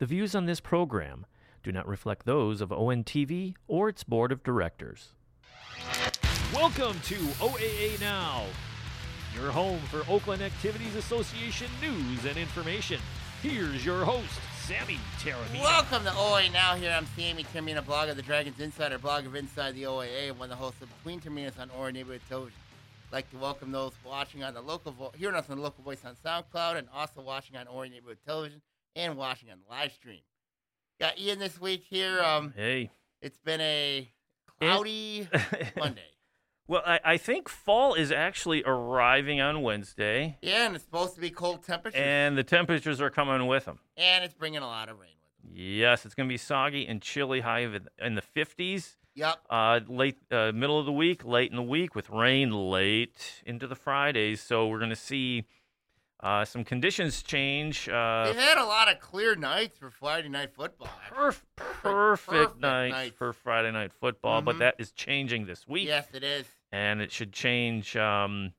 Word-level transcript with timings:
The 0.00 0.06
views 0.06 0.34
on 0.34 0.46
this 0.46 0.60
program 0.60 1.26
do 1.62 1.70
not 1.70 1.86
reflect 1.86 2.24
those 2.24 2.62
of 2.62 2.70
ONTV 2.70 3.52
or 3.68 3.90
its 3.90 4.02
board 4.02 4.32
of 4.32 4.42
directors. 4.42 5.10
Welcome 6.54 6.98
to 7.00 7.16
OAA 7.16 8.00
Now, 8.00 8.46
your 9.34 9.50
home 9.50 9.80
for 9.90 10.02
Oakland 10.10 10.40
Activities 10.40 10.96
Association 10.96 11.66
news 11.82 12.24
and 12.24 12.38
information. 12.38 12.98
Here's 13.42 13.84
your 13.84 14.06
host, 14.06 14.40
Sammy 14.62 14.96
Taramina. 15.18 15.60
Welcome 15.60 16.04
to 16.04 16.14
OA 16.16 16.48
Now. 16.48 16.76
Here 16.76 16.92
I'm 16.96 17.04
Sammy 17.14 17.44
Termina, 17.44 17.84
blog 17.84 18.08
of 18.08 18.16
the 18.16 18.22
Dragons 18.22 18.58
Insider, 18.58 18.96
blog 18.96 19.26
of 19.26 19.34
Inside 19.34 19.74
the 19.74 19.82
OAA, 19.82 20.30
and 20.30 20.38
one 20.38 20.50
of 20.50 20.56
the 20.58 20.64
hosts 20.64 20.80
of 20.80 20.88
Between 20.96 21.20
Terminas 21.20 21.60
on 21.60 21.70
OA 21.78 21.92
Neighborhood 21.92 22.22
Television. 22.26 22.58
I'd 23.10 23.16
like 23.16 23.30
to 23.32 23.36
welcome 23.36 23.70
those 23.70 23.92
watching 24.02 24.44
on 24.44 24.54
the 24.54 24.62
local, 24.62 24.92
vo- 24.92 25.12
hearing 25.14 25.36
us 25.36 25.50
on 25.50 25.58
the 25.58 25.62
local 25.62 25.84
voice 25.84 26.06
on 26.06 26.16
SoundCloud, 26.24 26.78
and 26.78 26.88
also 26.94 27.20
watching 27.20 27.58
on 27.58 27.68
OA 27.68 27.90
Neighborhood 27.90 28.16
Television 28.24 28.62
and 28.96 29.16
watching 29.16 29.50
on 29.50 29.58
live 29.68 29.92
stream. 29.92 30.20
Got 30.98 31.18
Ian 31.18 31.38
this 31.38 31.60
week 31.60 31.84
here. 31.88 32.20
Um, 32.22 32.52
Hey. 32.56 32.90
it's 33.22 33.38
been 33.38 33.60
a 33.60 34.08
cloudy 34.60 35.28
Monday. 35.78 36.02
well, 36.68 36.82
I, 36.84 37.00
I 37.04 37.16
think 37.16 37.48
fall 37.48 37.94
is 37.94 38.12
actually 38.12 38.62
arriving 38.64 39.40
on 39.40 39.62
Wednesday, 39.62 40.38
Yeah, 40.42 40.66
and 40.66 40.74
it's 40.74 40.84
supposed 40.84 41.14
to 41.14 41.20
be 41.20 41.30
cold 41.30 41.64
temperatures, 41.64 42.00
and 42.02 42.36
the 42.36 42.44
temperatures 42.44 43.00
are 43.00 43.10
coming 43.10 43.46
with 43.46 43.64
them. 43.64 43.78
and 43.96 44.24
it's 44.24 44.34
bringing 44.34 44.60
a 44.62 44.66
lot 44.66 44.88
of 44.88 44.98
rain 44.98 45.10
with 45.22 45.52
it. 45.52 45.58
Yes, 45.58 46.04
it's 46.04 46.14
going 46.14 46.28
to 46.28 46.32
be 46.32 46.36
soggy 46.38 46.86
and 46.86 47.00
chilly, 47.00 47.40
high 47.40 47.60
in 47.60 48.14
the 48.14 48.22
50s. 48.36 48.96
Yep. 49.16 49.38
Uh, 49.50 49.80
late, 49.88 50.18
uh, 50.30 50.52
middle 50.54 50.78
of 50.78 50.86
the 50.86 50.92
week, 50.92 51.24
late 51.24 51.50
in 51.50 51.56
the 51.56 51.62
week, 51.62 51.94
with 51.96 52.08
rain 52.10 52.50
late 52.52 53.42
into 53.44 53.66
the 53.66 53.74
Fridays. 53.74 54.40
So 54.40 54.68
we're 54.68 54.78
going 54.78 54.90
to 54.90 54.96
see 54.96 55.46
uh, 56.22 56.44
some 56.44 56.64
conditions 56.64 57.22
change. 57.22 57.88
Uh, 57.88 58.24
They've 58.26 58.36
had 58.36 58.58
a 58.58 58.64
lot 58.64 58.90
of 58.90 59.00
clear 59.00 59.34
nights 59.34 59.78
for 59.78 59.90
Friday 59.90 60.28
night 60.28 60.52
football. 60.54 60.88
perf- 61.10 61.40
perfect, 61.56 61.82
perfect 61.82 62.60
night 62.60 62.90
nights. 62.90 63.16
for 63.16 63.32
Friday 63.32 63.70
night 63.72 63.92
football, 63.92 64.42
but 64.42 64.56
Mhm. 64.56 64.58
that 64.60 64.74
is 64.78 64.92
changing 64.92 65.46
this 65.46 65.66
week, 65.66 65.86
Yes, 65.88 66.08
it 66.12 66.22
is. 66.22 66.46
and 66.72 67.00
it 67.00 67.10
should 67.10 67.32
change. 67.32 67.96
Um, 67.96 68.52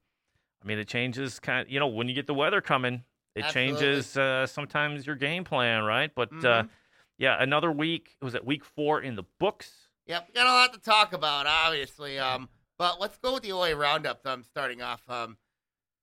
I 0.64 0.68
mean, 0.68 0.80
it 0.80 0.88
changes 0.88 1.40
kind. 1.40 1.66
Of, 1.68 1.72
you 1.72 1.80
know, 1.80 1.88
when 1.88 2.08
you 2.08 2.14
get 2.16 2.28
the 2.28 2.34
weather 2.34 2.62
coming, 2.62 3.04
it 3.36 3.46
Absolutely. 3.46 3.80
changes 3.80 4.18
uh, 4.18 4.46
sometimes 4.48 5.06
your 5.08 5.16
game 5.16 5.44
plan, 5.44 5.84
right? 5.84 6.14
But 6.14 6.32
uh, 6.34 6.64
Mhm. 6.64 6.70
yeah, 7.18 7.42
another 7.42 7.72
week. 7.72 8.18
It 8.22 8.26
was 8.26 8.34
it 8.36 8.44
week 8.46 8.66
four 8.66 9.02
in 9.02 9.16
the 9.16 9.24
books? 9.40 9.88
Yep, 10.08 10.28
we 10.30 10.34
got 10.34 10.48
a 10.48 10.52
lot 10.52 10.74
to 10.74 10.80
talk 10.80 11.14
about, 11.14 11.46
obviously. 11.48 12.18
Um, 12.20 12.50
but 12.78 13.00
let's 13.00 13.18
go 13.20 13.34
with 13.34 13.44
the 13.44 13.52
OA 13.52 13.76
roundup. 13.76 14.22
I'm 14.26 14.44
starting 14.44 14.82
off. 14.82 15.08
Um, 15.10 15.38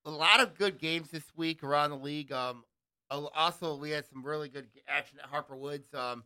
a 0.04 0.10
lot 0.10 0.40
of 0.40 0.56
good 0.56 0.78
games 0.78 1.10
this 1.10 1.24
week 1.36 1.62
around 1.62 1.90
the 1.90 1.96
league. 1.96 2.32
Um, 2.32 2.64
also 3.10 3.76
we 3.76 3.90
had 3.90 4.04
some 4.06 4.24
really 4.24 4.48
good 4.48 4.66
action 4.88 5.18
at 5.22 5.28
Harper 5.28 5.56
Woods. 5.56 5.92
Um, 5.94 6.24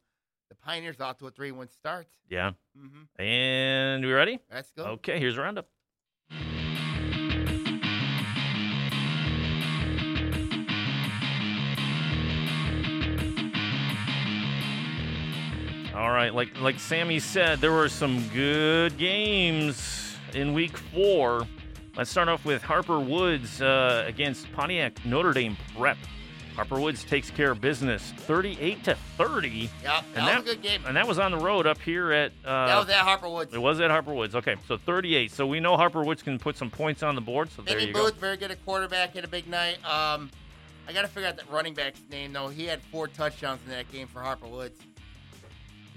the 0.48 0.56
Pioneers 0.56 1.00
off 1.00 1.18
to 1.18 1.26
a 1.26 1.30
three-one 1.30 1.68
start. 1.68 2.06
Yeah. 2.28 2.52
Mm-hmm. 2.78 3.22
And 3.22 4.04
we 4.04 4.12
ready? 4.12 4.38
Let's 4.52 4.70
go. 4.72 4.84
Okay, 4.84 5.18
here's 5.18 5.38
a 5.38 5.40
roundup. 5.40 5.68
All 15.94 16.10
right, 16.10 16.34
like 16.34 16.60
like 16.60 16.80
Sammy 16.80 17.20
said, 17.20 17.60
there 17.60 17.72
were 17.72 17.88
some 17.88 18.26
good 18.30 18.96
games 18.96 20.16
in 20.34 20.54
week 20.54 20.76
four. 20.76 21.46
Let's 21.96 22.10
start 22.10 22.28
off 22.28 22.44
with 22.44 22.62
Harper 22.62 22.98
Woods 22.98 23.60
uh, 23.60 24.04
against 24.06 24.50
Pontiac 24.52 25.04
Notre 25.04 25.32
Dame 25.32 25.56
Prep. 25.76 25.98
Harper 26.56 26.78
Woods 26.80 27.04
takes 27.04 27.30
care 27.30 27.50
of 27.50 27.60
business, 27.62 28.12
38 28.18 28.84
to 28.84 28.94
30, 29.16 29.48
Yep, 29.48 29.70
that 29.82 30.04
And 30.14 30.14
was 30.14 30.24
that- 30.24 30.38
a 30.40 30.42
good 30.42 30.62
game. 30.62 30.82
and 30.86 30.96
that 30.96 31.06
was 31.08 31.18
on 31.18 31.30
the 31.30 31.38
road 31.38 31.66
up 31.66 31.80
here 31.80 32.12
at. 32.12 32.32
Uh, 32.44 32.66
that 32.66 32.76
was 32.78 32.88
at 32.90 32.96
Harper 33.00 33.28
Woods. 33.28 33.54
it 33.54 33.58
was 33.58 33.80
at 33.80 33.90
Harper 33.90 34.12
Woods. 34.12 34.34
Okay, 34.34 34.56
so 34.68 34.76
38. 34.76 35.32
So 35.32 35.46
we 35.46 35.60
know 35.60 35.77
Harper 35.78 36.02
Woods 36.05 36.22
can 36.22 36.39
put 36.39 36.56
some 36.58 36.70
points 36.70 37.02
on 37.02 37.14
the 37.14 37.22
board. 37.22 37.50
So 37.52 37.62
there 37.62 37.77
Vinny 37.78 37.89
you 37.89 37.94
Booth, 37.94 38.17
very 38.17 38.36
good 38.36 38.50
at 38.50 38.62
quarterback, 38.67 39.14
had 39.14 39.24
a 39.24 39.28
big 39.28 39.48
night. 39.48 39.78
Um, 39.84 40.30
I 40.86 40.92
got 40.92 41.02
to 41.02 41.08
figure 41.08 41.28
out 41.28 41.36
that 41.36 41.50
running 41.50 41.72
back's 41.74 42.00
name 42.11 42.33
though. 42.34 42.48
He 42.48 42.64
had 42.67 42.83
four 42.83 43.06
touchdowns 43.08 43.61
in 43.64 43.70
that 43.70 43.90
game 43.90 44.06
for 44.08 44.20
Harper 44.20 44.46
Woods. 44.46 44.78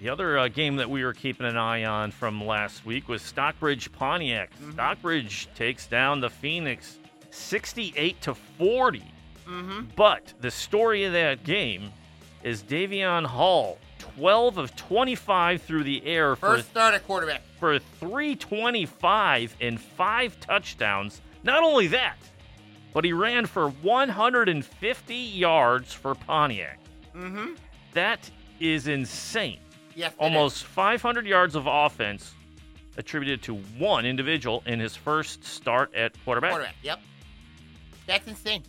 The 0.02 0.10
other 0.10 0.38
uh, 0.38 0.48
game 0.50 0.76
that 0.78 0.90
we 0.90 1.04
were 1.04 1.14
keeping 1.14 1.46
an 1.48 1.58
eye 1.58 1.86
on 1.86 2.12
from 2.12 2.44
last 2.46 2.86
week 2.86 3.08
was 3.08 3.22
Stockbridge 3.22 3.92
Pontiac. 3.94 4.52
Mhm. 4.62 4.74
Stockbridge 4.74 5.48
takes 5.56 5.88
down 5.88 6.20
the 6.20 6.30
Phoenix 6.30 6.98
68 7.32 8.22
to 8.22 8.34
40. 8.36 9.04
Mm-hmm. 9.48 9.82
But 9.96 10.34
the 10.42 10.52
story 10.52 11.04
of 11.06 11.14
that 11.14 11.44
game 11.44 11.92
is 12.44 12.62
Davion 12.64 13.26
Hall, 13.26 13.78
12 14.18 14.58
of 14.58 14.76
25 14.76 15.62
through 15.62 15.84
the 15.84 16.06
air 16.06 16.36
for 16.36 16.56
First 16.58 16.70
start 16.72 16.94
at 16.94 17.06
quarterback. 17.06 17.42
for 17.60 17.80
325 17.80 19.56
and 19.62 19.80
five 19.80 20.40
touchdowns. 20.40 21.22
Not 21.44 21.64
only 21.64 21.88
that, 21.88 22.18
but 22.94 23.04
he 23.06 23.14
ran 23.14 23.46
for 23.46 23.70
150 23.70 25.16
yards 25.16 25.94
for 25.94 26.16
Pontiac. 26.16 26.80
Mm-hmm. 27.16 27.54
That 27.94 28.30
is 28.60 28.88
insane. 28.88 29.60
Yes. 29.96 30.14
Almost 30.20 30.64
500 30.66 31.26
yards 31.26 31.56
of 31.56 31.68
offense 31.68 32.34
attributed 32.98 33.42
to 33.44 33.56
one 33.56 34.06
individual 34.06 34.62
in 34.66 34.80
his 34.80 34.96
first 34.96 35.44
start 35.44 35.94
at 35.96 36.14
quarterback. 36.24 36.52
quarterback. 36.52 36.76
Yep. 36.84 37.00
That's 38.06 38.28
insane. 38.28 38.64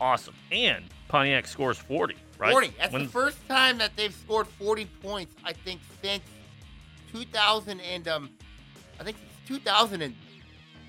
Awesome. 0.00 0.34
And 0.52 0.84
Pontiac 1.08 1.46
scores 1.46 1.78
40, 1.78 2.14
right? 2.38 2.52
40. 2.52 2.72
That's 2.78 2.92
When- 2.92 3.04
the 3.04 3.08
first 3.10 3.38
time 3.48 3.78
that 3.78 3.96
they've 3.96 4.14
scored 4.14 4.46
40 4.46 4.84
points, 5.02 5.34
I 5.44 5.52
think, 5.52 5.80
since 6.02 6.22
2000 7.12 7.80
and, 7.80 8.06
um, 8.08 8.30
I 9.00 9.04
think 9.04 9.16
since 9.18 9.30
2000 9.62 10.02
and, 10.02 10.14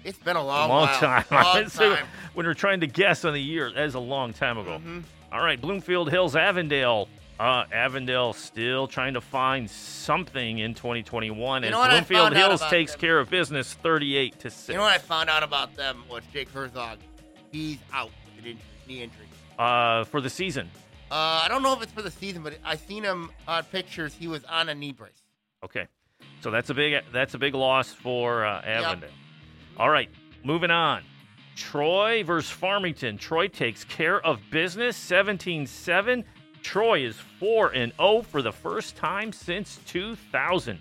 it's 0.04 0.18
been 0.20 0.38
a 0.38 0.40
a 0.40 0.42
long, 0.42 0.70
long 0.70 0.88
while. 0.88 1.00
time. 1.00 1.26
Long 1.32 1.66
time. 1.70 2.08
when 2.34 2.46
we're 2.46 2.54
trying 2.54 2.80
to 2.82 2.88
guess 2.88 3.26
on 3.26 3.34
the 3.34 3.42
year, 3.42 3.72
that 3.72 3.84
is 3.84 3.96
a 3.96 4.00
long 4.00 4.32
time 4.34 4.58
ago. 4.58 4.80
Mhm. 4.84 5.04
All 5.32 5.44
right, 5.44 5.60
Bloomfield 5.60 6.10
Hills, 6.10 6.36
Avondale. 6.36 7.10
Uh, 7.40 7.64
Avondale 7.72 8.34
still 8.34 8.86
trying 8.86 9.14
to 9.14 9.22
find 9.22 9.70
something 9.70 10.60
in 10.60 10.74
2021 10.74 11.64
You 11.64 11.68
as 11.68 11.72
know 11.72 11.80
what 11.80 11.90
Bloomfield 11.92 12.34
Hills 12.34 12.62
takes 12.70 12.92
them? 12.92 13.00
care 13.02 13.18
of 13.20 13.30
business 13.30 13.74
38 13.76 14.40
to 14.40 14.50
6. 14.50 14.68
You 14.68 14.76
know 14.76 14.82
what 14.82 14.92
I 14.94 14.98
found 14.98 15.30
out 15.30 15.42
about 15.42 15.74
them 15.76 16.04
was 16.10 16.22
Jake 16.34 16.50
Herzog. 16.50 17.00
He's 17.52 17.78
out 17.94 18.12
with 18.36 18.44
an 18.44 18.52
injury, 18.52 18.64
knee 18.88 19.02
injury. 19.04 19.26
uh, 19.58 20.04
for 20.04 20.20
the 20.20 20.30
season. 20.30 20.70
Uh, 21.10 21.42
I 21.44 21.48
don't 21.48 21.64
know 21.64 21.74
if 21.74 21.82
it's 21.82 21.94
for 21.94 22.02
the 22.02 22.12
season, 22.12 22.44
but 22.44 22.58
I 22.66 22.76
seen 22.76 23.04
him 23.04 23.32
on 23.48 23.64
pictures. 23.64 24.14
He 24.14 24.28
was 24.28 24.44
on 24.44 24.68
a 24.70 24.76
knee 24.76 24.92
brace. 24.92 25.24
Okay. 25.64 25.88
So 26.42 26.52
that's 26.52 26.70
a 26.70 26.74
big 26.74 27.02
that's 27.14 27.34
a 27.34 27.38
big 27.40 27.56
loss 27.56 27.92
for 27.94 28.46
uh, 28.46 28.62
Avondale. 28.62 29.10
All 29.78 29.90
right, 29.90 30.10
moving 30.44 30.72
on. 30.72 31.04
Troy 31.56 32.24
versus 32.24 32.50
Farmington. 32.52 33.18
Troy 33.18 33.48
takes 33.48 33.84
care 33.86 34.20
of 34.26 34.40
business 34.52 34.98
17-7. 35.00 36.24
Troy 36.62 37.06
is 37.06 37.16
4 37.40 37.72
and 37.72 37.94
0 37.98 38.22
for 38.22 38.42
the 38.42 38.52
first 38.52 38.96
time 38.96 39.32
since 39.32 39.80
2000. 39.88 40.80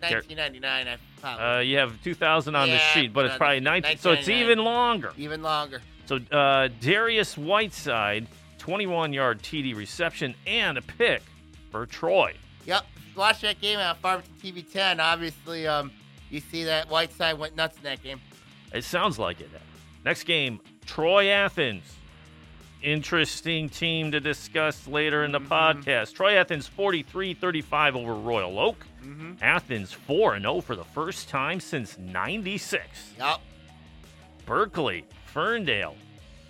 1999, 0.00 0.98
I. 1.22 1.56
Uh, 1.56 1.60
you 1.60 1.78
have 1.78 2.02
2000 2.02 2.54
on 2.54 2.68
the 2.68 2.78
sheet, 2.78 3.12
but 3.12 3.24
it's 3.24 3.36
probably 3.36 3.60
19. 3.60 3.98
So 3.98 4.12
it's 4.12 4.28
even 4.28 4.58
longer. 4.58 5.12
Even 5.16 5.42
longer. 5.42 5.80
So 6.06 6.18
uh, 6.30 6.68
Darius 6.80 7.38
Whiteside, 7.38 8.26
21-yard 8.58 9.42
TD 9.42 9.74
reception 9.74 10.34
and 10.46 10.76
a 10.76 10.82
pick 10.82 11.22
for 11.70 11.86
Troy. 11.86 12.34
Yep. 12.66 12.84
Watch 13.16 13.40
that 13.42 13.60
game 13.60 13.78
on 13.78 13.96
Farmington 13.96 14.34
TV 14.42 14.70
10. 14.70 15.00
Obviously, 15.00 15.66
um, 15.66 15.90
you 16.30 16.40
see 16.40 16.64
that 16.64 16.90
Whiteside 16.90 17.38
went 17.38 17.56
nuts 17.56 17.76
in 17.76 17.84
that 17.84 18.02
game. 18.02 18.20
It 18.72 18.84
sounds 18.84 19.18
like 19.18 19.40
it. 19.40 19.48
Next 20.04 20.24
game, 20.24 20.60
Troy 20.84 21.28
Athens. 21.28 21.84
Interesting 22.84 23.70
team 23.70 24.12
to 24.12 24.20
discuss 24.20 24.86
later 24.86 25.24
in 25.24 25.32
the 25.32 25.40
Mhm. 25.40 25.48
podcast. 25.48 26.14
Troy 26.14 26.34
Athens 26.36 26.68
43-35 26.68 27.96
over 27.96 28.12
Royal 28.14 28.58
Oak. 28.58 28.86
Mm-hmm. 29.02 29.32
Athens 29.42 29.92
4 29.92 30.38
0 30.38 30.60
for 30.60 30.76
the 30.76 30.84
first 30.84 31.30
time 31.30 31.60
since 31.60 31.96
96. 31.98 33.14
Yep. 33.18 33.40
Berkeley, 34.44 35.04
Ferndale. 35.26 35.96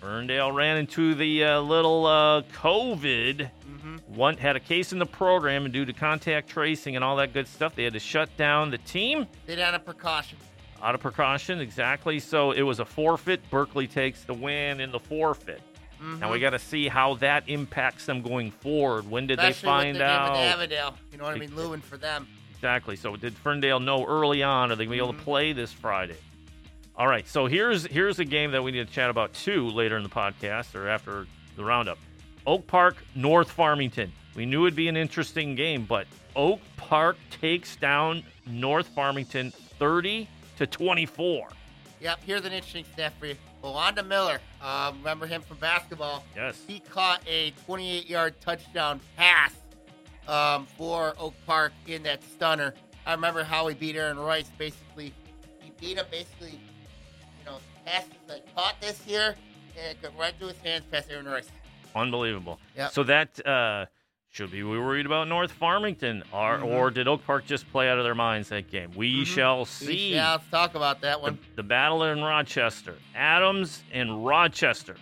Ferndale 0.01 0.51
ran 0.51 0.77
into 0.77 1.15
the 1.15 1.43
uh, 1.45 1.59
little 1.61 2.05
uh, 2.05 2.41
COVID. 2.61 3.49
Mm-hmm. 3.69 3.95
One 4.13 4.35
had 4.37 4.57
a 4.57 4.59
case 4.59 4.91
in 4.91 4.99
the 4.99 5.05
program, 5.05 5.63
and 5.63 5.73
due 5.73 5.85
to 5.85 5.93
contact 5.93 6.49
tracing 6.49 6.95
and 6.97 7.03
all 7.03 7.15
that 7.15 7.31
good 7.33 7.47
stuff, 7.47 7.75
they 7.75 7.85
had 7.85 7.93
to 7.93 7.99
shut 7.99 8.35
down 8.37 8.71
the 8.71 8.77
team 8.79 9.25
They 9.45 9.55
had 9.55 9.73
a 9.73 9.79
precaution. 9.79 10.37
out 10.83 10.95
of 10.95 11.01
precaution. 11.01 11.59
Exactly. 11.61 12.19
So 12.19 12.51
it 12.51 12.61
was 12.61 12.79
a 12.81 12.85
forfeit. 12.85 13.49
Berkeley 13.49 13.87
takes 13.87 14.23
the 14.25 14.33
win 14.33 14.81
in 14.81 14.91
the 14.91 14.99
forfeit. 14.99 15.61
Mm-hmm. 15.95 16.19
Now 16.19 16.31
we 16.31 16.39
got 16.39 16.51
to 16.51 16.59
see 16.59 16.87
how 16.87 17.15
that 17.15 17.47
impacts 17.49 18.05
them 18.05 18.21
going 18.21 18.51
forward. 18.51 19.09
When 19.09 19.27
did 19.27 19.39
Especially 19.39 19.61
they 19.61 19.65
find 19.67 19.87
with 19.89 19.97
their 19.99 20.07
game 20.07 20.21
with 20.23 20.31
out? 20.31 20.37
Avondale. 20.37 20.97
You 21.11 21.17
know 21.17 21.23
what 21.25 21.35
I 21.35 21.39
mean? 21.39 21.55
Lewin 21.55 21.81
for 21.81 21.97
them. 21.97 22.27
Exactly. 22.53 22.95
So 22.95 23.15
did 23.15 23.33
Ferndale 23.35 23.79
know 23.79 24.05
early 24.05 24.41
on? 24.43 24.71
Are 24.71 24.75
they 24.75 24.85
going 24.85 24.97
to 24.97 25.03
be 25.03 25.07
able 25.09 25.13
Mhm. 25.13 25.17
to 25.19 25.23
play 25.23 25.53
this 25.53 25.71
Friday? 25.71 26.15
All 26.95 27.07
right. 27.07 27.27
So 27.27 27.45
here's 27.47 27.85
here's 27.87 28.19
a 28.19 28.25
game 28.25 28.51
that 28.51 28.63
we 28.63 28.71
need 28.71 28.87
to 28.87 28.93
chat 28.93 29.09
about 29.09 29.33
too 29.33 29.67
later 29.69 29.97
in 29.97 30.03
the 30.03 30.09
podcast 30.09 30.75
or 30.75 30.87
after 30.87 31.27
the 31.57 31.63
roundup. 31.63 31.97
Oak 32.47 32.65
Park, 32.67 32.95
North 33.15 33.51
Farmington. 33.51 34.11
We 34.35 34.45
knew 34.45 34.65
it'd 34.65 34.75
be 34.75 34.87
an 34.87 34.95
interesting 34.97 35.55
game, 35.55 35.85
but 35.85 36.07
Oak 36.35 36.59
Park 36.77 37.17
takes 37.41 37.75
down 37.75 38.23
North 38.45 38.87
Farmington 38.89 39.51
30 39.79 40.27
to 40.57 40.67
24. 40.67 41.49
Yep, 42.05 42.19
here's 42.23 42.45
an 42.45 42.53
interesting 42.53 42.85
stat 42.93 43.13
for 43.19 43.25
you. 43.25 43.35
Bewanda 43.63 44.05
Miller, 44.05 44.39
um, 44.61 44.99
remember 44.99 45.25
him 45.25 45.41
from 45.41 45.57
basketball? 45.57 46.23
Yes. 46.35 46.61
He 46.67 46.79
caught 46.79 47.23
a 47.27 47.49
28 47.65 48.07
yard 48.07 48.39
touchdown 48.41 48.99
pass 49.17 49.55
um, 50.27 50.67
for 50.77 51.15
Oak 51.17 51.33
Park 51.47 51.73
in 51.87 52.03
that 52.03 52.23
stunner. 52.23 52.75
I 53.07 53.13
remember 53.15 53.43
how 53.43 53.65
he 53.65 53.73
beat 53.73 53.95
Aaron 53.95 54.19
Rice. 54.19 54.51
Basically, 54.55 55.15
he 55.59 55.71
beat 55.81 55.97
him 55.97 56.05
basically, 56.11 56.59
you 57.39 57.45
know, 57.47 57.57
passes 57.87 58.11
like 58.29 58.55
caught 58.55 58.79
this 58.79 59.01
here 59.03 59.35
and 59.75 59.97
it 59.97 59.99
got 59.99 60.15
right 60.15 60.35
through 60.37 60.49
his 60.49 60.59
hands 60.59 60.85
past 60.91 61.09
Aaron 61.09 61.25
Rice. 61.25 61.49
Unbelievable. 61.95 62.59
Yep. 62.77 62.91
So 62.91 63.01
that 63.01 63.47
uh, 63.47 63.87
should 64.35 64.51
be 64.51 64.63
we 64.63 64.77
worried 64.77 65.05
about 65.05 65.29
North 65.29 65.53
Farmington, 65.53 66.21
or, 66.33 66.57
Mhm. 66.59 66.65
or 66.65 66.91
did 66.91 67.07
Oak 67.07 67.25
Park 67.25 67.45
just 67.45 67.71
play 67.71 67.89
out 67.89 67.97
of 67.97 68.03
their 68.03 68.13
minds 68.15 68.49
that 68.49 68.69
game? 68.69 68.91
We 68.93 69.21
Mhm. 69.23 69.27
shall 69.27 69.63
see. 69.63 70.13
Yeah, 70.13 70.33
let's 70.33 70.49
talk 70.49 70.75
about 70.75 70.99
that 71.01 71.19
the, 71.19 71.23
one. 71.23 71.39
the 71.55 71.63
battle 71.63 72.03
in 72.03 72.21
Rochester. 72.21 72.95
Adams 73.15 73.81
and 73.93 74.25
Rochester. 74.25 74.97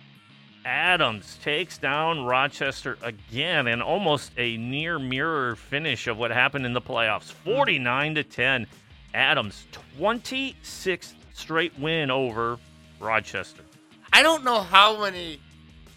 Adams 0.64 1.36
takes 1.42 1.78
down 1.78 2.24
Rochester 2.24 2.96
again 3.02 3.66
and 3.66 3.82
almost 3.82 4.30
a 4.38 4.56
near 4.56 5.00
mirror 5.00 5.56
finish 5.56 6.06
of 6.06 6.16
what 6.16 6.30
happened 6.30 6.64
in 6.64 6.72
the 6.72 6.80
playoffs. 6.80 7.32
49 7.32 8.14
to 8.14 8.22
10. 8.22 8.68
Adams 9.14 9.66
26th 9.72 11.16
straight 11.32 11.76
win 11.76 12.08
over 12.08 12.56
Rochester. 13.00 13.64
I 14.12 14.22
don't 14.22 14.44
know 14.44 14.60
how 14.60 15.00
many. 15.02 15.40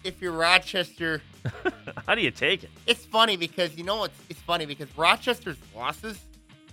If 0.02 0.20
you're 0.20 0.32
Rochester, 0.32 1.22
How 2.06 2.14
do 2.14 2.20
you 2.22 2.30
take 2.30 2.64
it? 2.64 2.70
it's 2.86 3.04
funny 3.04 3.36
because 3.36 3.76
you 3.76 3.84
know 3.84 3.96
what's 3.96 4.18
it's 4.28 4.40
funny 4.40 4.66
because 4.66 4.88
Rochester's 4.96 5.56
losses, 5.74 6.18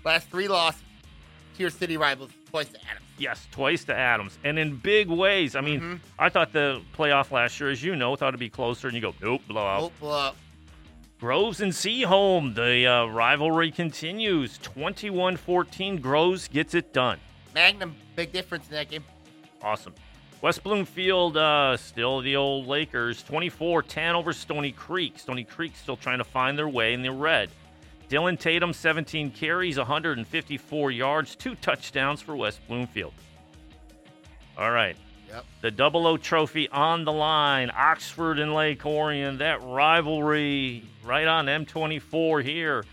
last 0.04 0.30
three 0.30 0.48
losses 0.48 0.82
to 1.56 1.62
your 1.62 1.70
city 1.70 1.98
rivals, 1.98 2.32
twice 2.50 2.68
to 2.70 2.78
Adams. 2.90 3.06
Yes, 3.18 3.48
twice 3.52 3.86
to 3.86 3.96
Adams, 3.96 4.38
and 4.44 4.60
in 4.60 4.76
big 4.76 5.08
ways. 5.10 5.56
I 5.56 5.62
mean, 5.62 5.80
Mhm. 5.80 6.00
I 6.20 6.28
thought 6.30 6.52
the 6.52 6.82
playoff 6.98 7.32
last 7.32 7.60
year, 7.60 7.70
as 7.70 7.82
you 7.82 7.96
know, 7.96 8.16
thought 8.18 8.30
it'd 8.30 8.40
be 8.40 8.50
closer, 8.50 8.88
and 8.88 8.96
you 8.96 9.02
go, 9.02 9.16
nope, 9.22 9.42
blowout. 9.48 9.84
Oh, 9.84 9.92
blowout. 10.02 10.36
Groves 11.18 11.62
and 11.62 11.72
Seaholm, 11.72 12.56
the 12.56 12.86
uh, 12.86 13.06
rivalry 13.06 13.72
continues. 13.72 14.58
21 14.58 15.38
14. 15.38 16.02
Groves 16.02 16.50
gets 16.50 16.74
it 16.74 16.92
done. 16.92 17.20
Magnum, 17.54 17.96
big 18.18 18.34
difference 18.34 18.68
in 18.68 18.74
that 18.74 18.90
game. 18.90 19.04
Awesome. 19.62 19.96
West 20.42 20.64
Bloomfield, 20.64 21.38
uh, 21.38 21.76
still 21.78 22.22
the 22.22 22.36
old 22.36 22.68
Lakers. 22.68 23.24
24 23.24 23.84
10 23.84 24.16
over 24.16 24.34
Stoney 24.34 24.72
Creek. 24.72 25.18
Stoney 25.18 25.44
Creek 25.44 25.76
still 25.76 25.98
trying 25.98 26.20
to 26.20 26.24
find 26.24 26.58
their 26.58 26.70
way 26.70 26.94
in 26.94 27.02
the 27.02 27.12
red. 27.12 27.50
Dylan 28.10 28.40
Tatum, 28.40 28.72
17 28.72 29.32
carries, 29.32 29.78
154 29.78 30.92
yards, 30.92 31.36
two 31.36 31.56
touchdowns 31.56 32.22
for 32.22 32.36
West 32.36 32.60
Bloomfield. 32.68 33.14
All 34.58 34.72
right. 34.72 34.96
Yep. 35.30 35.46
The 35.62 35.72
double 35.72 36.06
O 36.06 36.18
trophy 36.18 36.70
on 36.70 37.04
the 37.04 37.12
line. 37.12 37.72
Oxford 37.76 38.40
and 38.40 38.54
Lake 38.54 38.86
Orion. 38.86 39.40
That 39.40 39.62
rivalry 39.64 40.84
right 41.04 41.28
on 41.28 41.48
M24 41.48 42.44
here. 42.44 42.86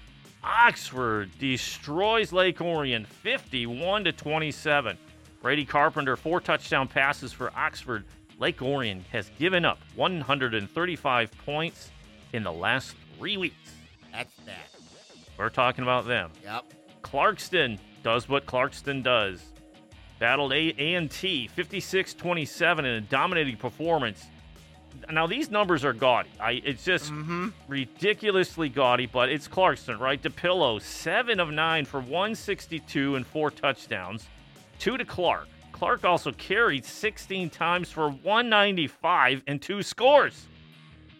Oxford 0.43 1.31
destroys 1.39 2.33
Lake 2.33 2.61
Orion 2.61 3.05
51 3.05 4.05
to 4.05 4.13
27. 4.13 4.99
Brady 5.43 5.65
Carpenter, 5.65 6.17
four 6.17 6.41
touchdown 6.41 6.87
passes 6.89 7.33
for 7.33 7.51
Oxford. 7.57 8.05
Lake 8.39 8.63
Orion 8.63 9.05
has 9.13 9.31
given 9.39 9.65
up 9.65 9.79
135 9.97 11.31
points 11.45 11.91
in 12.33 12.43
the 12.45 12.53
last 12.53 12.95
three 13.19 13.37
weeks. 13.37 13.75
That's 14.13 14.35
that. 14.47 14.69
We're 15.37 15.49
talking 15.51 15.83
about 15.83 16.07
them. 16.07 16.31
Yep. 16.45 16.65
Clarkston 17.03 17.79
does 18.03 18.29
what 18.29 18.47
Clarkston 18.47 19.03
does. 19.03 19.43
Battled 20.19 20.53
A- 20.53 20.75
A&T 20.79 21.51
56-27 21.57 22.79
in 22.81 22.85
a 22.87 23.01
dominating 23.01 23.57
performance. 23.57 24.25
Now 25.11 25.27
these 25.27 25.51
numbers 25.51 25.85
are 25.85 25.93
gaudy. 25.93 26.29
I 26.41 26.53
it's 26.65 26.85
just 26.85 27.11
Mm-hmm. 27.11 27.49
ridiculously 27.67 28.69
gaudy, 28.69 29.07
but 29.07 29.31
it's 29.31 29.49
Clarkston, 29.49 29.99
right? 29.99 30.23
DePillo, 30.23 30.81
7 30.81 31.41
of 31.41 31.51
9 31.51 31.85
for 31.87 31.99
162 32.01 33.17
and 33.17 33.27
4 33.27 33.51
touchdowns. 33.51 34.29
2 34.83 34.99
to 34.99 35.05
Clark. 35.05 35.47
Clark 35.71 36.05
also 36.05 36.33
carried 36.33 36.85
16 36.85 37.51
times 37.51 37.89
for 37.89 38.11
195 38.11 39.45
and 39.47 39.63
2 39.63 39.81
scores 39.81 40.49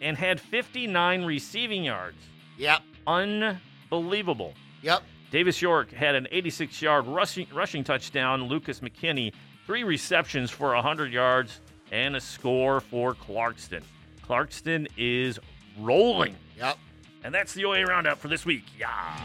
and 0.01 0.17
had 0.17 0.37
59 0.41 1.23
receiving 1.23 1.85
yards. 1.85 2.17
Yep. 2.57 2.81
Unbelievable. 3.07 4.53
Yep. 4.81 5.03
Davis 5.31 5.61
York 5.61 5.93
had 5.93 6.13
an 6.13 6.27
86 6.29 6.81
yard 6.81 7.07
rushing, 7.07 7.47
rushing 7.53 7.85
touchdown. 7.85 8.43
Lucas 8.49 8.81
McKinney, 8.81 9.31
three 9.65 9.85
receptions 9.85 10.51
for 10.51 10.73
100 10.75 11.13
yards 11.13 11.61
and 11.93 12.17
a 12.17 12.21
score 12.21 12.81
for 12.81 13.13
Clarkston. 13.13 13.83
Clarkston 14.27 14.89
is 14.97 15.39
rolling. 15.79 16.35
Yep. 16.57 16.77
And 17.23 17.33
that's 17.33 17.53
the 17.53 17.63
OA 17.63 17.85
Roundup 17.85 18.17
for 18.17 18.27
this 18.27 18.45
week. 18.45 18.65
Yeah. 18.77 19.17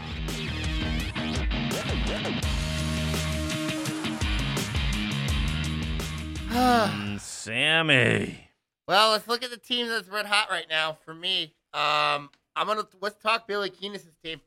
Mm, 6.59 7.21
Sammy. 7.21 8.51
well, 8.89 9.13
let's 9.13 9.29
look 9.29 9.45
at 9.45 9.51
the 9.51 9.57
team 9.57 9.89
that's 9.89 10.09
red 10.09 10.27
hot 10.27 10.51
right 10.51 10.67
now. 10.69 10.99
For 11.05 11.15
me, 11.15 11.55
um, 11.73 12.31
I'm 12.57 12.67
gonna 12.67 12.87
let's 13.01 13.23
talk 13.23 13.47
Billy 13.47 13.71
Keenis' 13.71 14.07
team. 14.25 14.41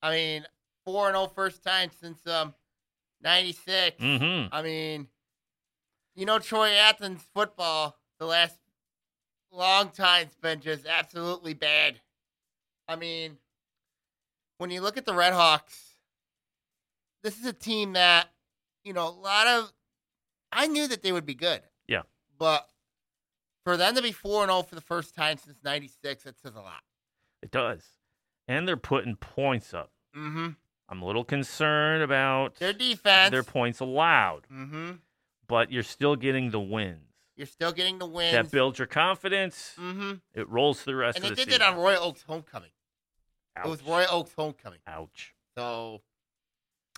I 0.00 0.10
mean, 0.12 0.46
four 0.84 1.08
and 1.08 1.16
zero 1.16 1.26
first 1.26 1.64
time 1.64 1.90
since 2.00 2.24
um 2.26 2.54
'96. 3.22 4.00
Mm-hmm. 4.00 4.54
I 4.54 4.62
mean, 4.62 5.08
you 6.14 6.26
know, 6.26 6.38
Troy 6.38 6.70
Athens 6.70 7.22
football 7.34 7.96
the 8.20 8.26
last 8.26 8.56
long 9.50 9.90
time's 9.90 10.36
been 10.40 10.60
just 10.60 10.86
absolutely 10.86 11.54
bad. 11.54 12.00
I 12.86 12.94
mean, 12.96 13.36
when 14.58 14.70
you 14.70 14.80
look 14.80 14.96
at 14.96 15.06
the 15.06 15.14
Red 15.14 15.32
Hawks, 15.32 15.94
this 17.22 17.38
is 17.38 17.46
a 17.46 17.52
team 17.52 17.94
that, 17.94 18.28
you 18.84 18.92
know, 18.92 19.08
a 19.08 19.10
lot 19.10 19.46
of. 19.48 19.72
I 20.52 20.66
knew 20.66 20.86
that 20.88 21.02
they 21.02 21.12
would 21.12 21.26
be 21.26 21.34
good. 21.34 21.62
Yeah. 21.86 22.02
But 22.38 22.68
for 23.64 23.76
them 23.76 23.94
to 23.96 24.02
be 24.02 24.12
4 24.12 24.46
0 24.46 24.62
for 24.62 24.74
the 24.74 24.80
first 24.80 25.14
time 25.14 25.38
since 25.38 25.58
96, 25.64 26.24
that 26.24 26.38
says 26.38 26.54
a 26.54 26.60
lot. 26.60 26.82
It 27.42 27.50
does. 27.50 27.82
And 28.46 28.66
they're 28.66 28.76
putting 28.76 29.16
points 29.16 29.74
up. 29.74 29.90
Mm 30.16 30.32
hmm. 30.32 30.48
I'm 30.88 31.02
a 31.02 31.06
little 31.06 31.24
concerned 31.24 32.02
about 32.02 32.54
Their 32.56 32.72
defense. 32.72 33.30
their 33.30 33.42
points 33.42 33.80
allowed, 33.80 34.46
mm 34.50 34.70
hmm. 34.70 34.90
but 35.46 35.70
you're 35.70 35.82
still 35.82 36.16
getting 36.16 36.50
the 36.50 36.60
wins. 36.60 37.02
You're 37.36 37.46
still 37.46 37.72
getting 37.72 37.98
the 37.98 38.06
wins. 38.06 38.32
That 38.32 38.50
builds 38.50 38.78
your 38.78 38.86
confidence. 38.86 39.74
mm 39.78 39.94
hmm. 39.94 40.12
It 40.34 40.48
rolls 40.48 40.78
to 40.80 40.84
the 40.86 40.96
rest 40.96 41.16
And 41.18 41.24
of 41.26 41.30
the 41.30 41.36
season. 41.36 41.52
And 41.52 41.52
they 41.52 41.58
did 41.58 41.60
that 41.60 41.74
on 41.74 41.78
Royal 41.78 42.02
Oak's 42.04 42.22
homecoming. 42.22 42.70
Ouch. 43.56 43.66
It 43.66 43.68
was 43.68 43.82
Royal 43.82 44.06
Oak's 44.10 44.32
homecoming. 44.32 44.78
Ouch. 44.86 45.34
So 45.56 46.00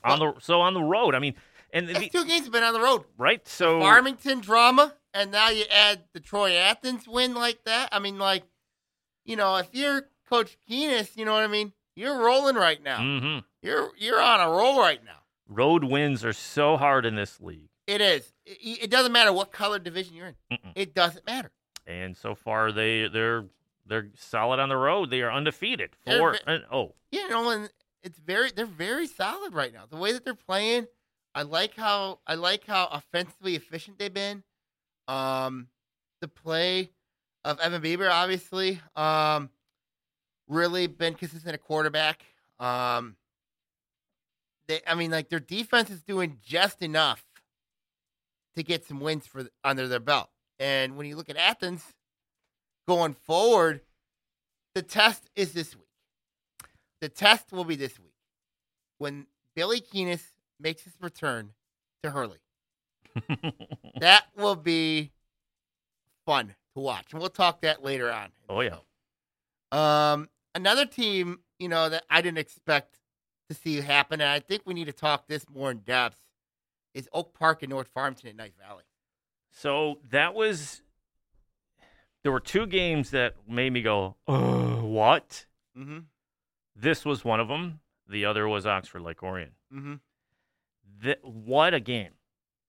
On 0.04 0.18
the 0.18 0.34
so 0.40 0.60
on 0.60 0.74
the 0.74 0.82
road. 0.82 1.14
I 1.14 1.18
mean, 1.18 1.34
and 1.72 1.88
These 1.88 1.98
the, 1.98 2.08
two 2.08 2.24
games 2.24 2.44
have 2.44 2.52
been 2.52 2.62
on 2.62 2.72
the 2.74 2.80
road. 2.80 3.04
right. 3.18 3.46
So 3.46 3.80
Farmington 3.80 4.40
drama, 4.40 4.94
and 5.14 5.30
now 5.30 5.48
you 5.50 5.64
add 5.70 6.02
the 6.12 6.20
Troy 6.20 6.52
Athens 6.54 7.06
win 7.08 7.34
like 7.34 7.64
that. 7.64 7.88
I 7.92 7.98
mean, 7.98 8.18
like, 8.18 8.44
you 9.24 9.36
know, 9.36 9.56
if 9.56 9.68
you're 9.72 10.02
Coach 10.28 10.56
Keenis, 10.68 11.16
you 11.16 11.24
know 11.24 11.32
what 11.34 11.42
I 11.44 11.48
mean. 11.48 11.72
You're 11.96 12.18
rolling 12.18 12.54
right 12.56 12.82
now. 12.82 12.98
hmm 12.98 13.38
You're 13.62 13.90
you're 13.98 14.20
on 14.20 14.40
a 14.40 14.48
roll 14.50 14.78
right 14.80 15.04
now. 15.04 15.18
road 15.48 15.84
wins 15.84 16.24
are 16.24 16.32
so 16.32 16.76
hard 16.76 17.04
in 17.04 17.14
this 17.16 17.40
league, 17.40 17.68
It 17.86 18.00
is. 18.00 18.32
It, 18.46 18.84
it 18.84 18.90
doesn't 18.90 19.12
matter 19.12 19.32
what 19.32 19.52
color 19.52 19.78
division 19.78 20.14
you're 20.14 20.28
in. 20.28 20.36
Mm-mm. 20.52 20.72
It 20.76 20.94
doesn't 20.94 21.26
matter. 21.26 21.50
and 21.86 22.16
so 22.16 22.34
far 22.34 22.72
they 22.72 23.08
they're 23.08 23.44
they're 23.86 24.08
solid 24.16 24.60
on 24.60 24.68
the 24.68 24.76
road. 24.76 25.10
They 25.10 25.20
are 25.22 25.32
undefeated. 25.32 25.90
Four 26.06 26.32
ve- 26.34 26.38
and 26.46 26.64
oh, 26.72 26.94
You 27.10 27.28
know, 27.28 27.50
and 27.50 27.68
it's 28.04 28.18
very 28.20 28.50
they're 28.54 28.64
very 28.66 29.08
solid 29.08 29.52
right 29.52 29.72
now. 29.72 29.82
The 29.90 29.96
way 29.96 30.12
that 30.12 30.24
they're 30.24 30.34
playing, 30.34 30.86
I 31.34 31.42
like 31.42 31.74
how 31.76 32.20
I 32.26 32.34
like 32.34 32.66
how 32.66 32.88
offensively 32.90 33.54
efficient 33.54 33.98
they've 33.98 34.12
been. 34.12 34.42
Um, 35.08 35.68
the 36.20 36.28
play 36.28 36.90
of 37.44 37.58
Evan 37.60 37.82
Bieber, 37.82 38.10
obviously, 38.10 38.80
um, 38.96 39.50
really 40.48 40.86
been 40.86 41.14
consistent 41.14 41.54
at 41.54 41.62
quarterback. 41.62 42.24
Um, 42.58 43.16
they, 44.68 44.80
I 44.86 44.94
mean, 44.94 45.10
like 45.10 45.28
their 45.28 45.40
defense 45.40 45.90
is 45.90 46.02
doing 46.02 46.38
just 46.44 46.82
enough 46.82 47.24
to 48.56 48.62
get 48.62 48.84
some 48.84 49.00
wins 49.00 49.26
for 49.26 49.48
under 49.64 49.88
their 49.88 50.00
belt. 50.00 50.28
And 50.58 50.96
when 50.96 51.06
you 51.06 51.16
look 51.16 51.30
at 51.30 51.36
Athens 51.36 51.82
going 52.86 53.14
forward, 53.14 53.80
the 54.74 54.82
test 54.82 55.30
is 55.34 55.52
this 55.52 55.74
week. 55.74 55.86
The 57.00 57.08
test 57.08 57.52
will 57.52 57.64
be 57.64 57.76
this 57.76 57.98
week 57.98 58.12
when 58.98 59.26
Billy 59.56 59.80
Keenis 59.80 60.22
makes 60.60 60.82
his 60.82 60.94
return 61.00 61.52
to 62.02 62.10
Hurley. 62.10 62.38
That 64.00 64.26
will 64.34 64.56
be 64.56 65.12
fun 66.24 66.54
to 66.74 66.80
watch, 66.80 67.12
and 67.12 67.20
we'll 67.20 67.28
talk 67.28 67.60
that 67.60 67.84
later 67.84 68.10
on. 68.10 68.30
Oh, 68.48 68.62
yeah. 68.62 68.76
Um, 69.72 70.30
another 70.54 70.86
team, 70.86 71.40
you 71.58 71.68
know, 71.68 71.90
that 71.90 72.04
I 72.08 72.22
didn't 72.22 72.38
expect 72.38 72.98
to 73.50 73.54
see 73.54 73.80
happen, 73.80 74.20
and 74.22 74.30
I 74.30 74.40
think 74.40 74.62
we 74.64 74.72
need 74.72 74.86
to 74.86 74.92
talk 74.92 75.26
this 75.28 75.44
more 75.52 75.70
in 75.70 75.78
depth, 75.78 76.18
is 76.94 77.10
Oak 77.12 77.34
Park 77.34 77.62
and 77.62 77.68
North 77.70 77.88
Farmington 77.88 78.30
at 78.30 78.36
Knife 78.36 78.56
Valley. 78.66 78.84
So 79.50 79.98
that 80.10 80.34
was. 80.34 80.82
There 82.22 82.32
were 82.32 82.40
two 82.40 82.66
games 82.66 83.10
that 83.10 83.34
made 83.48 83.72
me 83.72 83.82
go, 83.82 84.16
"Oh, 84.26 84.84
what?" 84.84 85.46
Mm-hmm. 85.76 85.98
This 86.76 87.04
was 87.04 87.24
one 87.24 87.40
of 87.40 87.48
them. 87.48 87.80
The 88.08 88.24
other 88.24 88.48
was 88.48 88.66
Oxford 88.66 89.02
Lake 89.02 89.22
Orion. 89.22 89.50
Mm-hmm. 89.74 89.94
Th- 91.02 91.18
what 91.22 91.74
a 91.74 91.80
game 91.80 92.12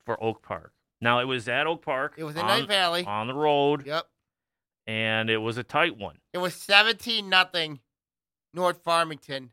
for 0.05 0.21
Oak 0.23 0.41
Park. 0.41 0.73
Now 1.00 1.19
it 1.19 1.25
was 1.25 1.47
at 1.47 1.67
Oak 1.67 1.83
Park. 1.83 2.13
It 2.17 2.23
was 2.23 2.35
in 2.35 2.41
on, 2.41 2.47
Knight 2.47 2.67
Valley. 2.67 3.05
on 3.05 3.27
the 3.27 3.33
road, 3.33 3.85
Yep. 3.85 4.07
and 4.88 5.29
it 5.29 5.38
was 5.39 5.57
a 5.57 5.63
tight 5.63 5.97
one. 5.97 6.19
It 6.33 6.38
was 6.38 6.53
17 6.55 7.27
nothing 7.29 7.79
North 8.53 8.83
Farmington 8.83 9.51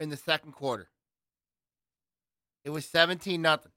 in 0.00 0.10
the 0.10 0.16
second 0.16 0.52
quarter. 0.52 0.90
It 2.64 2.70
was 2.70 2.86
17 2.86 3.40
nothing. 3.42 3.72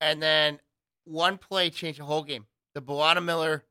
And 0.00 0.22
then 0.22 0.60
one 1.04 1.38
play 1.38 1.70
changed 1.70 1.98
the 2.00 2.04
whole 2.04 2.22
game. 2.22 2.46
The 2.74 2.82
Bolana 2.82 3.24
Miller 3.24 3.64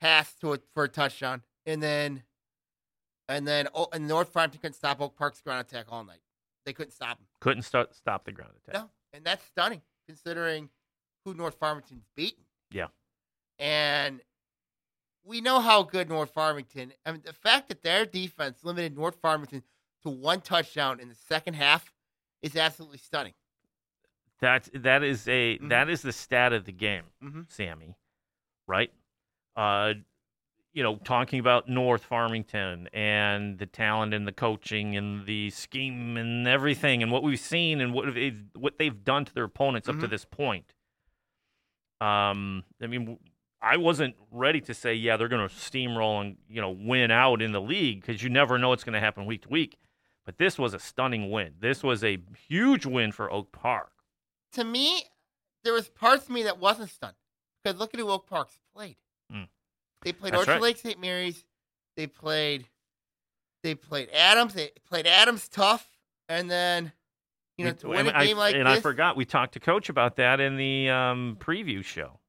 pass 0.00 0.34
to 0.36 0.52
it 0.54 0.62
for 0.72 0.84
a 0.84 0.88
touchdown. 0.88 1.42
And 1.66 1.82
then 1.82 2.22
and 3.28 3.46
then 3.48 3.68
oh, 3.74 3.88
and 3.92 4.06
North 4.08 4.30
Farmington 4.30 4.60
couldn't 4.60 4.74
stop 4.74 5.00
Oak 5.00 5.16
Park's 5.16 5.40
ground 5.40 5.60
attack 5.60 5.86
all 5.90 6.04
night. 6.04 6.20
They 6.66 6.72
couldn't 6.72 6.92
stop 6.92 7.18
him. 7.18 7.26
Couldn't 7.44 7.62
start, 7.62 7.94
stop 7.94 8.24
the 8.24 8.32
ground 8.32 8.52
attack. 8.66 8.82
No. 8.82 8.90
And 9.12 9.22
that's 9.24 9.44
stunning 9.44 9.82
considering 10.08 10.70
who 11.24 11.34
North 11.34 11.56
Farmington's 11.56 12.06
beaten. 12.16 12.42
Yeah. 12.70 12.86
And 13.58 14.20
we 15.24 15.40
know 15.42 15.60
how 15.60 15.82
good 15.82 16.08
North 16.08 16.30
Farmington. 16.32 16.92
I 17.04 17.12
mean, 17.12 17.20
the 17.24 17.32
fact 17.34 17.68
that 17.68 17.82
their 17.82 18.06
defense 18.06 18.64
limited 18.64 18.96
North 18.96 19.16
Farmington 19.20 19.62
to 20.02 20.10
one 20.10 20.40
touchdown 20.40 21.00
in 21.00 21.08
the 21.08 21.14
second 21.14 21.54
half 21.54 21.92
is 22.42 22.56
absolutely 22.56 22.98
stunning. 22.98 23.34
That's 24.40 24.68
that 24.74 25.02
is 25.02 25.28
a 25.28 25.58
Mhm. 25.58 25.68
that 25.68 25.88
is 25.88 26.02
the 26.02 26.12
stat 26.12 26.52
of 26.52 26.64
the 26.64 26.72
game, 26.72 27.04
Mm-hmm. 27.22 27.42
Sammy. 27.48 27.96
Right? 28.66 28.90
Uh, 29.54 29.94
you 30.74 30.82
know, 30.82 30.96
talking 30.96 31.38
about 31.40 31.68
North 31.68 32.02
Farmington 32.04 32.88
and 32.92 33.58
the 33.58 33.64
talent 33.66 34.12
and 34.12 34.26
the 34.26 34.32
coaching 34.32 34.96
and 34.96 35.24
the 35.24 35.48
scheme 35.50 36.16
and 36.16 36.46
everything 36.48 37.02
and 37.02 37.10
what 37.12 37.22
we've 37.22 37.38
seen 37.40 37.80
and 37.80 37.94
what 37.94 38.12
they've 38.12 38.42
what 38.56 38.76
they've 38.78 39.04
done 39.04 39.24
to 39.24 39.32
their 39.34 39.44
opponents 39.44 39.88
up 39.88 39.98
to 40.00 40.06
Mhm. 40.06 40.10
this 40.10 40.24
point. 40.24 40.74
Um, 42.00 42.64
I 42.82 42.86
mean, 42.88 43.18
I 43.62 43.76
wasn't 43.76 44.16
ready 44.30 44.60
to 44.62 44.74
say, 44.74 44.94
yeah, 44.94 45.16
they're 45.16 45.28
going 45.28 45.48
to 45.48 45.54
steamroll 45.54 46.20
and 46.20 46.36
you 46.48 46.60
know 46.60 46.70
win 46.70 47.10
out 47.10 47.40
in 47.40 47.52
the 47.52 47.60
league 47.60 48.00
because 48.00 48.22
you 48.22 48.28
never 48.28 48.58
know 48.58 48.68
what's 48.70 48.84
going 48.84 48.94
to 48.94 49.00
happen 49.00 49.26
week 49.26 49.42
to 49.42 49.48
week. 49.48 49.78
But 50.26 50.38
this 50.38 50.58
was 50.58 50.74
a 50.74 50.78
stunning 50.78 51.30
win. 51.30 51.54
This 51.60 51.82
was 51.82 52.02
a 52.02 52.18
huge 52.48 52.86
win 52.86 53.12
for 53.12 53.30
Oak 53.30 53.52
Park. 53.52 53.92
To 54.52 54.64
me, 54.64 55.04
there 55.62 55.72
was 55.72 55.88
parts 55.88 56.24
of 56.24 56.30
me 56.30 56.42
that 56.44 56.58
wasn't 56.58 56.90
stunned 56.90 57.16
because 57.62 57.78
look 57.78 57.94
at 57.94 58.00
who 58.00 58.08
Oak 58.08 58.26
Park's 58.26 58.58
played. 58.74 58.96
Mm. 59.32 59.48
They 60.04 60.12
played 60.12 60.32
That's 60.34 60.40
Orchard 60.42 60.52
right. 60.52 60.62
Lake 60.62 60.76
St. 60.78 61.00
Mary's. 61.00 61.44
They 61.96 62.06
played. 62.06 62.66
They 63.62 63.74
played 63.74 64.10
Adams. 64.12 64.54
They 64.54 64.70
played 64.88 65.06
Adams 65.06 65.48
tough, 65.48 65.86
and 66.28 66.50
then 66.50 66.92
you 67.56 67.64
know 67.64 67.70
We- 67.72 67.76
to 67.78 67.88
win 67.88 68.06
a 68.06 68.08
and 68.10 68.16
I- 68.18 68.26
game 68.26 68.36
like 68.36 68.54
and 68.54 68.66
this. 68.66 68.78
I 68.78 68.80
forgot 68.80 69.16
we 69.16 69.24
talked 69.24 69.54
to 69.54 69.60
Coach 69.60 69.88
about 69.88 70.16
that 70.16 70.40
in 70.40 70.56
the 70.56 70.90
um, 70.90 71.36
preview 71.40 71.82
show. 71.84 72.20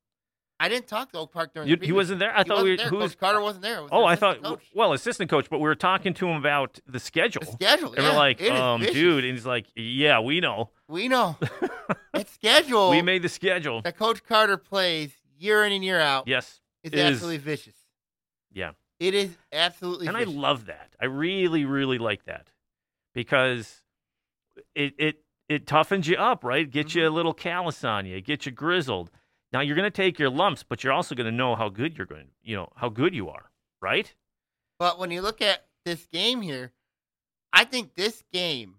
I 0.57 0.69
didn't 0.69 0.87
talk 0.87 1.11
to 1.11 1.17
Oak 1.17 1.33
Park 1.33 1.53
during. 1.53 1.67
You, 1.67 1.75
the 1.75 1.85
he 1.85 1.91
wasn't 1.91 2.19
there. 2.19 2.33
I 2.33 2.43
he 2.43 2.47
thought 2.47 2.63
we 2.63 2.71
wasn't 2.71 2.77
there. 2.77 2.89
who 2.89 2.95
was. 2.97 3.11
Coach 3.11 3.19
Carter 3.19 3.41
wasn't 3.41 3.63
there. 3.63 3.81
Was 3.81 3.89
Oh, 3.91 4.05
I 4.05 4.15
thought 4.15 4.41
coach. 4.41 4.63
well, 4.73 4.93
assistant 4.93 5.29
coach, 5.29 5.49
but 5.49 5.57
we 5.59 5.63
were 5.63 5.75
talking 5.75 6.13
to 6.13 6.27
him 6.29 6.37
about 6.37 6.79
the 6.87 6.99
schedule. 7.01 7.41
the 7.41 7.51
schedule. 7.51 7.89
and 7.93 8.01
yeah, 8.03 8.11
we're 8.11 8.15
like, 8.17 8.41
um, 8.49 8.81
dude, 8.81 9.25
and 9.25 9.33
he's 9.35 9.45
like, 9.45 9.65
yeah, 9.75 10.21
we 10.21 10.39
know. 10.39 10.69
we 10.87 11.09
know 11.09 11.35
it's 12.13 12.31
schedule. 12.31 12.91
we 12.91 13.01
made 13.01 13.21
the 13.21 13.27
schedule. 13.27 13.81
that 13.81 13.97
Coach 13.97 14.23
Carter 14.23 14.55
plays 14.55 15.11
year 15.37 15.65
in 15.65 15.73
and 15.73 15.83
year 15.83 15.99
out. 15.99 16.25
Yes, 16.29 16.61
is 16.93 16.99
is- 16.99 17.11
absolutely 17.15 17.37
vicious. 17.37 17.75
yeah. 18.51 18.71
It 18.97 19.13
is 19.13 19.35
absolutely 19.51 20.07
and 20.07 20.15
I 20.15 20.23
love 20.23 20.67
that. 20.67 20.95
I 21.01 21.05
really, 21.05 21.65
really 21.65 21.97
like 21.97 22.23
that 22.25 22.47
because 23.13 23.81
it 24.73 24.93
it 24.97 25.21
it 25.49 25.65
toughens 25.65 26.07
you 26.07 26.15
up, 26.15 26.43
right? 26.45 26.69
Get 26.69 26.87
Mm-hmm. 26.87 26.99
you 26.99 27.07
a 27.07 27.09
little 27.09 27.33
callous 27.33 27.83
on 27.83 28.05
you, 28.05 28.21
get 28.21 28.45
you 28.45 28.53
grizzled. 28.53 29.11
Now 29.51 29.59
you're 29.59 29.75
going 29.75 29.83
to 29.83 29.91
take 29.91 30.17
your 30.17 30.29
lumps, 30.29 30.63
but 30.63 30.81
you're 30.83 30.93
also 30.93 31.13
going 31.13 31.25
to 31.29 31.31
know 31.35 31.55
how 31.55 31.67
good 31.69 31.97
you're 31.97 32.07
going. 32.07 32.29
You 32.41 32.55
know 32.55 32.69
how 32.77 32.87
good 32.89 33.13
you 33.13 33.29
are, 33.29 33.51
right? 33.81 34.13
But 34.79 34.97
when 34.97 35.11
you 35.11 35.21
look 35.21 35.41
at 35.41 35.65
this 35.83 36.05
game 36.07 36.41
here, 36.41 36.71
I 37.51 37.65
think 37.65 37.95
this 37.95 38.23
game 38.31 38.75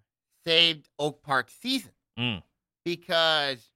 saved 0.46 0.88
Oak 0.98 1.22
Park's 1.22 1.54
season 1.60 1.92
Mm. 2.18 2.42
because 2.86 3.70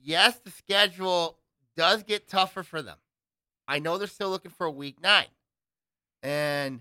yes, 0.00 0.38
the 0.38 0.50
schedule 0.52 1.36
does 1.76 2.04
get 2.04 2.28
tougher 2.28 2.62
for 2.62 2.80
them. 2.80 2.96
I 3.68 3.78
know 3.78 3.98
they're 3.98 4.08
still 4.08 4.30
looking 4.30 4.50
for 4.50 4.66
a 4.66 4.70
week 4.70 5.00
nine, 5.02 5.26
and 6.22 6.80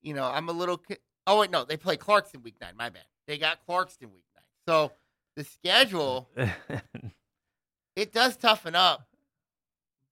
you 0.00 0.14
know 0.14 0.24
I'm 0.24 0.48
a 0.48 0.52
little. 0.52 0.82
Oh 1.26 1.40
wait, 1.40 1.50
no, 1.50 1.64
they 1.64 1.76
play 1.76 1.98
Clarkston 1.98 2.42
week 2.42 2.56
nine. 2.60 2.72
My 2.76 2.88
bad. 2.88 3.04
They 3.28 3.36
got 3.36 3.58
Clarkston 3.68 4.10
week 4.12 4.24
nine. 4.34 4.44
So 4.66 4.92
the 5.36 5.44
schedule 5.44 6.28
it 7.96 8.12
does 8.12 8.36
toughen 8.38 8.74
up, 8.74 9.06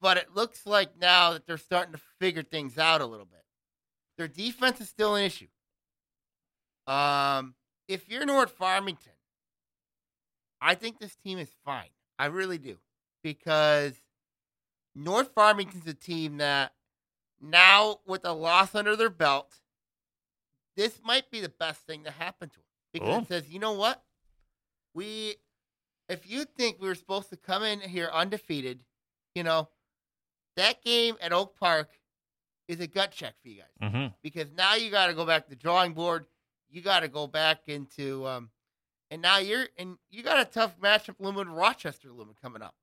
but 0.00 0.18
it 0.18 0.34
looks 0.34 0.66
like 0.66 1.00
now 1.00 1.32
that 1.32 1.46
they're 1.46 1.56
starting 1.56 1.92
to 1.94 2.00
figure 2.20 2.42
things 2.42 2.76
out 2.78 3.00
a 3.00 3.06
little 3.06 3.26
bit. 3.26 3.42
Their 4.18 4.28
defense 4.28 4.80
is 4.82 4.88
still 4.88 5.14
an 5.14 5.24
issue. 5.24 5.48
Um, 6.86 7.54
if 7.88 8.08
you're 8.08 8.26
North 8.26 8.50
Farmington, 8.50 9.12
I 10.60 10.74
think 10.74 10.98
this 10.98 11.16
team 11.16 11.38
is 11.38 11.48
fine. 11.64 11.88
I 12.18 12.26
really 12.26 12.58
do 12.58 12.76
because 13.22 13.94
North 14.94 15.32
Farmington's 15.34 15.86
a 15.86 15.94
team 15.94 16.38
that 16.38 16.72
now 17.40 18.00
with 18.06 18.24
a 18.24 18.32
loss 18.32 18.74
under 18.74 18.96
their 18.96 19.10
belt, 19.10 19.60
this 20.76 21.00
might 21.04 21.30
be 21.30 21.40
the 21.40 21.48
best 21.48 21.82
thing 21.86 22.04
to 22.04 22.10
happen 22.10 22.48
to 22.50 22.56
them 22.56 22.64
because 22.92 23.08
Oh. 23.08 23.18
it 23.20 23.28
says, 23.28 23.48
you 23.48 23.58
know 23.58 23.72
what, 23.72 24.02
we 24.94 25.36
if 26.08 26.28
you 26.28 26.44
think 26.44 26.80
we 26.80 26.88
were 26.88 26.94
supposed 26.96 27.30
to 27.30 27.36
come 27.36 27.62
in 27.62 27.78
here 27.80 28.10
undefeated, 28.12 28.80
you 29.36 29.44
know, 29.44 29.68
that 30.56 30.82
game 30.82 31.16
at 31.20 31.32
Oak 31.32 31.56
Park 31.56 31.88
is 32.66 32.80
a 32.80 32.86
gut 32.88 33.12
check 33.12 33.34
for 33.40 33.48
you 33.48 33.60
guys. 33.62 33.90
Hmm 33.92 34.06
because 34.22 34.50
now 34.52 34.74
you 34.74 34.90
got 34.90 35.06
to 35.06 35.14
go 35.14 35.24
back 35.24 35.44
to 35.44 35.50
the 35.50 35.56
drawing 35.56 35.92
board. 35.94 36.26
You 36.68 36.82
got 36.82 37.00
to 37.00 37.08
go 37.08 37.26
back 37.26 37.62
into, 37.68 38.26
um, 38.26 38.50
and 39.10 39.20
now 39.22 39.38
you're 39.38 39.66
and 39.78 39.96
you 40.10 40.22
got 40.22 40.40
a 40.40 40.44
tough 40.44 40.78
matchup 40.80 41.16
looming 41.20 41.48
Rochester 41.48 42.12
looming 42.12 42.36
coming 42.40 42.62
up, 42.62 42.74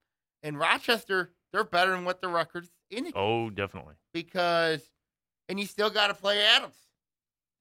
and 0.42 0.58
Rochester 0.58 1.30
they're 1.52 1.64
better 1.64 1.92
than 1.92 2.04
what 2.04 2.20
the 2.20 2.28
records 2.28 2.68
indicate 2.90 3.18
Oh, 3.18 3.50
definitely. 3.50 3.94
because, 4.12 4.82
and 5.48 5.58
you 5.58 5.66
still 5.66 5.90
got 5.90 6.08
to 6.08 6.14
play 6.14 6.40
Adams, 6.44 6.76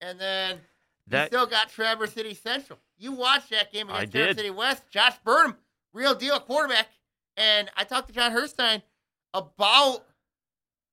and 0.01 0.19
then 0.19 0.59
you 1.11 1.25
still 1.27 1.45
got 1.45 1.69
Traverse 1.69 2.13
City 2.13 2.33
Central. 2.33 2.79
You 2.97 3.11
watched 3.13 3.49
that 3.51 3.71
game 3.71 3.87
I 3.89 3.99
against 4.03 4.11
Traverse 4.13 4.27
did. 4.29 4.37
City 4.37 4.49
West. 4.49 4.83
Josh 4.89 5.15
Burnham, 5.23 5.55
real 5.93 6.13
deal 6.15 6.39
quarterback. 6.39 6.87
And 7.37 7.69
I 7.77 7.83
talked 7.83 8.07
to 8.07 8.13
John 8.13 8.31
Herstein 8.31 8.81
about 9.33 10.03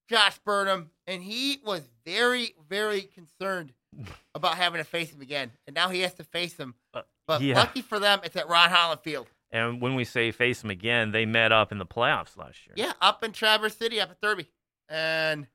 Josh 0.08 0.38
Burnham, 0.44 0.90
and 1.06 1.22
he 1.22 1.60
was 1.64 1.80
very, 2.04 2.54
very 2.68 3.02
concerned 3.02 3.72
about 4.34 4.56
having 4.56 4.78
to 4.78 4.84
face 4.84 5.10
him 5.12 5.20
again. 5.22 5.50
And 5.66 5.74
now 5.74 5.88
he 5.88 6.00
has 6.00 6.12
to 6.14 6.24
face 6.24 6.56
him. 6.56 6.74
Uh, 6.92 7.02
But 7.26 7.40
yeah. 7.40 7.54
lucky 7.56 7.80
for 7.82 7.98
them, 7.98 8.20
it's 8.24 8.36
at 8.36 8.48
Ron 8.48 8.68
Holland 8.70 9.00
Field. 9.02 9.26
And 9.54 9.80
when 9.80 9.94
we 9.94 10.04
say 10.04 10.32
face 10.32 10.60
them 10.62 10.70
again, 10.70 11.12
they 11.12 11.26
met 11.26 11.52
up 11.52 11.70
in 11.70 11.78
the 11.78 11.86
playoffs 11.86 12.36
last 12.36 12.66
year. 12.66 12.74
Yeah, 12.74 12.92
up 13.00 13.22
in 13.22 13.30
Traverse 13.30 13.76
City, 13.76 14.00
up 14.00 14.10
at 14.10 14.20
Thirlby. 14.20 14.48
And 14.88 15.46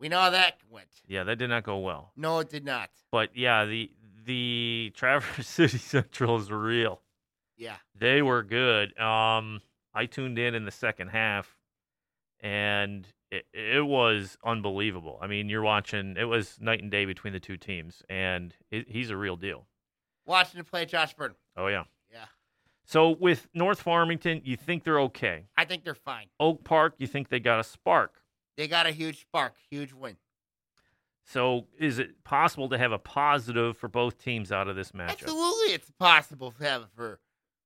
we 0.00 0.08
know 0.08 0.18
how 0.18 0.30
that 0.30 0.56
went. 0.68 0.88
Yeah, 1.06 1.22
that 1.22 1.38
did 1.38 1.48
not 1.48 1.62
go 1.62 1.78
well. 1.78 2.10
No, 2.16 2.40
it 2.40 2.50
did 2.50 2.64
not. 2.64 2.90
But 3.12 3.36
yeah, 3.36 3.66
the 3.66 3.88
the 4.24 4.92
Traverse 4.96 5.46
City 5.46 5.78
Central 5.78 6.38
is 6.38 6.50
real. 6.50 7.02
Yeah. 7.56 7.76
They 7.96 8.20
were 8.20 8.42
good. 8.42 8.98
Um, 8.98 9.60
I 9.94 10.06
tuned 10.06 10.36
in 10.36 10.56
in 10.56 10.64
the 10.64 10.72
second 10.72 11.08
half, 11.08 11.56
and 12.40 13.06
it, 13.30 13.44
it 13.54 13.86
was 13.86 14.38
unbelievable. 14.44 15.20
I 15.22 15.28
mean, 15.28 15.48
you're 15.48 15.62
watching. 15.62 16.16
It 16.18 16.24
was 16.24 16.58
night 16.60 16.82
and 16.82 16.90
day 16.90 17.04
between 17.04 17.32
the 17.32 17.38
two 17.38 17.56
teams, 17.56 18.02
and 18.10 18.52
it, 18.72 18.88
he's 18.88 19.10
a 19.10 19.16
real 19.16 19.36
deal. 19.36 19.66
Watching 20.26 20.58
him 20.58 20.64
play 20.64 20.84
Josh 20.84 21.14
Burnham. 21.14 21.36
Oh 21.56 21.68
yeah. 21.68 21.84
So 22.90 23.10
with 23.10 23.46
North 23.54 23.82
Farmington, 23.82 24.40
you 24.44 24.56
think 24.56 24.82
they're 24.82 24.98
okay. 25.02 25.44
I 25.56 25.64
think 25.64 25.84
they're 25.84 25.94
fine. 25.94 26.26
Oak 26.40 26.64
Park, 26.64 26.94
you 26.98 27.06
think 27.06 27.28
they 27.28 27.38
got 27.38 27.60
a 27.60 27.62
spark. 27.62 28.20
They 28.56 28.66
got 28.66 28.86
a 28.86 28.90
huge 28.90 29.20
spark, 29.20 29.54
huge 29.70 29.92
win. 29.92 30.16
So 31.24 31.68
is 31.78 32.00
it 32.00 32.24
possible 32.24 32.68
to 32.68 32.76
have 32.76 32.90
a 32.90 32.98
positive 32.98 33.76
for 33.76 33.86
both 33.86 34.18
teams 34.18 34.50
out 34.50 34.66
of 34.66 34.74
this 34.74 34.90
matchup? 34.90 35.22
Absolutely, 35.22 35.72
it's 35.72 35.88
possible 36.00 36.50
to 36.50 36.64
have 36.64 36.82
it 36.82 36.88
for 36.96 37.20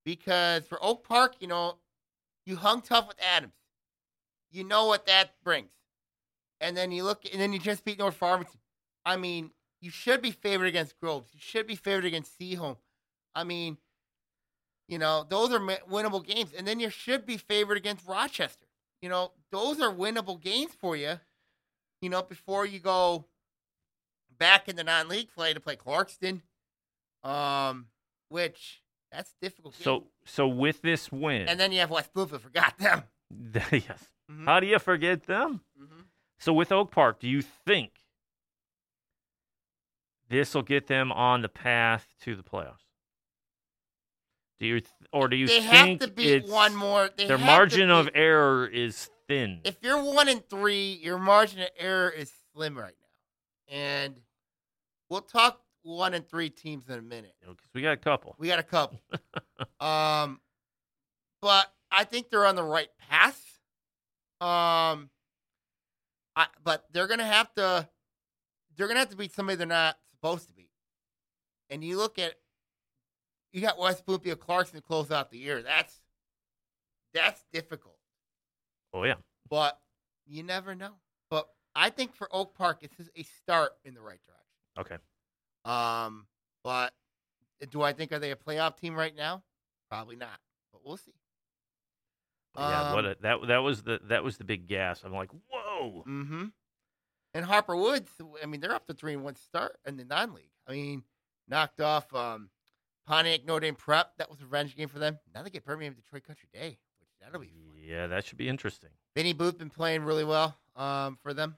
because 0.05 0.67
for 0.67 0.79
Oak 0.85 1.09
Park, 1.09 1.37
you 1.41 1.49
know, 1.49 1.79
you 2.45 2.57
hung 2.57 2.83
tough 2.83 3.09
with 3.09 3.17
Adams. 3.35 3.55
You 4.51 4.63
know 4.63 4.85
what 4.89 5.07
that 5.07 5.31
brings, 5.43 5.73
and 6.61 6.77
then 6.77 6.93
you 6.93 7.03
look, 7.03 7.23
and 7.33 7.41
then 7.41 7.55
you 7.55 7.59
just 7.59 7.83
beat 7.83 7.99
North 7.99 8.17
Farmington. 8.17 8.61
I 9.07 9.17
mean, 9.17 9.53
you 9.81 9.89
should 9.91 10.21
be 10.21 10.33
favored 10.33 10.67
against 10.67 11.01
Groves. 11.01 11.31
You 11.33 11.41
should 11.43 11.67
be 11.67 11.77
favored 11.77 12.05
against 12.05 12.39
Seaholm. 12.39 12.77
I 13.35 13.45
mean, 13.45 13.79
you 14.89 14.99
know, 14.99 15.25
those 15.29 15.53
are 15.53 15.59
winnable 15.59 16.25
games, 16.25 16.53
and 16.57 16.67
then 16.67 16.81
you 16.81 16.91
should 16.91 17.25
be 17.27 17.37
favored 17.37 17.77
against 17.77 18.07
Rochester. 18.07 18.67
You 19.01 19.09
know, 19.09 19.33
those 19.51 19.81
are 19.81 19.93
winnable 19.93 20.41
games 20.41 20.73
for 20.79 20.97
you. 20.97 21.21
You 22.01 22.11
know, 22.11 22.23
before 22.23 22.67
you 22.67 22.81
go 22.81 23.25
back 24.39 24.69
in 24.69 24.77
the 24.77 24.85
non-league 24.85 25.31
play 25.35 25.55
to 25.55 25.61
play 25.61 25.77
Clarkston, 25.77 26.43
um, 27.23 27.87
which 28.29 28.83
that's 29.13 29.35
difficult. 29.41 29.75
game. 29.75 29.85
So 29.85 30.05
so 30.25 30.47
with 30.49 30.83
this 30.83 31.11
win, 31.13 31.49
and 31.49 31.59
then 31.59 31.73
you 31.73 31.81
have 31.81 31.91
West 31.91 32.13
Bloomfield. 32.13 32.43
Forgot 32.43 32.79
them. 32.79 33.05
yes. 33.73 34.09
Mhm. 34.31 34.45
How 34.47 34.61
do 34.61 34.67
you 34.67 34.79
forget 34.79 35.25
them? 35.25 35.61
hmm 35.79 36.01
So 36.39 36.53
with 36.53 36.73
Oak 36.73 36.91
Park, 36.91 37.21
do 37.21 37.29
you 37.29 37.43
think 37.43 37.93
this 40.29 40.55
will 40.55 40.63
get 40.63 40.87
them 40.87 41.13
on 41.13 41.43
the 41.43 41.49
path 41.49 42.15
to 42.23 42.35
the 42.35 42.43
playoffs? 42.43 42.84
Do 44.61 44.67
you 44.67 44.81
th- 44.81 44.93
or 45.13 45.29
do 45.29 45.37
you 45.37 45.47
They 45.47 45.61
have 45.61 45.85
think 45.85 46.01
to 46.01 46.09
beat 46.09 46.47
one 46.47 46.75
more. 46.75 47.11
They 47.17 47.27
their 47.27 47.39
margin 47.39 47.91
of 47.91 48.09
error 48.15 48.67
is 48.67 49.11
thin? 49.29 49.61
if 49.65 49.77
you're 49.83 50.03
one 50.03 50.29
and 50.29 50.49
three, 50.49 51.01
your 51.03 51.19
margin 51.19 51.61
of 51.61 51.69
error 51.79 52.11
is 52.11 52.33
slim 52.53 52.77
right 52.79 52.95
now. 53.01 53.77
And 53.77 54.21
we'll 55.11 55.23
talk 55.23 55.61
one 55.83 56.15
and 56.15 56.27
three 56.29 56.51
teams 56.51 56.89
in 56.89 56.99
a 56.99 57.03
minute. 57.03 57.35
Because 57.41 57.69
we 57.75 57.83
got 57.83 57.93
a 57.93 57.97
couple. 57.97 58.37
We 58.39 58.49
got 58.49 58.59
a 58.59 58.63
couple. 58.63 59.01
um, 59.81 60.41
but 61.43 61.73
I 61.91 62.05
think 62.05 62.31
they're 62.31 62.47
on 62.47 62.57
the 62.57 62.63
right 62.65 62.89
path. 63.11 63.41
Um, 64.41 65.11
I, 66.37 66.47
but 66.63 66.85
they're 66.93 67.07
gonna 67.07 67.25
have 67.25 67.53
to, 67.55 67.89
they're 68.77 68.89
gonna 68.89 69.01
have 69.01 69.11
to 69.11 69.17
beat 69.17 69.33
somebody 69.33 69.57
they're 69.57 69.67
not 69.67 69.97
supposed 70.13 70.49
to 70.49 70.55
beat. 70.55 70.71
And 71.71 71.83
you 71.85 71.97
look 71.97 72.19
at, 72.19 72.35
you 73.55 73.61
got 73.63 73.79
West 73.79 74.05
Bloomfield 74.05 74.41
Clarkston 74.41 74.73
to 74.73 74.81
close 74.83 75.11
out 75.11 75.31
the 75.31 75.39
year. 75.39 75.63
That's 75.63 76.01
that's 77.15 77.45
difficult 77.53 77.97
Oh 78.93 79.05
yeah. 79.05 79.15
but 79.49 79.79
you 80.27 80.43
never 80.43 80.75
know. 80.75 80.93
But 81.31 81.49
I 81.75 81.91
think 81.91 82.15
for 82.15 82.29
Oak 82.35 82.55
Park, 82.57 82.79
it's 82.83 82.97
a 83.17 83.23
start 83.23 83.73
in 83.85 83.95
the 83.95 84.01
right 84.01 84.21
direction. 84.27 84.99
Okay. 85.65 85.71
Um, 85.71 86.27
but 86.63 86.93
do 87.71 87.83
I 87.83 87.93
think 87.93 88.13
are 88.13 88.19
they 88.19 88.31
a 88.33 88.37
playoff 88.37 88.77
team 88.77 88.95
right 88.95 89.15
now? 89.17 89.43
Probably 89.91 90.17
not, 90.17 90.39
but 90.73 90.83
we'll 90.85 90.97
see. 90.97 91.15
yeah. 92.57 92.93
What 92.95 93.05
Um, 93.05 93.11
a, 93.13 93.17
that 93.23 93.47
that 93.49 93.59
was 93.59 93.83
the 93.83 94.01
that 94.05 94.23
was 94.25 94.37
the 94.39 94.45
big 94.45 94.67
gas. 94.67 95.03
I'm 95.05 95.13
like, 95.13 95.31
whoa. 95.51 96.05
Mm-hmm. 96.07 96.45
And 97.35 97.45
Harper 97.45 97.75
Woods, 97.77 98.11
I 98.43 98.47
mean, 98.47 98.61
they're 98.61 98.75
up 98.75 98.87
to 98.87 98.95
three 98.95 99.15
and 99.15 99.25
one 99.25 99.35
start 99.37 99.77
in 99.87 99.97
the 99.97 100.05
non-league. 100.05 100.53
I 100.69 100.73
mean, 100.73 101.03
knocked 101.49 101.81
off 101.81 102.13
um, 102.15 102.49
Pontiac 103.07 103.45
Notre 103.45 103.61
Dame 103.67 103.75
Prep. 103.75 104.17
That 104.19 104.31
was 104.31 104.41
a 104.41 104.45
revenge 104.45 104.77
game 104.77 104.89
for 104.89 104.99
them. 104.99 105.19
Now 105.35 105.43
they 105.43 105.51
get 105.51 105.65
Birmingham 105.65 105.95
Detroit 105.95 106.25
Country 106.27 106.49
Day, 106.53 106.79
which 107.01 107.09
that'll 107.21 107.41
be 107.41 107.49
fun. 107.49 107.57
Yeah, 107.83 108.07
that 108.07 108.25
should 108.25 108.39
be 108.39 108.49
interesting. 108.49 108.91
Vinny 109.15 109.33
Booth 109.33 109.59
been 109.59 109.71
playing 109.71 110.05
really 110.05 110.25
well 110.25 110.57
um, 110.77 111.19
for 111.23 111.35
them. 111.35 111.57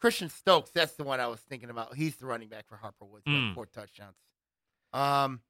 Christian 0.00 0.28
Stokes, 0.30 0.70
that's 0.70 0.94
the 0.94 1.04
one 1.04 1.20
I 1.20 1.28
was 1.28 1.40
thinking 1.40 1.70
about. 1.70 1.94
He's 1.94 2.16
the 2.16 2.26
running 2.26 2.48
back 2.48 2.66
for 2.68 2.76
Harper 2.76 3.04
Woods, 3.04 3.24
with 3.26 3.34
Mm. 3.34 3.54
four 3.54 3.66
touchdowns. 3.66 4.16
Um, 4.92 5.40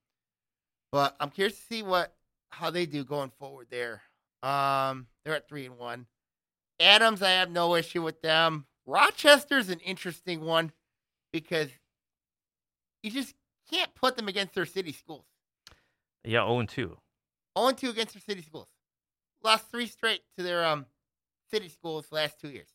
but 0.90 1.16
I'm 1.20 1.30
curious 1.30 1.56
to 1.58 1.62
see 1.64 1.82
what 1.82 2.14
how 2.50 2.70
they 2.70 2.84
do 2.84 3.02
going 3.04 3.30
forward 3.30 3.68
there. 3.70 4.02
Um, 4.42 5.06
they're 5.24 5.34
at 5.36 5.48
three 5.48 5.64
and 5.64 5.78
one. 5.78 6.06
Adams, 6.80 7.22
I 7.22 7.30
have 7.30 7.50
no 7.50 7.74
issue 7.76 8.02
with 8.02 8.20
them. 8.22 8.66
Rochester's 8.84 9.70
an 9.70 9.78
interesting 9.80 10.42
one 10.42 10.72
because 11.32 11.70
you 13.02 13.10
just 13.10 13.34
can't 13.72 13.94
put 13.94 14.16
them 14.16 14.28
against 14.28 14.54
their 14.54 14.66
city 14.66 14.92
schools. 14.92 15.24
Yeah, 16.24 16.40
0 16.40 16.60
and 16.60 16.68
2. 16.68 16.96
0 17.58 17.70
2 17.72 17.90
against 17.90 18.14
their 18.14 18.20
city 18.20 18.42
schools. 18.42 18.68
Lost 19.42 19.70
three 19.70 19.86
straight 19.86 20.22
to 20.36 20.42
their 20.44 20.64
um 20.64 20.86
city 21.50 21.68
schools 21.68 22.06
last 22.12 22.40
two 22.40 22.48
years, 22.48 22.68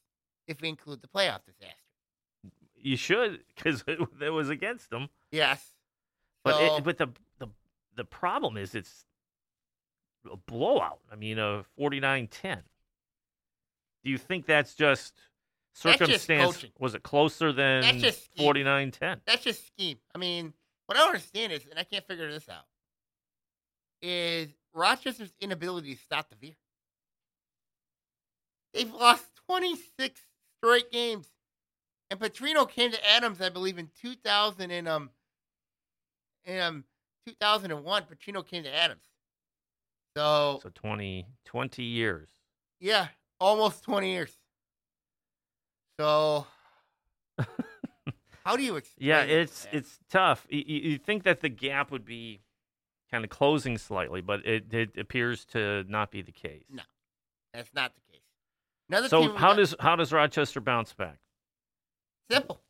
if 0.47 0.61
we 0.61 0.69
include 0.69 1.01
the 1.01 1.07
playoff 1.07 1.39
disaster. 1.45 1.75
You 2.75 2.95
should, 2.97 3.39
because 3.55 3.83
it, 3.87 3.99
it 4.21 4.29
was 4.29 4.49
against 4.49 4.89
them. 4.89 5.09
Yes. 5.31 5.73
But 6.43 6.55
So- 6.55 6.77
it, 6.77 6.83
but 6.83 6.97
the 6.97 7.07
the 7.39 7.47
the 7.95 8.05
problem 8.05 8.57
is 8.57 8.75
it's 8.75 9.05
a 10.31 10.35
blowout. 10.35 10.99
I 11.11 11.15
mean, 11.15 11.39
a 11.39 11.63
49-10. 11.79 12.61
Do 14.03 14.09
you 14.11 14.17
think 14.17 14.45
that's 14.45 14.75
just 14.75 15.13
That's 15.83 15.97
just 15.99 16.25
circumstance? 16.25 16.65
was 16.79 16.95
it 16.95 17.03
closer 17.03 17.51
than 17.51 17.99
That's 17.99 18.27
49-10? 18.37 19.21
That's 19.25 19.43
just 19.43 19.65
scheme. 19.67 19.97
I 20.13 20.17
mean, 20.17 20.53
what 20.87 20.97
I 20.97 21.01
don't 21.01 21.09
understand 21.09 21.53
is, 21.53 21.65
and 21.69 21.77
I 21.77 21.83
can't 21.83 22.05
figure 22.07 22.31
this 22.31 22.49
out, 22.49 22.65
is 24.01 24.49
Rochester's 24.73 25.33
inability 25.39 25.95
to 25.95 26.01
stop 26.01 26.29
the 26.29 26.35
veer. 26.35 26.55
They've 28.73 28.91
lost 28.93 29.25
26 29.47 30.19
straight 30.57 30.91
games. 30.91 31.27
And 32.09 32.19
Patritto 32.19 32.69
came 32.69 32.91
to 32.91 33.09
Adams, 33.09 33.41
I 33.41 33.49
believe, 33.49 33.77
in 33.77 33.89
2000 34.01 34.71
and 34.71 34.87
um, 34.87 35.09
in 36.45 36.59
um 36.59 36.83
2001. 37.25 38.03
Patritto 38.03 38.45
came 38.45 38.63
to 38.63 38.73
Adams. 38.73 39.03
So, 40.15 40.59
So 40.63 40.69
20, 40.73 41.27
20 41.45 41.83
years. 41.83 42.29
yeah, 42.79 43.07
almost 43.39 43.83
20 43.83 44.09
years. 44.09 44.37
So 45.99 46.47
how 48.47 48.55
do 48.55 48.63
you 48.63 48.77
explain 48.77 49.09
Yeah, 49.09 49.21
it's 49.23 49.65
man? 49.65 49.73
it's 49.75 49.99
tough. 50.09 50.47
You, 50.49 50.63
you 50.65 50.97
think 50.97 51.23
that 51.23 51.41
the 51.41 51.49
gap 51.49 51.91
would 51.91 52.05
be 52.05 52.39
kind 53.11 53.25
of 53.25 53.29
closing 53.29 53.77
slightly, 53.77 54.21
but 54.21 54.45
it, 54.45 54.73
it 54.73 54.97
appears 54.97 55.43
to 55.45 55.83
not 55.89 56.11
be 56.11 56.21
the 56.21 56.31
case. 56.31 56.63
No. 56.71 56.83
That's 57.53 57.73
not 57.73 57.93
the 57.93 58.01
case. 58.13 58.21
Another 58.89 59.09
So 59.09 59.33
how 59.35 59.53
does 59.53 59.75
how 59.81 59.97
does 59.97 60.13
Rochester 60.13 60.61
bounce 60.61 60.93
back? 60.93 61.17
simple? 62.31 62.61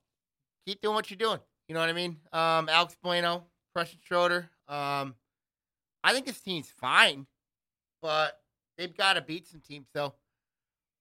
Keep 0.65 0.81
doing 0.81 0.95
what 0.95 1.09
you're 1.11 1.17
doing. 1.17 1.39
You 1.67 1.75
know 1.75 1.81
what 1.81 1.89
I 1.89 1.93
mean? 1.93 2.17
Um, 2.33 2.69
Alex 2.69 2.95
Bueno, 3.01 3.43
Preston 3.75 3.99
Schroeder. 4.03 4.49
Um, 4.67 5.13
I 6.03 6.13
think 6.13 6.25
this 6.25 6.39
team's 6.39 6.69
fine, 6.69 7.27
but 8.01 8.39
they've 8.77 8.95
got 8.95 9.13
to 9.13 9.21
beat 9.21 9.47
some 9.47 9.61
teams. 9.61 9.87
So 9.95 10.13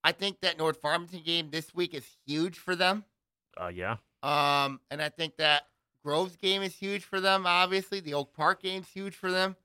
I 0.04 0.12
think 0.12 0.40
that 0.42 0.58
North 0.58 0.78
Farmington 0.78 1.22
game 1.24 1.48
this 1.50 1.74
week 1.74 1.94
is 1.94 2.04
huge 2.26 2.58
for 2.58 2.76
them. 2.76 3.04
Uh, 3.58 3.68
yeah. 3.68 3.96
Um, 4.26 4.80
and 4.90 5.00
I 5.00 5.08
think 5.08 5.36
that 5.36 5.62
Groves 6.04 6.36
game 6.36 6.62
is 6.62 6.74
huge 6.74 7.04
for 7.04 7.20
them. 7.20 7.46
Obviously, 7.46 8.00
the 8.00 8.14
Oak 8.14 8.34
Park 8.34 8.62
game's 8.62 8.88
huge 8.88 9.14
for 9.14 9.30
them. 9.30 9.56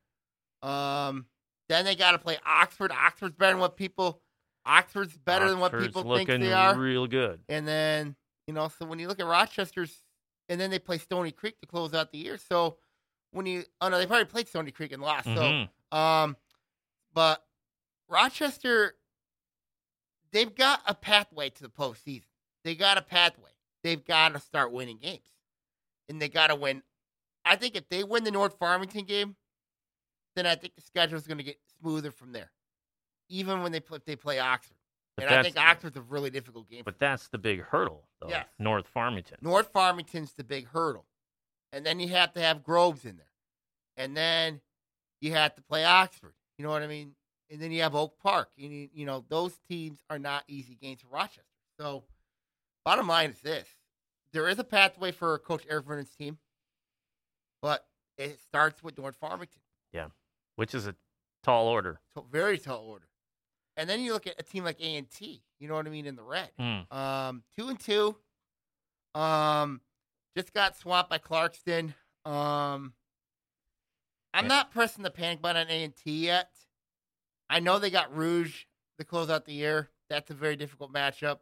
Um, 0.62 1.26
then 1.70 1.86
they 1.86 1.96
got 1.96 2.12
to 2.12 2.20
play 2.20 2.38
Oxford. 2.46 2.92
Oxford's 2.92 3.36
better 3.36 3.54
than 3.54 3.60
what 3.62 3.76
people. 3.76 4.22
Oxford's 4.66 5.18
better 5.18 5.50
than 5.50 5.60
what 5.60 5.74
Oxford's 5.74 5.88
people 5.88 6.16
think 6.16 6.30
they 6.30 6.54
are. 6.54 6.78
Real 6.78 7.08
good. 7.08 7.40
And 7.50 7.68
then, 7.68 8.16
you 8.46 8.54
know, 8.54 8.68
so 8.68 8.86
when 8.86 9.00
you 9.00 9.08
look 9.08 9.20
at 9.20 9.26
Rochester's, 9.26 10.04
and 10.50 10.60
then 10.60 10.70
they 10.70 10.80
play 10.80 10.98
Stoney 11.00 11.32
Creek 11.32 11.60
to 11.62 11.68
close 11.68 11.94
out 11.94 12.12
the 12.12 12.18
year. 12.20 12.38
So 12.38 12.78
when 13.32 13.46
you, 13.46 13.64
oh 13.80 13.90
no, 13.90 13.98
they 13.98 14.06
probably 14.06 14.26
played 14.26 14.48
Stoney 14.48 14.72
Creek 14.72 14.92
and 14.92 15.02
lost. 15.02 15.28
Mhm. 15.28 15.70
So, 15.92 15.98
um, 15.98 16.38
but 17.14 17.44
Rochester, 18.10 18.96
they've 20.32 20.54
got 20.54 20.82
a 20.86 20.94
pathway 20.94 21.50
to 21.50 21.62
the 21.64 21.70
postseason. 21.70 22.26
They 22.64 22.76
got 22.76 22.98
a 22.98 23.02
pathway. 23.02 23.51
They've 23.84 24.04
got 24.04 24.34
to 24.34 24.40
start 24.40 24.72
winning 24.72 24.98
games, 24.98 25.28
and 26.10 26.22
they 26.22 26.30
got 26.30 26.48
to 26.48 26.56
win. 26.56 26.84
I 27.44 27.56
think 27.56 27.76
if 27.76 27.90
they 27.90 28.04
win 28.04 28.24
the 28.24 28.32
North 28.32 28.58
Farmington 28.60 29.06
game, 29.06 29.36
then 30.36 30.46
I 30.46 30.56
think 30.56 30.76
the 30.76 30.82
schedule 30.82 31.18
is 31.18 31.26
going 31.28 31.40
to 31.40 31.44
get 31.44 31.58
smoother 31.80 32.12
from 32.12 32.32
there. 32.32 32.52
Even 33.30 33.64
when 33.64 33.72
they 33.72 33.80
play, 33.80 33.98
if 33.98 34.06
they 34.06 34.16
play 34.16 34.40
Oxford, 34.40 34.78
But 35.18 35.26
and 35.26 35.36
I 35.36 35.44
think 35.44 35.58
Oxford's 35.58 35.98
a 35.98 36.02
really 36.02 36.30
difficult 36.30 36.70
game. 36.70 36.84
but 36.86 37.00
that's 37.00 37.30
the 37.30 37.38
big 37.38 37.62
hurdle, 37.62 38.04
though. 38.22 38.30
Yes. 38.30 38.46
North 38.60 38.88
Farmington. 38.88 39.38
North 39.42 39.72
Farmington's 39.72 40.34
the 40.34 40.44
big 40.44 40.68
hurdle. 40.68 41.06
And 41.74 41.86
then 41.86 42.00
you 42.00 42.10
have 42.10 42.34
to 42.34 42.42
have 42.42 42.64
Groves 42.64 43.06
in 43.06 43.16
there. 43.18 43.26
And 43.98 44.16
then 44.16 44.62
you 45.22 45.32
have 45.34 45.56
to 45.56 45.62
play 45.62 45.86
Oxford. 45.86 46.34
You 46.58 46.66
know 46.66 46.72
what 46.72 46.84
I 46.84 46.88
mean? 46.88 47.16
And 47.50 47.62
then 47.62 47.72
you 47.72 47.82
have 47.82 47.96
Oak 47.96 48.18
Park. 48.22 48.50
You, 48.56 48.90
you 48.94 49.06
know, 49.06 49.24
those 49.30 49.58
teams 49.68 50.00
are 50.10 50.20
not 50.20 50.44
easy 50.48 50.76
games 50.76 51.02
for 51.02 51.08
Rochester. 51.08 51.44
So, 51.80 52.04
bottom 52.86 53.08
line 53.08 53.32
is 53.32 53.40
this 53.42 53.68
there 54.34 54.48
is 54.48 54.60
a 54.60 54.64
pathway 54.64 55.12
for 55.12 55.38
Coach 55.40 55.64
Eric 55.70 55.86
Vernon's 55.86 56.16
team, 56.16 56.38
but 57.62 57.86
it 58.18 58.40
starts 58.40 58.82
with 58.84 58.98
North 58.98 59.16
Farmington. 59.18 59.62
Yeah, 59.92 60.08
which 60.56 60.74
is 60.74 60.88
a 60.88 60.96
tall 61.44 61.68
order. 61.68 62.00
So, 62.16 62.26
very 62.32 62.58
tall 62.58 62.86
order. 62.86 63.08
And 63.78 63.90
then 63.90 64.02
you 64.02 64.14
look 64.14 64.28
at 64.28 64.36
a 64.40 64.44
team 64.44 64.64
like 64.64 64.80
A&T, 64.82 65.42
you 65.60 65.68
know 65.68 65.76
what 65.76 65.88
I 65.88 65.90
mean, 65.90 66.06
in 66.06 66.16
the 66.16 66.24
red. 66.24 66.50
Mm. 66.60 66.92
Um, 66.94 67.44
two 67.58 67.70
and 67.70 67.80
two. 67.80 68.16
Um, 69.16 69.82
just 70.38 70.54
got 70.54 70.78
swamped 70.78 71.10
by 71.10 71.18
Clarkston. 71.18 71.94
Um, 72.26 72.94
I'm 74.34 74.44
Yeah. 74.46 74.48
not 74.48 74.72
pressing 74.72 75.04
the 75.04 75.10
panic 75.12 75.42
button 75.42 75.62
on 75.68 75.72
A 75.72 75.84
and 75.84 75.96
T 75.96 76.26
yet. 76.26 76.52
I 77.50 77.60
know 77.60 77.80
they 77.80 77.90
got 77.90 78.16
Rouge 78.16 78.66
to 79.00 79.06
close 79.06 79.30
out 79.30 79.46
the 79.46 79.54
year. 79.54 79.90
That's 80.10 80.30
a 80.30 80.34
very 80.34 80.56
difficult 80.56 80.94
matchup. 80.94 81.40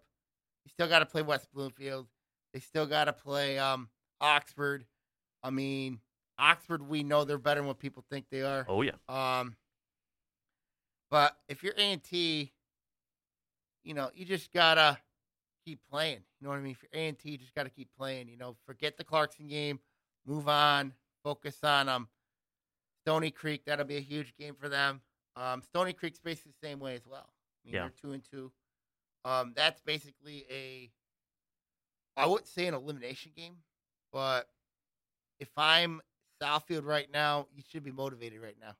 You 0.69 0.73
still 0.73 0.87
got 0.87 0.99
to 0.99 1.05
play 1.07 1.23
West 1.23 1.47
Bloomfield. 1.51 2.05
They 2.53 2.59
still 2.59 2.85
got 2.85 3.05
to 3.05 3.13
play 3.13 3.57
um, 3.57 3.89
Oxford. 4.21 4.85
I 5.41 5.49
mean, 5.49 5.99
Oxford, 6.37 6.87
we 6.87 7.01
know 7.01 7.23
they're 7.23 7.39
better 7.39 7.59
than 7.61 7.67
what 7.67 7.79
people 7.79 8.03
think 8.11 8.25
they 8.29 8.43
are. 8.43 8.65
Oh 8.69 8.83
yeah. 8.83 8.91
Um, 9.07 9.55
but 11.09 11.35
if 11.47 11.63
you're 11.63 11.73
A 11.75 11.81
and 11.93 12.03
T, 12.03 12.51
you 13.83 13.93
know, 13.95 14.11
you 14.13 14.25
just 14.25 14.51
gotta 14.53 14.97
keep 15.65 15.79
playing. 15.89 16.19
You 16.39 16.45
know 16.45 16.49
what 16.49 16.57
I 16.59 16.61
mean? 16.61 16.73
If 16.73 16.83
you're 16.83 17.01
A 17.01 17.07
and 17.07 17.17
T, 17.17 17.31
you 17.31 17.37
just 17.39 17.55
gotta 17.55 17.69
keep 17.69 17.89
playing. 17.97 18.27
You 18.27 18.37
know, 18.37 18.55
forget 18.65 18.95
the 18.97 19.03
Clarkston 19.03 19.49
game, 19.49 19.79
move 20.27 20.47
on, 20.47 20.93
focus 21.23 21.57
on 21.63 21.89
um 21.89 22.07
Stoney 23.03 23.31
Creek. 23.31 23.63
That'll 23.65 23.85
be 23.85 23.97
a 23.97 24.01
huge 24.01 24.35
game 24.37 24.53
for 24.59 24.69
them. 24.69 25.01
Um, 25.35 25.63
Stoney 25.63 25.93
Creek's 25.93 26.19
basically 26.19 26.51
the 26.61 26.67
same 26.67 26.79
way 26.79 26.93
as 26.95 27.07
well. 27.07 27.29
I 27.29 27.67
mean, 27.67 27.73
Yeah. 27.75 27.81
they're 27.81 27.93
two 28.01 28.11
and 28.11 28.23
two. 28.23 28.51
Um, 29.25 29.53
that's 29.55 29.81
basically 29.81 30.45
a 30.49 30.89
I 32.15 32.25
wouldn't 32.25 32.47
say 32.47 32.67
an 32.67 32.73
elimination 32.73 33.31
game, 33.35 33.55
but 34.11 34.49
if 35.39 35.49
I'm 35.57 36.01
Southfield 36.41 36.85
right 36.85 37.07
now, 37.11 37.47
you 37.55 37.63
should 37.69 37.83
be 37.83 37.91
motivated 37.91 38.41
right 38.41 38.57
now. 38.59 38.75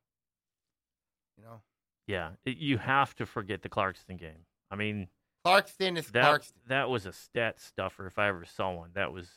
You 1.37 1.43
know, 1.45 1.61
Yeah. 2.07 2.31
You 2.45 2.77
have 2.77 3.15
to 3.15 3.25
forget 3.25 3.61
the 3.61 3.69
Clarkston 3.69 4.17
game. 4.19 4.45
I 4.69 4.75
mean, 4.75 5.07
Clarkston 5.45 5.97
is 5.97 6.07
that 6.07 6.25
Clarkston. 6.25 6.51
that 6.67 6.89
was 6.89 7.05
a 7.05 7.13
stat 7.13 7.61
stuffer 7.61 8.07
if 8.07 8.19
I 8.19 8.27
ever 8.27 8.45
saw 8.45 8.71
one. 8.73 8.89
That 8.93 9.13
was 9.13 9.29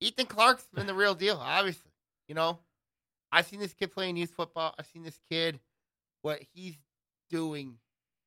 Ethan 0.00 0.26
Clark's 0.26 0.66
been 0.74 0.86
the 0.86 0.94
real 0.94 1.14
deal, 1.14 1.36
obviously. 1.36 1.90
You 2.26 2.34
know, 2.34 2.58
I've 3.30 3.46
seen 3.46 3.60
this 3.60 3.74
kid 3.74 3.92
playing 3.92 4.16
youth 4.16 4.30
football. 4.30 4.74
I've 4.78 4.86
seen 4.86 5.02
this 5.02 5.20
kid. 5.30 5.60
What 6.22 6.40
he's 6.54 6.76
doing 7.28 7.76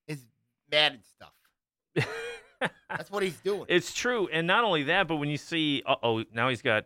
is 0.08 0.24
Madden 0.72 1.02
stuff. 1.04 1.34
That's 2.90 3.12
what 3.12 3.24
he's 3.24 3.40
doing. 3.42 3.66
It's 3.68 3.94
true, 3.94 4.30
and 4.32 4.48
not 4.48 4.64
only 4.64 4.84
that, 4.84 5.08
but 5.08 5.18
when 5.18 5.30
you 5.30 5.38
see, 5.38 5.84
uh 5.86 5.96
oh, 6.02 6.24
now 6.34 6.50
he's 6.50 6.62
got 6.62 6.86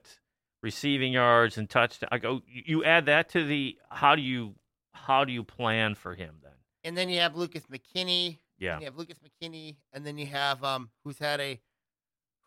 receiving 0.63 1.13
yards 1.13 1.57
and 1.57 1.69
touchdown. 1.69 2.09
I 2.11 2.17
go, 2.17 2.41
you 2.47 2.63
you 2.65 2.83
add 2.83 3.05
that 3.05 3.29
to 3.29 3.45
the 3.45 3.77
how 3.89 4.15
do 4.15 4.21
you 4.21 4.55
how 4.93 5.23
do 5.25 5.31
you 5.31 5.43
plan 5.43 5.95
for 5.95 6.15
him 6.15 6.35
then? 6.41 6.51
and 6.83 6.95
then 6.97 7.09
you 7.09 7.19
have 7.19 7.35
Lucas 7.35 7.63
McKinney. 7.71 8.37
Yeah, 8.59 8.79
you 8.79 8.85
have 8.85 8.97
Lucas 8.97 9.17
McKinney, 9.19 9.75
and 9.93 10.05
then 10.05 10.17
you 10.17 10.25
have 10.27 10.63
um 10.63 10.89
who's 11.03 11.19
had 11.19 11.39
a 11.39 11.59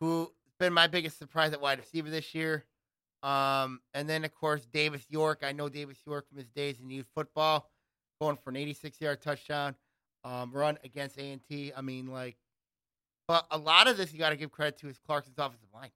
who's 0.01 0.29
been 0.59 0.73
my 0.73 0.87
biggest 0.87 1.19
surprise 1.19 1.53
at 1.53 1.61
wide 1.61 1.79
receiver 1.79 2.11
this 2.11 2.35
year. 2.35 2.65
Um, 3.23 3.81
and 3.93 4.09
then 4.09 4.25
of 4.25 4.35
course 4.35 4.65
Davis 4.65 5.05
York. 5.09 5.41
I 5.43 5.53
know 5.53 5.69
Davis 5.69 5.99
York 6.07 6.29
from 6.29 6.39
his 6.39 6.49
days 6.49 6.81
in 6.81 6.91
youth 6.91 7.07
football, 7.15 7.71
going 8.21 8.37
for 8.43 8.51
an 8.51 8.57
86 8.57 9.01
yard 9.01 9.21
touchdown, 9.21 9.75
um, 10.25 10.53
run 10.53 10.79
against 10.85 11.19
A 11.19 11.33
and 11.33 11.43
T. 11.43 11.73
I 11.77 11.83
mean, 11.83 12.07
like, 12.07 12.37
but 13.31 13.47
a 13.53 13.59
lot 13.59 13.87
of 13.87 13.97
this 13.97 14.13
you 14.13 14.19
got 14.19 14.31
to 14.31 14.37
give 14.37 14.51
credit 14.51 14.77
to 14.79 14.89
is 14.89 14.99
Clarkston's 15.07 15.39
offensive 15.39 15.69
line. 15.73 15.91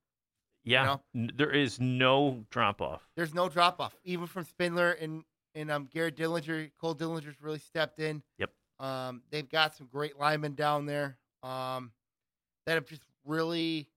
yeah. 0.63 0.85
know? 0.85 1.01
N- 1.17 1.33
There 1.35 1.51
is 1.51 1.81
no 1.81 2.45
drop 2.51 2.81
off. 2.81 3.03
There's 3.17 3.35
no 3.35 3.49
drop 3.49 3.81
off, 3.81 3.97
even 4.05 4.29
from 4.29 4.45
Spindler 4.45 4.93
and 4.93 5.25
and 5.57 5.69
um 5.69 5.89
Garrett 5.93 6.17
Dillinger. 6.17 6.71
Cole 6.81 6.95
Dillinger's 6.95 7.41
really 7.43 7.59
stepped 7.59 7.99
in. 7.99 8.23
Yep. 8.39 8.51
Um, 8.79 9.23
they've 9.31 9.49
got 9.49 9.75
some 9.75 9.89
great 9.91 10.17
linemen 10.17 10.55
down 10.55 10.87
there. 10.87 11.19
Um, 11.43 11.91
that 12.67 12.75
have 12.75 12.87
just 12.87 13.03
really 13.25 13.89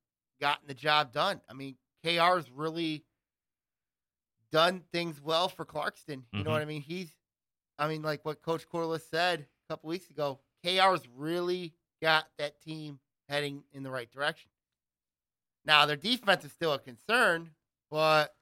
gotten 0.41 0.67
the 0.67 0.73
job 0.73 1.11
done. 1.13 1.39
I 1.47 1.53
mean, 1.53 1.75
KR's 2.03 2.49
really 2.51 3.03
done 4.51 4.83
things 4.91 5.21
well 5.21 5.47
for 5.47 5.63
Clarkston. 5.63 6.23
You 6.33 6.43
know 6.43 6.49
Mhm. 6.49 6.53
what 6.53 6.61
I 6.61 6.65
mean? 6.65 6.81
He's, 6.81 7.11
I 7.77 7.87
mean, 7.87 8.01
like 8.01 8.25
what 8.25 8.41
Coach 8.41 8.67
Corliss 8.67 9.07
said 9.07 9.41
a 9.41 9.73
couple 9.73 9.89
weeks 9.89 10.09
ago. 10.09 10.39
KR's 10.63 11.07
really 11.15 11.73
got 12.01 12.27
that 12.37 12.59
team 12.61 12.99
heading 13.29 13.63
in 13.73 13.83
the 13.83 13.91
right 13.91 14.09
direction. 14.11 14.49
Now 15.65 15.85
their 15.85 15.95
defense 15.97 16.45
is 16.45 16.51
still 16.51 16.73
a 16.73 16.79
concern, 16.79 17.51
but 17.91 18.33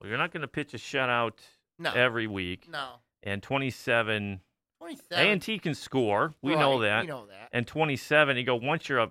Well, 0.00 0.08
you're 0.08 0.18
not 0.18 0.32
going 0.32 0.42
to 0.42 0.48
pitch 0.48 0.72
a 0.74 0.78
shutout 0.78 1.38
no, 1.78 1.92
every 1.92 2.26
week, 2.26 2.68
no. 2.70 2.96
and 3.22 3.42
27 3.42 4.40
27. 4.78 5.18
A 5.26 5.30
and 5.32 5.42
T 5.42 5.58
can 5.58 5.74
score. 5.74 6.34
We 6.42 6.54
Right, 6.54 6.60
know 6.60 6.80
that. 6.80 7.02
We 7.02 7.06
know 7.08 7.26
that. 7.26 7.48
And 7.52 7.66
27, 7.66 8.36
you 8.36 8.44
go 8.44 8.56
once 8.56 8.88
you're 8.88 9.00
a, 9.00 9.10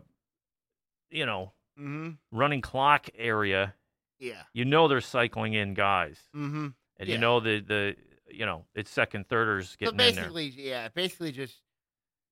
you 1.12 1.26
know, 1.26 1.54
Mm-hmm. 1.80 2.10
running 2.38 2.60
clock 2.60 3.08
area, 3.16 3.74
Yeah. 4.20 4.42
you 4.52 4.66
know 4.66 4.90
they're 4.90 5.00
cycling 5.00 5.54
in 5.54 5.74
guys, 5.76 6.18
Mm-hmm. 6.36 6.68
and 6.98 7.08
Yeah. 7.10 7.16
you 7.16 7.18
know 7.18 7.40
the 7.40 7.62
the 7.62 7.96
you 8.30 8.46
know 8.46 8.66
it's 8.76 8.92
second 8.92 9.30
thirders 9.30 9.70
So 9.72 9.76
getting 9.80 9.92
in 9.94 9.98
there. 9.98 10.14
basically, 10.26 10.48
yeah, 10.50 10.90
basically 10.90 11.32
just 11.32 11.56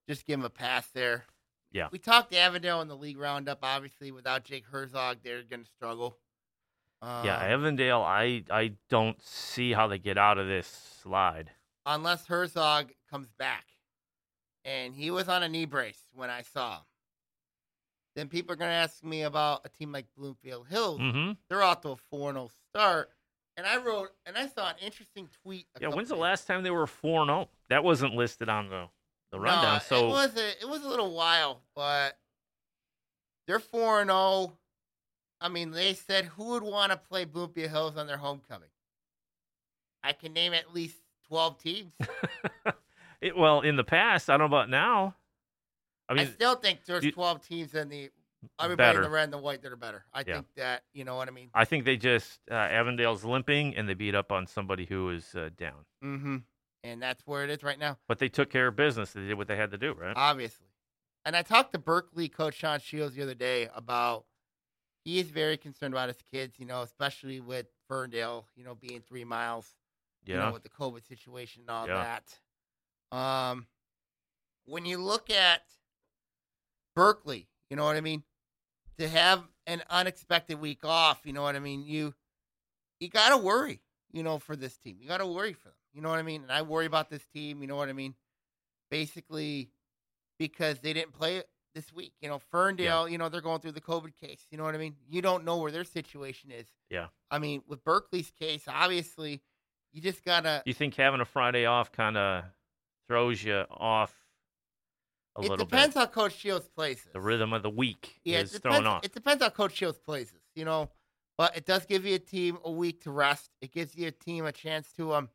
just 0.09 0.25
give 0.25 0.37
him 0.39 0.45
a 0.45 0.49
pass 0.49 0.89
there. 0.89 1.25
Yeah. 1.77 1.89
We 1.91 1.99
talked 1.99 2.33
Avondale 2.33 2.81
in 2.81 2.87
the 2.87 2.95
league 2.97 3.17
roundup. 3.19 3.59
Obviously, 3.61 4.11
without 4.11 4.43
Jake 4.43 4.65
Herzog, 4.65 5.17
they're 5.23 5.43
going 5.43 5.63
to 5.63 5.69
struggle. 5.69 6.17
Yeah, 7.03 7.35
Um, 7.37 7.51
Avondale, 7.51 8.01
I 8.01 8.43
I 8.49 8.73
don't 8.89 9.21
see 9.21 9.71
how 9.73 9.87
they 9.87 9.99
get 9.99 10.17
out 10.17 10.37
of 10.39 10.47
this 10.47 10.67
slide. 11.01 11.51
unless 11.85 12.25
Herzog 12.25 12.91
comes 13.09 13.27
back, 13.37 13.65
and 14.65 14.95
he 14.95 15.11
was 15.11 15.29
on 15.29 15.43
a 15.43 15.47
knee 15.47 15.65
brace 15.65 16.01
when 16.13 16.29
I 16.31 16.41
saw 16.41 16.77
him. 16.77 16.83
Then 18.15 18.29
people 18.29 18.51
are 18.53 18.55
going 18.57 18.69
to 18.71 18.75
ask 18.75 19.03
me 19.03 19.21
about 19.21 19.61
a 19.63 19.69
team 19.69 19.91
like 19.91 20.07
Bloomfield 20.17 20.67
Hills. 20.69 20.99
Mm-hmm. 20.99 21.33
They're 21.49 21.61
off 21.61 21.81
to 21.81 21.89
a 21.89 21.95
4 22.09 22.33
0 22.33 22.49
start. 22.69 23.11
And 23.55 23.65
I 23.65 23.77
wrote, 23.77 24.09
and 24.25 24.35
I 24.37 24.47
saw 24.47 24.69
an 24.69 24.75
interesting 24.81 25.29
tweet. 25.43 25.67
Yeah, 25.79 25.87
when's 25.89 26.09
the 26.09 26.15
days- 26.15 26.21
last 26.21 26.47
time 26.47 26.63
they 26.63 26.71
were 26.71 26.87
4 26.87 27.25
0? 27.27 27.47
That 27.69 27.83
wasn't 27.83 28.15
listed 28.15 28.49
on 28.49 28.69
the 28.69 28.87
the 29.31 29.39
rundown. 29.39 29.75
No, 29.75 29.79
so 29.79 30.05
it 30.07 30.09
was 30.09 30.37
a 30.37 30.49
it 30.61 30.69
was 30.69 30.83
a 30.83 30.87
little 30.89 31.13
while, 31.13 31.61
but 31.75 32.17
they're 33.47 33.59
four 33.59 34.01
and 34.01 34.09
zero. 34.09 34.53
I 35.39 35.49
mean, 35.49 35.71
they 35.71 35.93
said 35.93 36.25
who 36.25 36.45
would 36.49 36.63
want 36.63 36.91
to 36.91 36.97
play 36.97 37.25
Bloomfield 37.25 37.69
Hills 37.69 37.97
on 37.97 38.07
their 38.07 38.17
homecoming. 38.17 38.69
I 40.03 40.13
can 40.13 40.33
name 40.33 40.53
at 40.53 40.73
least 40.73 40.97
twelve 41.27 41.61
teams. 41.61 41.93
it, 43.21 43.37
well, 43.37 43.61
in 43.61 43.75
the 43.75 43.83
past, 43.83 44.29
I 44.29 44.33
don't 44.37 44.49
know 44.49 44.57
about 44.57 44.69
now. 44.69 45.15
I 46.09 46.13
mean, 46.13 46.27
I, 46.27 46.29
still 46.29 46.55
think 46.55 46.85
there's 46.85 47.03
you- 47.03 47.11
twelve 47.11 47.45
teams 47.45 47.73
in 47.75 47.89
the 47.89 48.09
everybody 48.59 48.87
better. 48.89 48.99
in 48.99 49.03
the 49.03 49.09
red 49.09 49.23
and 49.25 49.33
the 49.33 49.37
white 49.39 49.61
that 49.63 49.71
are 49.71 49.75
better. 49.75 50.05
I 50.13 50.23
Yeah. 50.25 50.35
think 50.35 50.47
that 50.55 50.83
you 50.93 51.03
know 51.03 51.15
what 51.15 51.27
I 51.27 51.31
mean. 51.31 51.49
I 51.53 51.65
think 51.65 51.85
they 51.85 51.97
just 51.97 52.39
uh, 52.49 52.53
Avondale's 52.53 53.23
limping 53.25 53.75
and 53.75 53.89
they 53.89 53.93
beat 53.93 54.15
up 54.15 54.31
on 54.31 54.47
somebody 54.47 54.85
who 54.85 55.09
is 55.09 55.35
uh, 55.35 55.49
down. 55.57 55.85
Mm-hmm. 56.03 56.37
And 56.87 57.01
that's 57.01 57.21
where 57.27 57.43
it 57.43 57.49
is 57.49 57.63
right 57.63 57.77
now, 57.79 57.97
But 58.07 58.19
they 58.19 58.29
took 58.29 58.49
care 58.49 58.67
of 58.67 58.75
business. 58.75 59.11
They 59.13 59.21
did 59.27 59.33
what 59.37 59.47
they 59.47 59.57
had 59.57 59.71
to 59.71 59.77
do, 59.77 59.93
right? 59.93 60.13
obviously. 60.15 60.67
And 61.25 61.35
I 61.35 61.41
talked 61.41 61.73
to 61.73 61.79
Berkeley 61.79 62.29
coach 62.29 62.55
Sean 62.55 62.79
Shields 62.79 63.15
the 63.15 63.23
other 63.23 63.33
day 63.35 63.67
about 63.75 64.25
he 65.03 65.19
is 65.19 65.29
very 65.29 65.57
concerned 65.57 65.93
about 65.93 66.07
his 66.07 66.21
kids, 66.31 66.55
you 66.59 66.65
know, 66.65 66.81
especially 66.81 67.39
with 67.41 67.65
Ferndale, 67.89 68.47
you 68.55 68.63
know, 68.63 68.75
being 68.75 69.01
three 69.01 69.23
miles. 69.25 69.75
you 70.25 70.33
yeah. 70.33 70.45
know, 70.47 70.51
with 70.53 70.63
the 70.63 70.69
COVID 70.69 71.07
situation 71.07 71.61
and 71.61 71.69
all 71.69 71.87
Yeah. 71.87 72.17
that. 73.11 73.17
Um, 73.17 73.67
when 74.65 74.85
you 74.85 74.97
look 74.97 75.29
at 75.29 75.63
Berkeley, 76.95 77.47
you 77.69 77.77
know 77.77 77.85
what 77.85 77.95
I 77.95 78.01
mean, 78.01 78.23
to 78.97 79.07
have 79.07 79.43
an 79.65 79.83
unexpected 79.89 80.59
week 80.59 80.83
off, 80.83 81.21
you 81.25 81.31
know 81.33 81.41
what 81.43 81.55
I 81.55 81.59
mean, 81.59 81.83
you 81.83 82.13
you 82.99 83.09
gotta 83.09 83.37
worry, 83.37 83.81
you 84.11 84.23
know, 84.23 84.39
for 84.39 84.55
this 84.55 84.77
team. 84.77 84.97
You 84.99 85.07
gotta 85.07 85.27
worry 85.27 85.53
for 85.53 85.69
them. 85.69 85.76
You 85.93 86.01
know 86.01 86.09
what 86.09 86.19
I 86.19 86.23
mean? 86.23 86.43
And 86.43 86.51
I 86.51 86.61
worry 86.61 86.85
about 86.85 87.09
this 87.09 87.25
team. 87.33 87.61
You 87.61 87.67
know 87.67 87.75
what 87.75 87.89
I 87.89 87.93
mean? 87.93 88.13
Basically, 88.89 89.71
because 90.39 90.79
they 90.79 90.93
didn't 90.93 91.13
play 91.13 91.37
it 91.37 91.49
this 91.75 91.91
week. 91.93 92.13
You 92.21 92.29
know, 92.29 92.39
Ferndale. 92.39 93.07
You 93.07 93.17
know, 93.17 93.29
they're 93.29 93.41
going 93.41 93.59
through 93.59 93.73
the 93.73 93.81
COVID 93.81 94.15
case. 94.19 94.45
You 94.51 94.57
know 94.57 94.63
what 94.63 94.75
I 94.75 94.77
mean? 94.77 94.95
You 95.09 95.21
don't 95.21 95.45
know 95.45 95.57
where 95.57 95.71
their 95.71 95.83
situation 95.83 96.51
is. 96.51 96.67
Yeah. 96.89 97.07
I 97.29 97.39
mean, 97.39 97.61
with 97.67 97.83
Berkeley's 97.83 98.31
case, 98.31 98.63
obviously, 98.67 99.41
you 99.93 100.01
just 100.01 100.23
gotta. 100.23 100.63
You 100.65 100.73
think 100.73 100.95
having 100.95 101.21
a 101.21 101.25
Friday 101.25 101.65
off 101.65 101.91
kind 101.91 102.17
of 102.17 102.43
throws 103.07 103.43
you 103.43 103.63
off 103.71 104.13
a 105.35 105.41
it 105.41 105.43
little 105.43 105.57
bit? 105.57 105.63
It 105.63 105.69
depends 105.69 105.95
how 105.95 106.05
Coach 106.05 106.35
Shields 106.35 106.67
plays. 106.67 107.05
The 107.11 107.21
rhythm 107.21 107.53
of 107.53 107.63
the 107.63 107.69
week 107.69 108.19
yeah, 108.23 108.39
is 108.39 108.55
it 108.55 108.61
thrown 108.61 108.73
depends, 108.73 108.87
off. 108.87 109.05
It 109.05 109.13
depends 109.13 109.43
how 109.43 109.49
Coach 109.49 109.75
Shields 109.75 109.99
plays 109.99 110.31
you 110.57 110.65
know. 110.65 110.89
But 111.37 111.55
it 111.55 111.67
does 111.67 111.85
give 111.85 112.03
you 112.03 112.15
a 112.15 112.19
team 112.19 112.57
a 112.65 112.71
week 112.71 113.03
to 113.03 113.11
rest. 113.11 113.51
It 113.61 113.71
gives 113.71 113.95
you 113.95 114.07
a 114.07 114.11
team 114.11 114.45
a 114.45 114.51
chance 114.51 114.91
to 114.93 115.13
um 115.13 115.29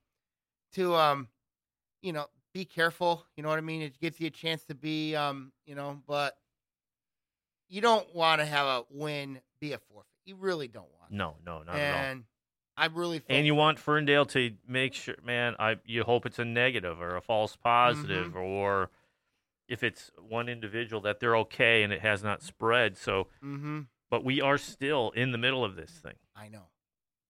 to 0.75 0.95
um 0.95 1.29
you 2.03 2.13
know 2.13 2.27
be 2.55 2.65
careful. 2.65 3.25
You 3.37 3.43
know 3.43 3.49
what 3.49 3.59
I 3.59 3.63
mean? 3.63 3.83
It 3.83 3.99
gives 3.99 4.21
you 4.21 4.27
a 4.27 4.31
chance 4.31 4.65
to 4.67 4.75
be 4.75 5.15
um 5.17 5.53
you 5.67 5.75
know, 5.75 6.01
but 6.07 6.37
you 7.69 7.81
don't 7.81 8.15
want 8.15 8.41
to 8.41 8.45
have 8.47 8.67
a 8.67 8.85
win 8.91 9.41
be 9.61 9.73
a 9.73 9.79
forfeit. 9.79 10.09
You 10.25 10.37
really 10.37 10.69
don't 10.69 10.89
want. 11.01 11.11
no, 11.13 11.37
no, 11.45 11.59
not 11.59 11.67
that. 11.67 11.81
at 11.81 11.93
all. 11.95 12.01
and 12.01 12.25
I 12.77 12.87
really 12.87 13.19
feel 13.19 13.37
And 13.37 13.47
you 13.47 13.55
want 13.55 13.79
Ferndale 13.79 14.25
to 14.27 14.53
make 14.67 14.95
sure, 14.95 15.15
man. 15.25 15.55
I 15.59 15.77
you 15.85 16.05
hope 16.05 16.27
it's 16.27 16.39
a 16.39 16.45
negative 16.45 17.01
or 17.01 17.17
a 17.17 17.21
false 17.21 17.57
positive, 17.57 18.29
Mm-hmm. 18.29 18.39
or 18.39 18.91
if 19.69 19.83
it's 19.83 20.11
one 20.19 20.49
individual 20.49 21.01
that 21.03 21.21
they're 21.21 21.37
okay 21.39 21.83
and 21.83 21.93
it 21.93 22.01
has 22.01 22.23
not 22.23 22.43
spread. 22.43 22.97
So, 22.97 23.29
hmm 23.41 23.81
but 24.11 24.25
we 24.25 24.43
are 24.43 24.59
still 24.59 25.11
in 25.17 25.33
the 25.33 25.39
middle 25.39 25.65
of 25.65 25.75
this 25.75 25.91
thing. 25.91 26.15
I 26.37 26.49
know. 26.49 26.65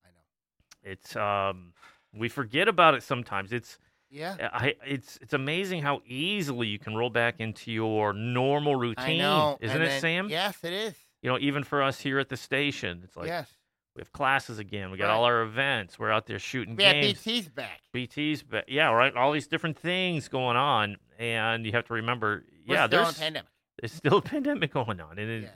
I 0.05 0.09
know. 0.09 0.91
It's 0.91 1.15
um, 1.15 1.75
we 2.15 2.29
forget 2.29 2.69
about 2.69 2.95
it 2.95 3.03
sometimes. 3.03 3.53
It's 3.53 3.79
Yeah. 4.11 4.37
I 4.53 4.75
it's 4.87 5.19
it's 5.23 5.33
amazing 5.33 5.83
how 5.83 6.03
easily 6.07 6.67
you 6.69 6.79
can 6.79 6.95
roll 6.95 7.11
back 7.11 7.37
into 7.41 7.73
your 7.73 8.13
normal 8.13 8.77
routine, 8.77 9.21
I 9.21 9.25
know. 9.25 9.59
isn't 9.61 9.75
and 9.77 9.85
it, 9.85 9.89
then- 9.89 10.01
Sam? 10.01 10.29
Yes, 10.29 10.63
it 10.65 10.73
is. 10.73 10.95
You 11.23 11.31
know, 11.31 11.39
even 11.39 11.63
for 11.65 11.83
us 11.83 12.01
here 12.01 12.19
at 12.19 12.29
the 12.29 12.37
station, 12.37 13.01
it's 13.05 13.17
like 13.17 13.29
yes. 13.29 13.49
we 13.95 14.01
have 14.01 14.13
classes 14.13 14.59
again. 14.59 14.91
We 14.91 14.99
got 14.99 15.07
Right. 15.09 15.15
all 15.15 15.25
our 15.25 15.43
events. 15.43 15.99
We're 15.99 16.11
out 16.11 16.27
there 16.27 16.39
shooting 16.41 16.77
Yeah, 16.79 16.93
games. 16.95 17.23
BT's 17.23 17.49
back. 17.49 17.81
BT's, 17.93 18.43
but 18.43 18.69
yeah, 18.69 18.91
right. 18.91 19.15
All 19.15 19.31
these 19.33 19.47
different 19.47 19.79
things 19.79 20.27
going 20.29 20.57
on, 20.57 20.97
and 21.21 21.65
you 21.65 21.71
have 21.73 21.85
to 21.87 21.95
remember, 21.95 22.45
We're 22.67 22.75
yeah, 22.75 22.87
there's 22.89 23.17
pandemic. 23.19 23.49
there's 23.81 23.93
still 23.93 24.17
a 24.19 24.23
pandemic 24.23 24.73
going 24.73 25.01
on, 25.01 25.17
and 25.19 25.31
in 25.31 25.43
Yes. 25.45 25.53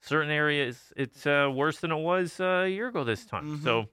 certain 0.00 0.30
areas 0.32 0.92
it's 0.96 1.26
uh, 1.28 1.48
worse 1.54 1.78
than 1.80 1.92
it 1.92 2.02
was 2.02 2.40
uh, 2.40 2.64
a 2.66 2.68
year 2.68 2.88
ago 2.88 3.04
this 3.04 3.24
time. 3.24 3.58
Mhm. 3.58 3.62
So, 3.62 3.88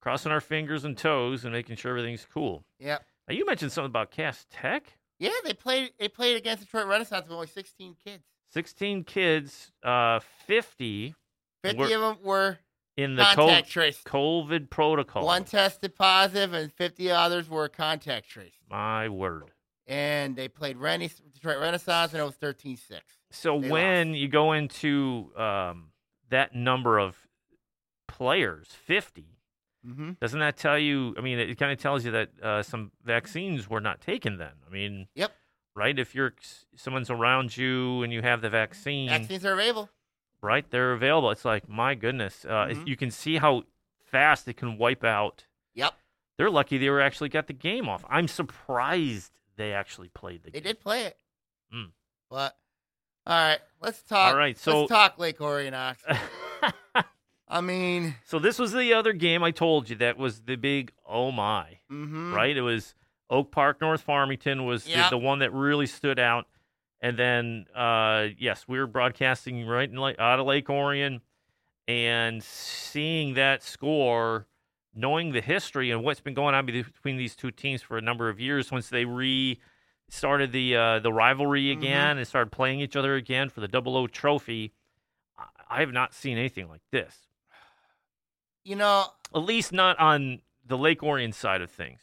crossing 0.00 0.32
our 0.32 0.40
fingers 0.40 0.84
and 0.84 0.96
toes 0.96 1.44
and 1.44 1.52
making 1.52 1.76
sure 1.76 1.90
everything's 1.90 2.26
cool. 2.32 2.64
Yep. 2.78 3.04
Now, 3.28 3.34
you 3.34 3.44
mentioned 3.46 3.72
something 3.72 3.90
about 3.90 4.10
Cass 4.10 4.46
Tech. 4.50 4.94
Yeah, 5.18 5.30
they 5.44 5.52
played. 5.54 5.92
They 5.98 6.08
played 6.08 6.36
against 6.36 6.64
Detroit 6.64 6.86
Renaissance 6.86 7.24
with 7.28 7.32
only 7.34 7.46
16 7.46 7.94
kids. 8.02 8.24
16 8.52 9.04
kids, 9.04 9.70
uh, 9.84 10.18
50 10.46 11.14
50 11.62 11.78
Were- 11.78 11.84
of 11.84 12.00
them 12.00 12.18
were 12.24 12.58
in 12.96 13.14
the 13.16 13.22
contact 13.22 13.66
co- 13.68 13.70
traced. 13.72 14.04
COVID 14.04 14.70
protocol. 14.70 15.24
One 15.24 15.44
tested 15.44 15.94
positive, 15.94 16.52
and 16.54 16.72
50 16.72 17.10
others 17.10 17.48
were 17.48 17.68
contact 17.68 18.28
traced. 18.28 18.56
My 18.68 19.08
word. 19.08 19.44
And 19.86 20.36
they 20.36 20.48
played 20.48 20.78
Rennie, 20.78 21.10
Detroit 21.32 21.58
Renaissance, 21.58 22.12
and 22.12 22.20
it 22.22 22.24
was 22.24 22.36
13-6. 22.36 23.00
So 23.30 23.60
They 23.60 23.68
when 23.68 24.14
you 24.14 24.28
go 24.28 24.52
into 24.52 25.32
um, 25.36 25.90
that 26.30 26.54
number 26.54 26.98
of 26.98 27.16
players, 28.08 28.68
50, 28.68 29.38
Mm-hmm. 29.86 30.12
doesn't 30.20 30.40
that 30.40 30.56
tell 30.56 30.78
you? 30.78 31.14
I 31.16 31.22
mean, 31.22 31.38
it 31.38 31.58
kind 31.58 31.72
of 31.72 31.78
tells 31.78 32.04
you 32.04 32.10
that 32.10 32.28
uh, 32.42 32.62
some 32.62 32.92
vaccines 33.04 33.68
were 33.68 33.80
not 33.80 34.00
taken 34.00 34.36
then. 34.36 34.52
I 34.66 34.70
mean, 34.70 35.08
Yep. 35.14 35.32
right? 35.74 35.98
If 35.98 36.14
you're 36.14 36.34
someone's 36.76 37.08
around 37.10 37.56
you 37.56 38.02
and 38.02 38.12
you 38.12 38.20
have 38.22 38.42
the 38.42 38.50
vaccine, 38.50 39.08
Vaccines 39.08 39.44
are 39.46 39.52
available. 39.54 39.88
right? 40.42 40.68
They're 40.70 40.92
available. 40.92 41.30
It's 41.30 41.44
like, 41.46 41.68
my 41.68 41.94
goodness. 41.94 42.44
Uh, 42.44 42.66
Mhm. 42.68 42.86
You 42.86 42.96
can 42.96 43.10
see 43.10 43.38
how 43.38 43.62
fast 44.04 44.46
it 44.48 44.58
can 44.58 44.76
wipe 44.76 45.02
out. 45.04 45.46
Yep. 45.74 45.94
They're 46.36 46.50
lucky 46.50 46.76
they 46.78 46.90
were 46.90 47.00
actually 47.00 47.28
got 47.30 47.46
the 47.46 47.52
game 47.52 47.88
off. 47.88 48.04
I'm 48.08 48.28
surprised 48.28 49.32
they 49.56 49.72
actually 49.72 50.08
played 50.08 50.42
the 50.42 50.50
game. 50.50 50.52
They 50.52 50.60
game. 50.60 50.72
did 50.74 50.80
play 50.80 51.04
it. 51.04 51.16
Mm. 51.74 51.90
But, 52.28 52.56
all 53.26 53.34
right, 53.48 53.60
let's 53.80 54.02
talk. 54.02 54.32
All 54.32 54.38
right, 54.38 54.58
so- 54.58 54.80
let's 54.80 54.90
talk 54.90 55.18
Lake 55.18 55.40
Orion 55.40 55.74
Oxford. 55.74 56.18
I 57.50 57.60
mean, 57.60 58.14
so 58.24 58.38
this 58.38 58.58
was 58.58 58.72
the 58.72 58.94
other 58.94 59.12
game 59.12 59.42
I 59.42 59.50
told 59.50 59.90
you 59.90 59.96
that 59.96 60.16
was 60.16 60.40
the 60.42 60.56
big 60.56 60.92
oh 61.04 61.32
my, 61.32 61.78
mm-hmm. 61.90 62.32
right? 62.32 62.56
It 62.56 62.62
was 62.62 62.94
Oak 63.28 63.50
Park 63.50 63.80
North 63.80 64.02
Farmington 64.02 64.64
was 64.64 64.84
the- 64.84 64.90
Yep. 64.92 65.10
the, 65.10 65.18
one 65.18 65.40
that 65.40 65.52
really 65.52 65.86
stood 65.86 66.18
out. 66.18 66.46
And 67.00 67.16
then 67.18 67.66
uh, 67.74 68.28
yes, 68.38 68.66
we 68.68 68.78
were 68.78 68.86
broadcasting 68.86 69.66
right 69.66 69.88
in, 69.88 69.96
like, 69.96 70.18
out 70.20 70.38
of 70.38 70.46
Lake 70.46 70.70
Orion 70.70 71.20
and 71.88 72.42
seeing 72.42 73.34
that 73.34 73.62
score, 73.64 74.46
knowing 74.94 75.32
the 75.32 75.40
history 75.40 75.90
and 75.90 76.04
what's 76.04 76.20
been 76.20 76.34
going 76.34 76.54
on 76.54 76.66
between 76.66 77.16
these 77.16 77.34
two 77.34 77.50
teams 77.50 77.82
for 77.82 77.98
a 77.98 78.00
number 78.02 78.28
of 78.28 78.38
years 78.38 78.70
once 78.70 78.88
they 78.88 79.04
re 79.04 79.58
started 80.08 80.50
the 80.52 80.76
uh, 80.76 80.98
the 80.98 81.12
rivalry 81.12 81.64
Mhm. 81.64 81.72
again 81.78 82.18
and 82.18 82.26
started 82.26 82.50
playing 82.52 82.80
each 82.80 82.96
other 82.96 83.14
again 83.14 83.48
for 83.48 83.60
the 83.60 83.68
Double 83.68 83.96
O 83.96 84.06
Trophy. 84.06 84.72
I 85.68 85.80
have 85.80 85.92
not 85.92 86.12
seen 86.12 86.36
anything 86.36 86.68
like 86.68 86.82
this. 86.90 87.28
You 88.64 88.76
know, 88.76 89.06
At 89.34 89.42
least 89.42 89.72
not 89.72 89.98
on 89.98 90.40
the 90.66 90.76
Lake 90.76 91.02
Orion 91.02 91.32
side 91.32 91.62
of 91.62 91.70
things. 91.70 92.00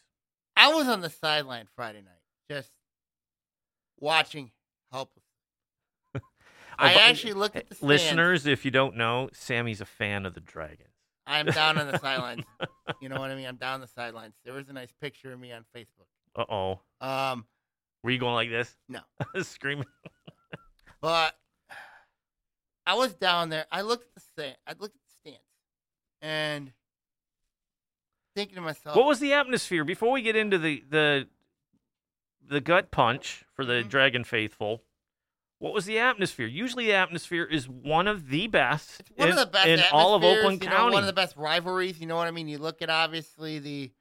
I 0.56 0.74
was 0.74 0.88
on 0.88 1.02
the 1.02 1.10
sideline 1.10 1.68
Friday 1.76 2.02
night, 2.02 2.22
just 2.50 2.72
watching 4.00 4.52
helpless. 4.92 5.24
I 6.80 6.94
actually 6.96 7.34
looked 7.34 7.56
at 7.56 7.70
the 7.70 7.76
stands. 7.76 7.88
Listeners, 7.90 8.46
if 8.48 8.66
you 8.66 8.72
don't 8.72 8.96
know, 8.98 9.30
Sammy's 9.34 9.82
a 9.82 9.86
fan 9.86 10.26
of 10.26 10.34
the 10.34 10.40
Dragons. 10.42 10.90
I'm 11.28 11.46
down 11.46 11.78
on 11.78 11.88
the 11.92 11.98
sidelines. 12.00 12.44
You 13.02 13.10
know 13.10 13.20
what 13.20 13.30
I 13.30 13.36
mean? 13.36 13.46
I'm 13.46 13.58
down 13.58 13.76
on 13.76 13.82
the 13.82 13.88
sidelines. 13.88 14.34
There 14.46 14.54
was 14.54 14.68
a 14.70 14.74
nice 14.74 14.92
picture 15.02 15.32
of 15.34 15.40
me 15.40 15.52
on 15.52 15.64
Facebook. 15.76 16.08
Uh 16.36 16.46
oh. 16.50 16.80
Um, 17.02 17.46
Were 18.04 18.12
you 18.12 18.18
going 18.20 18.34
like 18.36 18.50
this? 18.50 18.76
No. 18.88 19.02
Screaming. 19.42 19.86
but 21.02 21.36
I 22.86 22.96
was 22.96 23.14
down 23.14 23.50
there. 23.50 23.66
I 23.72 23.82
looked 23.82 24.06
at 24.08 24.16
the 24.16 24.22
stand. 24.22 24.58
I 24.66 24.72
looked 24.72 24.96
at 24.96 25.02
and 26.22 26.72
thinking 28.36 28.56
to 28.56 28.62
myself, 28.62 28.96
What 28.96 29.06
was 29.08 29.20
the 29.20 29.34
atmosphere 29.34 29.84
before 29.84 30.12
we 30.12 30.22
get 30.22 30.36
into 30.36 30.58
the 30.58 30.84
the 30.90 31.28
the 32.50 32.62
gut 32.62 32.92
punch 32.92 33.44
for 33.54 33.66
the 33.66 33.84
Mhm. 33.84 33.90
Dragon 33.90 34.24
faithful? 34.24 34.84
What 35.60 35.74
was 35.74 35.86
the 35.86 35.98
atmosphere? 35.98 36.46
Usually, 36.46 36.86
the 36.86 36.94
atmosphere 36.94 37.44
is 37.44 37.68
one 37.68 38.08
of 38.08 38.30
the 38.30 38.48
best 38.48 39.00
It's 39.02 39.10
one 39.18 39.30
in, 39.30 39.34
of 39.34 39.40
the 39.40 39.46
best 39.48 39.68
in 39.68 39.82
all 39.92 40.14
of 40.14 40.24
Oakland 40.24 40.64
you 40.64 40.70
know, 40.70 40.76
County. 40.76 40.94
one 40.94 41.04
of 41.04 41.08
the 41.08 41.14
best 41.14 41.36
rivalries. 41.36 42.00
You 42.00 42.06
know 42.06 42.16
what 42.16 42.28
I 42.28 42.32
mean? 42.32 42.48
You 42.48 42.60
look 42.60 42.82
at 42.84 42.90
obviously 42.92 43.58
the 43.60 43.92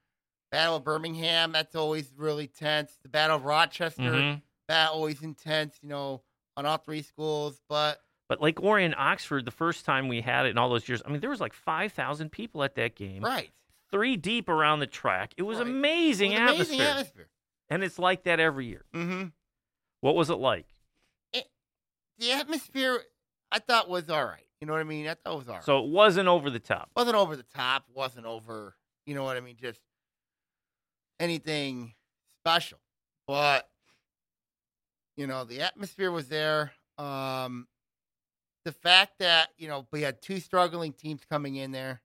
Battle 0.53 0.77
of 0.77 0.85
Birmingham. 0.85 1.53
That's 1.53 1.75
always 1.75 2.13
really 2.15 2.47
tense. 2.47 2.99
The 3.03 3.09
Battle 3.09 3.37
of 3.37 3.45
Rochester. 3.45 4.03
Mhm. 4.03 4.43
That 4.69 4.91
always 4.91 5.23
intense. 5.23 5.79
You 5.83 5.89
know, 5.89 6.23
on 6.59 6.67
all 6.67 6.77
three 6.77 7.03
schools. 7.03 7.61
But 7.71 8.01
But 8.29 8.41
Lake 8.43 8.61
Orion, 8.61 8.95
Oxford, 8.99 9.45
the 9.45 9.51
first 9.53 9.85
time 9.85 10.09
we 10.09 10.21
had 10.21 10.47
it 10.47 10.51
in 10.51 10.59
all 10.59 10.69
those 10.69 10.89
years, 10.89 11.01
I 11.07 11.11
mean, 11.11 11.21
there 11.21 11.31
was 11.31 11.41
like 11.41 11.53
five 11.53 11.93
thousand 11.93 12.31
people 12.33 12.63
at 12.65 12.75
that 12.75 12.97
game, 12.97 13.23
right, 13.23 13.51
three 13.91 14.17
deep 14.17 14.49
around 14.49 14.81
the 14.81 14.87
track. 14.87 15.33
It 15.37 15.43
was 15.43 15.59
Right. 15.59 15.67
amazing 15.69 16.33
It 16.33 16.41
was 16.43 16.51
atmosphere, 16.51 16.75
amazing 16.77 16.91
atmosphere. 16.91 17.29
and 17.71 17.85
it's 17.85 17.99
like 17.99 18.25
that 18.25 18.41
every 18.41 18.67
year. 18.67 18.85
Mm-hmm. 18.95 19.27
What 20.01 20.15
was 20.17 20.29
it 20.31 20.37
like? 20.39 20.67
The 22.19 22.33
atmosphere 22.33 23.03
I 23.53 23.59
thought 23.59 23.89
was 23.91 24.09
all 24.09 24.25
right. 24.25 24.47
You 24.61 24.67
know 24.67 24.73
what 24.73 24.81
I 24.81 24.85
mean? 24.85 25.07
I 25.07 25.15
thought 25.15 25.35
it 25.35 25.39
was 25.39 25.49
all 25.49 25.55
right. 25.57 25.65
So 25.65 25.85
it 25.85 25.91
wasn't 25.91 26.29
over 26.29 26.49
the 26.49 26.59
top. 26.59 26.89
wasn't 26.97 27.15
over 27.17 27.37
the 27.37 27.43
top. 27.45 27.85
Wasn't 27.95 28.25
over. 28.25 28.75
You 29.05 29.15
know 29.15 29.23
what 29.23 29.37
I 29.37 29.41
mean? 29.41 29.57
Just 29.61 29.81
anything 31.21 31.93
special. 32.43 32.79
But 33.27 33.69
you 35.17 35.27
know, 35.27 35.45
the 35.45 35.61
atmosphere 35.61 36.11
was 36.11 36.29
there. 36.29 36.73
Um, 36.99 37.67
the 38.67 38.73
fact 38.73 39.21
that 39.21 39.51
you 39.57 39.69
know 39.69 39.87
we 39.93 40.03
had 40.03 40.21
two 40.21 40.41
struggling 40.41 40.93
teams 40.93 41.23
coming 41.31 41.55
in 41.55 41.71
there. 41.71 42.03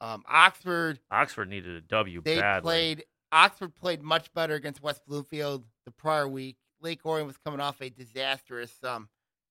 Um, 0.00 0.24
Oxford 0.26 0.98
Oxford 1.10 1.48
needed 1.48 1.76
a 1.76 1.80
W 1.82 2.22
they 2.24 2.40
badly. 2.40 2.62
played. 2.66 3.04
Oxford 3.30 3.74
played 3.76 4.02
much 4.02 4.32
better 4.32 4.54
against 4.54 4.82
West 4.82 5.02
Bloomfield 5.06 5.64
the 5.84 5.90
prior 5.90 6.26
week. 6.26 6.56
Lake 6.80 7.04
Orion 7.04 7.26
was 7.26 7.36
coming 7.36 7.60
off 7.60 7.80
a 7.82 7.90
disastrous 7.90 8.72
um, 8.82 9.08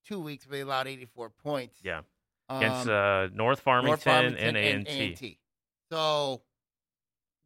two 0.07 0.19
weeks 0.19 0.47
where 0.47 0.57
they 0.57 0.61
allowed 0.61 0.87
84 0.87 1.29
points. 1.29 1.77
yeah, 1.83 2.01
against 2.49 2.87
Um, 2.87 2.93
uh, 2.93 3.27
North 3.35 3.59
Farmington, 3.59 3.89
North 3.89 4.03
Farmington 4.03 4.55
and 4.55 4.87
A&T. 4.87 5.11
A&T. 5.13 5.39
So 5.91 6.41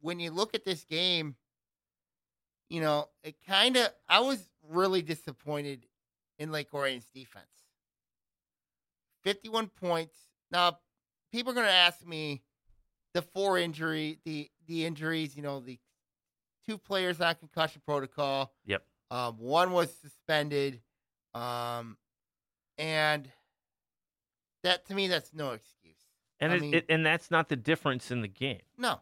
when 0.00 0.18
you 0.18 0.30
look 0.30 0.54
at 0.54 0.64
this 0.64 0.84
game, 0.84 1.36
you 2.70 2.80
know, 2.80 3.08
it 3.22 3.36
kind 3.46 3.76
of 3.76 3.88
I 4.08 4.20
was 4.20 4.48
really 4.70 5.02
disappointed 5.02 5.86
in 6.38 6.50
Lake 6.52 6.72
Orion's 6.72 7.06
defense. 7.12 7.46
51 9.28 9.66
points. 9.68 10.16
Now, 10.50 10.78
people 11.32 11.52
are 11.52 11.54
going 11.54 11.66
to 11.66 11.72
ask 11.72 12.06
me 12.06 12.42
the 13.12 13.20
four 13.20 13.58
injury, 13.58 14.18
the 14.24 14.48
the 14.66 14.86
injuries, 14.86 15.36
you 15.36 15.42
know, 15.42 15.60
the 15.60 15.78
two 16.66 16.78
players 16.78 17.20
on 17.20 17.34
concussion 17.34 17.82
protocol. 17.84 18.54
Yep. 18.64 18.82
Um, 19.10 19.36
one 19.38 19.72
was 19.72 19.94
suspended. 20.00 20.80
Um, 21.34 21.98
and 22.78 23.30
that 24.64 24.86
to 24.86 24.94
me 24.94 25.08
that's 25.08 25.34
no 25.34 25.50
excuse. 25.52 25.96
And 26.40 26.54
it, 26.54 26.60
mean- 26.60 26.74
it, 26.74 26.86
and 26.88 27.04
that's 27.04 27.30
not 27.30 27.50
the 27.50 27.56
difference 27.56 28.10
in 28.10 28.22
the 28.22 28.28
game. 28.28 28.60
No. 28.78 29.00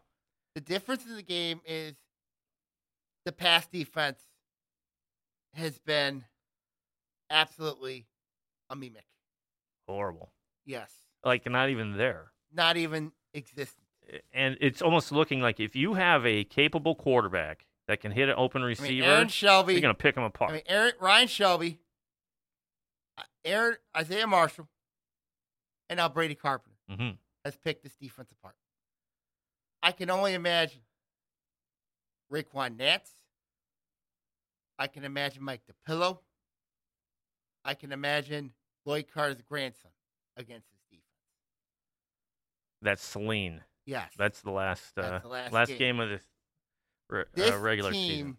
The 0.57 0.61
difference 0.61 1.05
in 1.07 1.15
the 1.15 1.23
game 1.23 1.61
is 1.65 1.95
the 3.25 3.33
pass 3.33 3.67
defense 3.69 4.21
has 5.55 5.79
been 5.79 6.25
absolutely 7.31 8.07
a 8.71 8.75
mimic. 8.75 9.05
Horrible. 9.89 10.33
Yes. 10.65 10.93
Like 11.25 11.49
not 11.49 11.71
even 11.71 11.97
there. 11.97 12.33
Not 12.53 12.77
even 12.77 13.13
existent. 13.35 13.85
And 14.33 14.57
it's 14.61 14.83
almost 14.83 15.11
looking 15.13 15.41
like 15.41 15.59
if 15.59 15.75
you 15.75 15.95
have 15.95 16.25
a 16.25 16.45
capable 16.45 16.95
quarterback 16.95 17.67
that 17.89 18.01
can 18.01 18.13
hit 18.13 18.29
an 18.29 18.35
open 18.37 18.63
I 18.63 18.67
receiver, 18.67 18.91
mean, 18.93 19.03
Aaron 19.05 19.29
Shelby. 19.29 19.73
you're 19.75 19.83
going 19.83 19.95
to 19.95 20.01
pick 20.01 20.15
them 20.15 20.25
apart. 20.25 20.51
I 20.51 20.55
mean, 20.55 20.63
Aaron, 20.69 20.93
Ryan 21.01 21.29
Shelby, 21.29 21.81
uh, 23.19 23.23
Aaron 23.45 23.77
Isaiah 23.97 24.27
Marshall, 24.27 24.69
and 25.89 25.99
now 25.99 26.09
Brady 26.09 26.35
Carpenter 26.35 26.77
hmm 26.89 27.11
has 27.45 27.57
picked 27.57 27.85
this 27.85 27.95
defense 27.95 28.29
apart. 28.33 28.57
I 29.81 29.93
can 29.93 30.11
only 30.11 30.35
imagine 30.35 30.81
Raquan 32.33 32.77
Nance. 32.77 33.11
I 34.81 34.89
can 34.89 35.05
imagine 35.05 35.45
Mike 35.45 35.63
DePillo. 35.89 36.19
I 37.65 37.75
can 37.75 37.93
imagine 37.93 38.51
Lloyd 38.87 39.07
Carter's 39.13 39.43
grandson 39.43 39.91
against 40.37 40.69
this 40.71 40.81
defense. 40.91 41.05
That's 42.81 43.05
Celine. 43.05 43.61
Yes. 43.85 44.13
That's 44.17 44.41
the 44.41 44.51
last 44.51 44.97
uh, 44.97 45.19
the 45.19 45.29
last 45.29 45.69
game. 45.69 45.79
game. 45.79 46.01
of 46.01 46.09
this 46.09 46.23
re- 47.11 47.25
this 47.35 47.53
uh, 47.53 47.59
regular 47.59 47.93
team, 47.93 48.11
season. 48.11 48.37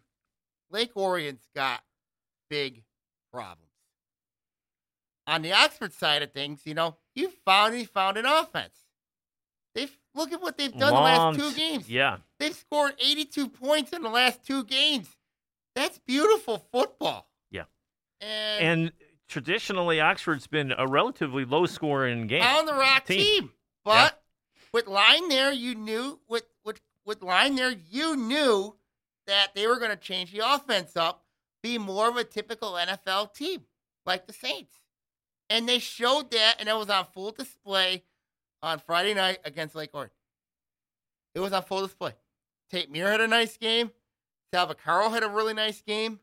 Lake 0.72 0.96
Orion's 0.96 1.48
got 1.54 1.82
big 2.50 2.84
problems. 3.32 3.64
On 5.28 5.42
the 5.42 5.52
Oxford 5.52 5.94
side 5.94 6.24
of 6.24 6.32
things, 6.32 6.62
you 6.64 6.74
know, 6.74 6.96
you 7.14 7.32
finally 7.44 7.86
found 7.86 8.18
an 8.18 8.26
offense. 8.26 8.76
They've 9.76 9.96
look 10.16 10.32
at 10.32 10.42
what 10.42 10.58
they've 10.58 10.72
done 10.72 10.94
the 10.94 11.00
last 11.00 11.38
two 11.38 11.54
games. 11.54 11.90
Yeah. 11.90 12.18
They've 12.40 12.56
scored 12.56 12.94
82 13.00 13.50
points 13.50 13.94
in 13.94 14.02
the 14.02 14.10
last 14.10 14.46
two 14.46 14.64
games. 14.64 15.08
That's 15.76 16.00
beautiful 16.00 16.66
football. 16.72 17.30
Yeah. 17.52 17.66
And, 18.22 18.64
And 18.64 18.92
traditionally, 19.28 20.00
Oxford's 20.02 20.48
been 20.48 20.74
a 20.78 20.88
relatively 20.88 21.46
low 21.46 21.66
scoring 21.66 22.28
game. 22.28 22.42
on 22.44 22.66
the 22.66 22.74
rock 22.74 23.06
Team. 23.06 23.18
team. 23.42 23.52
But 23.84 24.22
with 24.74 24.88
Lyne 24.88 25.30
there, 25.30 25.52
you 25.52 25.76
knew 25.76 26.20
with 26.28 26.44
with 26.66 26.82
with 27.06 27.22
Lyne 27.22 27.56
there, 27.56 27.74
you 27.90 28.16
knew 28.16 28.76
that 29.28 29.56
they 29.56 29.68
were 29.68 29.78
going 29.80 29.92
to 29.92 29.98
change 29.98 30.32
the 30.32 30.40
offense 30.54 30.96
up, 30.96 31.24
be 31.64 31.78
more 31.78 32.10
of 32.10 32.18
a 32.18 32.24
typical 32.24 32.74
NFL 32.74 33.34
team 33.34 33.64
like 34.06 34.28
the 34.28 34.34
Saints, 34.34 34.74
and 35.50 35.68
they 35.68 35.80
showed 35.80 36.32
that, 36.32 36.56
and 36.60 36.68
it 36.70 36.76
was 36.76 36.90
on 36.90 37.06
full 37.14 37.32
display 37.32 38.04
on 38.62 38.80
Friday 38.80 39.14
night 39.14 39.40
against 39.46 39.76
Lake 39.76 39.94
Orion. 39.94 40.12
It 41.36 41.40
was 41.40 41.54
on 41.54 41.64
full 41.64 41.82
display. 41.86 42.14
Tate 42.72 42.92
Muir 42.92 43.12
had 43.12 43.22
a 43.22 43.28
nice 43.28 43.56
game. 43.58 43.92
Salvacaro 44.54 45.12
had 45.12 45.24
a 45.24 45.30
really 45.30 45.54
nice 45.54 45.82
game. 45.82 46.20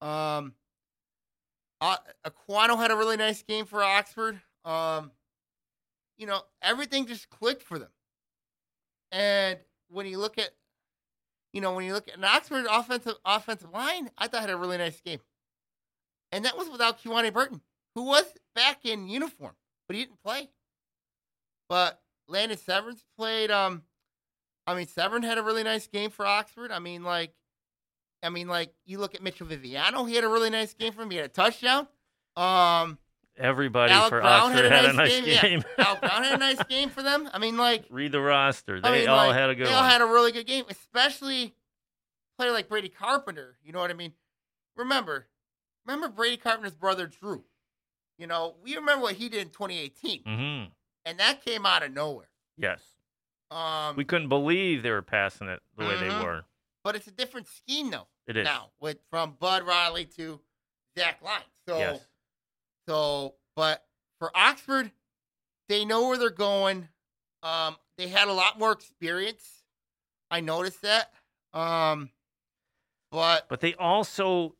Um, 0.00 0.54
uh, 1.86 1.96
Aquano 2.26 2.76
had 2.76 2.90
a 2.90 2.96
really 2.96 3.16
nice 3.16 3.42
game 3.42 3.64
for 3.64 3.82
Oxford. 3.82 4.40
Um, 4.64 5.12
you 6.18 6.26
know, 6.26 6.40
everything 6.62 7.06
just 7.06 7.30
clicked 7.30 7.62
for 7.62 7.78
them. 7.78 7.90
And 9.12 9.58
when 9.88 10.06
you 10.06 10.18
look 10.18 10.38
at, 10.38 10.50
you 11.52 11.60
know, 11.60 11.74
when 11.74 11.84
you 11.84 11.92
look 11.92 12.08
at 12.08 12.16
an 12.16 12.24
Oxford 12.24 12.66
offensive 12.68 13.14
offensive 13.24 13.70
line, 13.72 14.10
I 14.18 14.26
thought 14.26 14.40
had 14.40 14.50
a 14.50 14.56
really 14.56 14.78
nice 14.78 15.00
game. 15.00 15.20
And 16.32 16.44
that 16.44 16.58
was 16.58 16.68
without 16.68 17.00
Kiwane 17.02 17.32
Burton, 17.32 17.60
who 17.94 18.02
was 18.02 18.24
back 18.54 18.84
in 18.84 19.08
uniform, 19.08 19.54
but 19.86 19.96
he 19.96 20.02
didn't 20.02 20.22
play. 20.24 20.50
But 21.68 22.00
Landon 22.28 22.58
Severance 22.58 23.04
played. 23.16 23.50
Um, 23.50 23.82
I 24.66 24.74
mean, 24.74 24.88
Severn 24.88 25.22
had 25.22 25.38
a 25.38 25.42
really 25.42 25.62
nice 25.62 25.86
game 25.86 26.10
for 26.10 26.26
Oxford. 26.26 26.72
I 26.72 26.80
mean, 26.80 27.04
like, 27.04 27.32
I 28.26 28.28
mean, 28.30 28.48
like 28.48 28.74
you 28.84 28.98
look 28.98 29.14
at 29.14 29.22
Mitchell 29.22 29.46
Viviano, 29.46 30.06
he 30.08 30.14
had 30.14 30.24
a 30.24 30.28
really 30.28 30.50
nice 30.50 30.74
game 30.74 30.92
for 30.92 31.02
him. 31.02 31.10
He 31.10 31.16
had 31.16 31.26
a 31.26 31.28
touchdown. 31.28 31.86
Um, 32.36 32.98
Everybody 33.38 33.92
Alec 33.92 34.08
for 34.10 34.20
Brown 34.20 34.50
Oxford 34.52 34.70
had 34.70 34.72
had 34.72 34.84
a 34.86 34.92
nice, 34.94 35.12
a 35.18 35.20
nice 35.20 35.40
game. 35.40 35.40
game. 35.60 35.64
Yeah. 35.78 35.84
Alec 35.86 36.00
Brown 36.02 36.22
had 36.24 36.32
a 36.34 36.38
nice 36.38 36.62
game 36.64 36.88
for 36.90 37.02
them. 37.02 37.28
I 37.32 37.38
mean, 37.38 37.56
like 37.56 37.84
Read 37.90 38.12
the 38.12 38.20
roster. 38.20 38.80
They 38.80 38.88
I 38.88 38.98
mean, 38.98 39.08
all 39.08 39.28
like, 39.28 39.36
had 39.36 39.50
a 39.50 39.54
good 39.54 39.66
They 39.66 39.70
one. 39.72 39.82
all 39.84 39.88
had 39.88 40.00
a 40.00 40.06
really 40.06 40.32
good 40.32 40.46
game, 40.46 40.64
especially 40.70 41.54
player 42.38 42.50
like 42.52 42.68
Brady 42.68 42.88
Carpenter. 42.88 43.56
You 43.64 43.72
know 43.72 43.78
what 43.80 43.90
I 43.90 43.94
mean? 43.94 44.12
Remember, 44.76 45.26
remember 45.86 46.08
Brady 46.08 46.36
Carpenter's 46.38 46.74
brother 46.74 47.06
Drew. 47.06 47.44
You 48.18 48.26
know, 48.26 48.54
we 48.62 48.74
remember 48.76 49.02
what 49.02 49.14
he 49.16 49.28
did 49.28 49.42
in 49.42 49.48
2018, 49.50 50.22
hmm 50.24 50.64
and 51.04 51.20
that 51.20 51.44
came 51.44 51.64
out 51.66 51.82
of 51.84 51.92
nowhere. 51.92 52.28
Yes. 52.58 52.80
Um, 53.50 53.94
We 53.96 54.04
couldn't 54.04 54.28
believe 54.28 54.82
they 54.82 54.90
were 54.90 55.02
passing 55.02 55.46
it 55.48 55.60
the 55.78 55.84
way 55.84 55.94
Mhm. 55.94 56.00
they 56.00 56.24
were. 56.24 56.44
but 56.82 56.96
it's 56.96 57.06
a 57.06 57.10
different 57.12 57.46
scheme 57.48 57.90
though. 57.90 58.08
It 58.26 58.36
is. 58.36 58.44
now 58.44 58.70
with 58.80 58.98
from 59.10 59.36
Bud 59.38 59.62
Riley 59.64 60.04
to 60.16 60.40
Zach 60.98 61.20
Lyne. 61.22 61.42
So, 61.68 61.78
Yes. 61.78 62.00
so, 62.88 63.34
but 63.54 63.84
for 64.18 64.30
Oxford, 64.36 64.90
they 65.68 65.84
know 65.84 66.08
where 66.08 66.16
they're 66.18 66.30
going. 66.30 66.88
Um, 67.42 67.76
they 67.98 68.08
had 68.08 68.28
a 68.28 68.32
lot 68.32 68.58
more 68.58 68.72
experience. 68.72 69.62
I 70.30 70.40
noticed 70.40 70.82
that. 70.82 71.12
Um, 71.52 72.10
but 73.10 73.48
But 73.48 73.60
they 73.60 73.74
also 73.74 74.56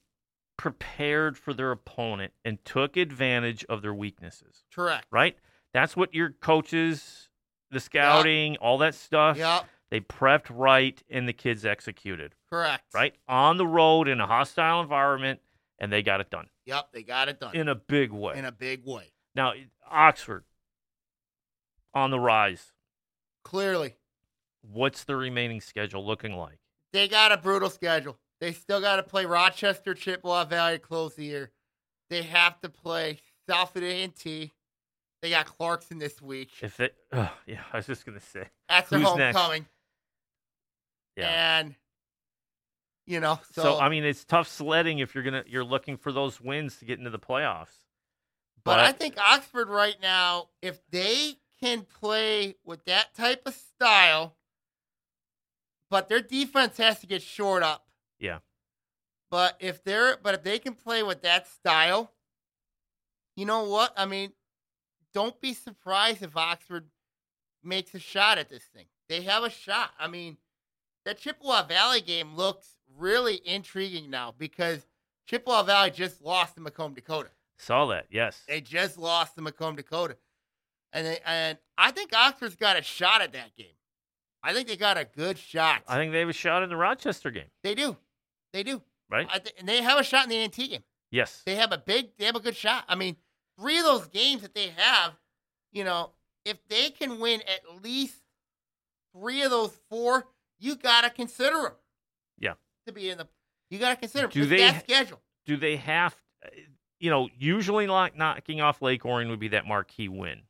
prepared 0.57 1.37
for 1.37 1.53
their 1.53 1.71
opponent 1.73 2.33
and 2.45 2.65
took 2.65 2.97
advantage 2.97 3.65
of 3.69 3.83
their 3.83 3.93
weaknesses, 3.95 4.65
correct. 4.75 5.07
right? 5.11 5.37
That's 5.75 5.97
what 5.97 6.15
your 6.15 6.31
coaches, 6.31 7.29
the 7.71 7.81
scouting, 7.81 8.57
all 8.57 8.79
that 8.79 8.95
stuff, 8.95 9.37
Yep, 9.37 9.67
they 9.91 10.01
prepped 10.01 10.47
right 10.51 11.01
and 11.09 11.29
the 11.29 11.33
kids 11.33 11.65
executed, 11.65 12.35
correct. 12.51 12.85
right? 12.95 13.15
On 13.29 13.57
the 13.57 13.67
road 13.67 14.09
in 14.09 14.21
a 14.21 14.27
hostile 14.27 14.81
environment, 14.81 15.41
and 15.79 15.93
they 15.93 16.03
got 16.03 16.21
it 16.21 16.31
done 16.31 16.49
Yep, 16.65 16.89
they 16.93 17.03
got 17.03 17.29
it 17.29 17.39
done 17.41 17.55
in 17.55 17.69
a 17.69 17.75
big 17.75 18.11
way. 18.13 18.37
in 18.37 18.45
a 18.45 18.53
big 18.53 18.83
way. 18.85 19.13
now, 19.35 19.53
Oxford 19.91 20.45
on 21.95 22.11
the 22.11 22.21
rise. 22.21 22.73
Clearly, 23.45 23.95
What's 24.63 25.05
the 25.05 25.15
remaining 25.15 25.61
schedule 25.61 26.05
looking 26.05 26.33
like? 26.37 26.59
they 26.93 27.07
got 27.09 27.31
a 27.31 27.37
brutal 27.37 27.71
schedule. 27.71 28.19
They 28.41 28.53
still 28.53 28.81
got 28.81 28.97
to 28.97 29.03
play 29.03 29.25
Rochester, 29.27 29.95
Chippewa 29.95 30.45
Valley 30.45 30.73
to 30.75 30.79
close 30.79 31.15
the 31.15 31.25
year. 31.25 31.53
They 32.11 32.23
have 32.23 32.61
to 32.63 32.69
play 32.69 33.21
South 33.49 33.77
A 33.77 34.03
and 34.03 34.15
T. 34.15 34.53
They 35.23 35.31
got 35.31 35.47
Clarkston 35.47 35.99
this 36.01 36.21
week. 36.21 36.51
If 36.61 36.81
it, 36.81 36.95
oh, 37.13 37.31
yeah, 37.47 37.61
I 37.73 37.77
was 37.79 37.87
just 37.87 38.05
gonna 38.05 38.21
say, 38.21 38.49
That's 38.69 38.91
Who's 38.91 39.03
next? 39.17 39.37
homecoming. 39.37 39.67
Yeah. 41.17 41.59
And 41.59 41.75
you 43.07 43.21
know, 43.21 43.39
so, 43.53 43.63
So, 43.63 43.79
I 43.79 43.89
mean, 43.89 44.05
it's 44.05 44.25
tough 44.25 44.49
sledding 44.49 44.99
if 44.99 45.15
you're 45.15 45.25
gonna 45.25 45.45
you're 45.47 45.65
looking 45.65 45.97
for 45.97 46.13
those 46.13 46.41
wins 46.41 46.77
to 46.79 46.85
get 46.85 46.99
into 46.99 47.11
the 47.11 47.19
playoffs. 47.19 47.85
but 48.65 48.81
I 48.81 48.93
think 48.93 49.17
Oxford 49.19 49.69
right 49.69 49.97
now, 50.03 50.49
if 50.61 50.81
they 50.91 51.37
can 51.61 51.83
play 51.83 52.57
with 52.65 52.85
that 52.87 53.15
type 53.15 53.43
of 53.47 53.55
style, 53.55 54.37
but 55.89 56.09
their 56.09 56.21
defense 56.21 56.77
has 56.79 57.01
to 57.01 57.07
get 57.07 57.23
short 57.23 57.63
up. 57.63 57.87
Yeah. 58.19 58.39
But 59.31 59.57
if 59.61 59.85
they're 59.85 60.17
but 60.17 60.35
if 60.35 60.43
they 60.43 60.59
can 60.59 60.75
play 60.75 61.03
with 61.03 61.23
that 61.23 61.47
style, 61.49 62.13
you 63.37 63.45
know 63.47 63.65
what? 63.65 63.93
I 63.97 64.07
mean, 64.07 64.33
don't 65.15 65.41
be 65.41 65.55
surprised 65.55 66.23
if 66.23 66.37
Oxford 66.37 66.87
makes 67.63 67.95
a 67.95 67.99
shot 67.99 68.39
at 68.39 68.49
this 68.49 68.65
thing. 68.75 68.87
They 69.09 69.23
have 69.23 69.45
a 69.45 69.51
shot. 69.51 69.91
I 69.99 70.09
mean, 70.09 70.37
that 71.07 71.17
Chippewa 71.19 71.63
Valley 71.63 72.03
game 72.03 72.35
looks 72.37 72.77
really 72.99 73.41
intriguing 73.47 74.11
now 74.11 74.35
because 74.37 74.85
Chippewa 75.27 75.63
Valley 75.63 75.91
just 75.91 76.21
lost 76.21 76.55
to 76.57 76.61
Macomb, 76.61 76.93
Dakota. 76.95 77.31
saw 77.57 77.87
that. 77.87 78.07
Yes, 78.11 78.43
They 78.47 78.61
just 78.61 78.99
lost 78.99 79.35
to 79.37 79.41
Macomb, 79.41 79.77
Dakota, 79.77 80.17
and 80.93 81.07
they, 81.07 81.19
and 81.25 81.57
I 81.79 81.91
think 81.93 82.15
Oxford's 82.15 82.57
got 82.57 82.79
a 82.79 82.83
shot 82.83 83.23
at 83.23 83.33
that 83.33 83.57
game. 83.57 83.67
I 84.43 84.53
think 84.53 84.69
they 84.69 84.77
got 84.77 84.97
a 84.99 85.05
good 85.05 85.39
shot. 85.39 85.83
I 85.89 85.97
think 85.97 86.13
they 86.13 86.21
have 86.21 86.29
a 86.29 86.33
shot 86.35 86.63
in 86.63 86.69
the 86.69 86.77
Rochester 86.77 87.31
game, 87.31 87.51
they 87.65 87.75
do, 87.75 87.97
they 88.53 88.63
do. 88.63 88.83
right? 89.11 89.27
I 89.33 89.39
th- 89.39 89.55
and 89.59 89.69
they 89.69 89.83
have 89.83 89.99
a 89.99 90.05
shot 90.05 90.25
in 90.25 90.31
the 90.31 90.47
NT 90.47 90.71
game. 90.71 90.83
yes, 91.11 91.43
They 91.47 91.55
have 91.57 91.73
a 91.73 91.79
big, 91.79 92.17
they 92.19 92.27
have 92.27 92.37
a 92.37 92.41
good 92.41 92.57
shot. 92.57 92.85
I 92.89 92.95
mean, 92.95 93.17
three 93.59 93.79
of 93.79 93.85
those 93.85 94.07
games 94.09 94.43
that 94.43 94.55
they 94.55 94.69
have, 94.77 95.13
you 95.73 95.85
know, 95.85 96.11
if 96.45 96.57
they 96.69 96.91
can 96.91 97.19
win 97.19 97.41
at 97.43 97.83
least 97.83 98.17
three 99.13 99.43
of 99.43 99.51
those 99.51 99.77
four, 99.91 100.27
you 100.59 100.77
gotta 100.77 101.11
consider 101.11 101.63
them. 101.63 101.73
Yeah. 102.39 102.55
To 102.87 102.93
be 102.93 103.11
in 103.11 103.19
the, 103.19 103.27
you 103.71 103.79
gotta 103.79 103.97
consider 103.97 104.27
Do 104.29 104.45
they- 104.47 104.59
that 104.59 104.85
schedule? 104.85 105.21
Do 105.47 105.57
they 105.57 105.77
have? 105.77 106.15
You 106.99 107.11
know, 107.11 107.29
usually 107.39 107.87
like 107.87 108.17
knocking 108.17 108.61
off 108.61 108.81
Lake 108.83 109.05
Orion 109.05 109.29
would 109.31 109.39
be 109.41 109.49
that 109.49 109.67
marquee 109.67 110.09
win, 110.09 110.43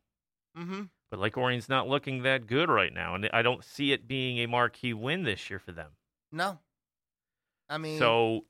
Mm-hmm. 0.56 0.82
but 1.10 1.20
Lake 1.20 1.36
Orion's 1.36 1.68
not 1.68 1.88
looking 1.88 2.22
that 2.22 2.46
good 2.46 2.68
right 2.70 2.92
now, 2.92 3.14
and 3.14 3.28
I 3.32 3.42
don't 3.42 3.64
see 3.64 3.92
it 3.92 4.06
being 4.08 4.38
a 4.38 4.46
marquee 4.46 4.92
win 4.94 5.24
this 5.24 5.50
year 5.50 5.58
for 5.58 5.72
them. 5.72 5.90
No. 6.32 6.58
I 7.68 7.78
mean, 7.78 7.98
So 7.98 8.44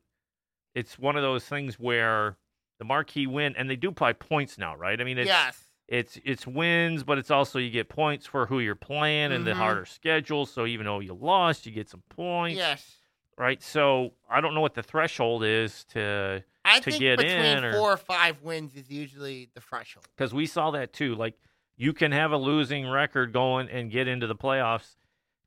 it's 0.74 0.98
one 0.98 1.16
of 1.16 1.22
those 1.22 1.44
things 1.46 1.78
where 1.80 2.36
the 2.78 2.84
marquee 2.84 3.26
win, 3.26 3.56
and 3.56 3.68
they 3.70 3.76
do 3.76 3.90
by 3.90 4.12
points 4.12 4.58
now, 4.58 4.76
right? 4.76 5.00
I 5.00 5.04
mean, 5.04 5.16
it's 5.18 5.26
yes. 5.26 5.58
It's 5.88 6.18
it's 6.24 6.46
wins, 6.46 7.04
but 7.04 7.18
it's 7.18 7.30
also 7.30 7.58
you 7.58 7.70
get 7.70 7.88
points 7.88 8.26
for 8.26 8.46
who 8.46 8.58
you're 8.60 8.74
playing 8.74 9.32
and 9.32 9.46
the 9.46 9.52
Mhm. 9.52 9.56
harder 9.56 9.84
schedule. 9.86 10.44
So 10.46 10.66
even 10.66 10.86
though 10.86 11.00
you 11.00 11.14
lost, 11.14 11.64
you 11.66 11.72
get 11.72 11.88
some 11.88 12.02
points, 12.08 12.56
Yes. 12.58 12.96
right? 13.38 13.62
So 13.62 14.12
I 14.28 14.40
don't 14.40 14.54
know 14.54 14.60
what 14.60 14.74
the 14.74 14.82
threshold 14.82 15.44
is 15.44 15.84
to 15.92 16.42
I 16.64 16.80
to 16.80 16.90
get 16.90 17.20
in 17.20 17.64
or- 17.64 17.72
four 17.74 17.92
or 17.92 17.96
five 17.96 18.42
wins 18.42 18.74
is 18.74 18.90
usually 18.90 19.48
the 19.54 19.60
threshold. 19.60 20.06
because 20.16 20.34
we 20.34 20.46
saw 20.46 20.72
that 20.72 20.92
too. 20.92 21.14
Like 21.14 21.34
you 21.76 21.92
can 21.92 22.10
have 22.10 22.32
a 22.32 22.36
losing 22.38 22.88
record 22.88 23.32
going 23.32 23.68
and 23.68 23.90
get 23.90 24.08
into 24.08 24.26
the 24.26 24.34
playoffs. 24.36 24.96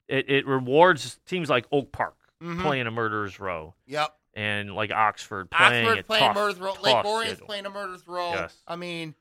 It 0.08 0.30
it 0.30 0.48
rewards 0.48 1.20
teams 1.26 1.50
like 1.50 1.66
Oak 1.72 1.92
Park 1.92 2.16
Mhm. 2.42 2.62
playing 2.62 2.88
a 2.88 2.92
murderer's 2.92 3.40
row 3.42 3.76
Yep. 3.88 4.16
and 4.36 4.74
like 4.74 4.92
Oxford 4.92 5.52
playing 5.52 5.86
Oxford 5.86 6.00
a 6.00 6.04
playing 6.04 6.24
tough, 6.24 6.36
murder's 6.36 6.60
row. 6.62 6.74
Lake 6.82 7.06
Orion's 7.06 7.42
playing 7.42 7.66
a 7.66 7.70
murder's 7.70 8.08
row. 8.08 8.30
Yes. 8.32 8.64
I 8.66 8.78
mean, 8.78 9.16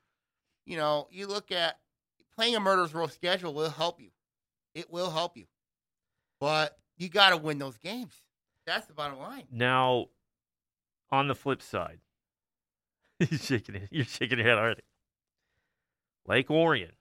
you 0.69 0.77
know, 0.77 1.09
you 1.11 1.27
look 1.27 1.51
at 1.51 1.79
playing 2.37 2.55
a 2.55 2.61
murder's 2.61 2.93
row 2.93 3.07
schedule 3.07 3.55
will 3.55 3.71
help 3.71 4.01
you. 4.01 4.11
It 4.75 4.91
will 4.93 5.11
help 5.11 5.37
you, 5.37 5.47
but 6.41 6.77
you 6.99 7.09
got 7.09 7.31
to 7.31 7.39
win 7.39 7.59
those 7.59 7.79
games. 7.79 8.13
That's 8.67 8.87
the 8.87 8.93
bottom 8.93 9.19
line. 9.19 9.45
Now, 9.51 10.07
on 11.11 11.27
the 11.27 11.35
flip 11.35 11.63
side, 11.63 12.01
you're 13.19 13.39
shaking 13.39 13.77
it. 13.77 13.89
You're 13.91 14.05
shaking 14.05 14.39
your 14.39 14.47
head 14.47 14.59
already. 14.59 14.83
Lake 16.27 16.51
Orion. 16.51 16.93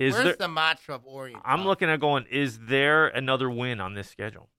Is 0.00 0.14
Where's 0.14 0.24
there? 0.24 0.36
the 0.36 0.48
mantra 0.48 0.96
of 0.96 1.06
Orion? 1.06 1.40
I'm 1.44 1.58
Tom? 1.58 1.66
looking 1.68 1.88
at 1.88 2.00
going. 2.00 2.26
Is 2.30 2.58
there 2.58 3.06
another 3.06 3.48
win 3.48 3.80
on 3.80 3.94
this 3.94 4.08
schedule? 4.10 4.50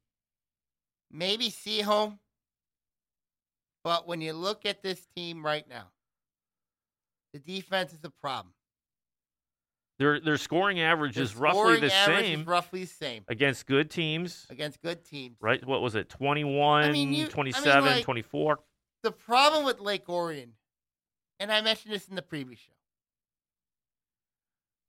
maybe 1.11 1.49
Seaholm. 1.49 2.19
But 3.83 4.07
when 4.07 4.21
you 4.21 4.33
look 4.33 4.65
at 4.65 4.83
this 4.83 5.05
team 5.15 5.43
right 5.45 5.67
now, 5.67 5.87
the 7.33 7.39
defense 7.39 7.93
is 7.93 7.99
a 8.03 8.09
problem. 8.09 8.53
Their 9.97 10.19
their 10.21 10.37
scoring 10.37 10.79
average 10.79 11.15
Their 11.15 11.25
is 11.25 11.35
roughly 11.35 11.59
scoring 11.59 11.81
the 11.81 11.93
average 11.93 12.25
same 12.25 12.39
Is 12.41 12.47
roughly 12.47 12.81
the 12.81 12.87
same 12.87 13.23
against 13.27 13.65
good 13.65 13.91
teams, 13.91 14.47
against 14.49 14.81
good 14.81 15.03
teams. 15.03 15.35
right? 15.41 15.63
What 15.65 15.81
was 15.81 15.95
it? 15.95 16.07
21, 16.09 16.91
mean, 16.91 17.09
you- 17.13 17.15
I 17.15 17.21
mean, 17.23 17.29
27, 17.31 17.85
like- 17.85 18.05
24. 18.05 18.59
The 19.03 19.11
problem 19.11 19.65
with 19.65 19.79
Lake 19.79 20.07
Orion, 20.09 20.55
and 21.39 21.51
I 21.51 21.61
mentioned 21.61 21.93
this 21.93 22.07
in 22.07 22.15
the 22.15 22.21
previous 22.21 22.59
show, 22.59 22.73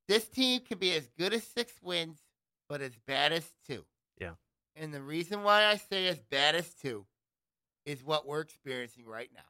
this 0.08 0.28
team 0.28 0.60
could 0.60 0.78
be 0.78 0.92
as 0.94 1.08
good 1.08 1.32
as 1.32 1.44
six 1.44 1.80
wins, 1.82 2.20
but 2.68 2.80
as 2.80 2.96
bad 3.06 3.32
as 3.32 3.52
two. 3.66 3.86
Yeah. 4.18 4.34
And 4.76 4.94
the 4.94 5.02
reason 5.02 5.42
why 5.42 5.66
I 5.66 5.76
say 5.76 6.06
as 6.08 6.20
bad 6.20 6.54
as 6.54 6.72
two 6.74 7.06
is 7.84 8.04
what 8.04 8.26
we're 8.26 8.40
experiencing 8.40 9.06
right 9.06 9.30
now. 9.32 9.48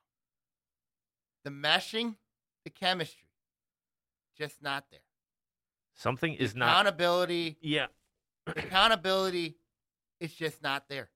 The 1.44 1.50
meshing, 1.50 2.16
the 2.64 2.70
chemistry, 2.70 3.28
just 4.36 4.62
not 4.62 4.84
there. 4.90 5.00
Something 5.94 6.34
is 6.34 6.54
not. 6.54 6.70
Accountability, 6.70 7.58
Yeah. 7.60 7.86
accountability 8.46 9.56
is 10.20 10.32
just 10.34 10.62
not 10.62 10.88
there. 10.88 11.10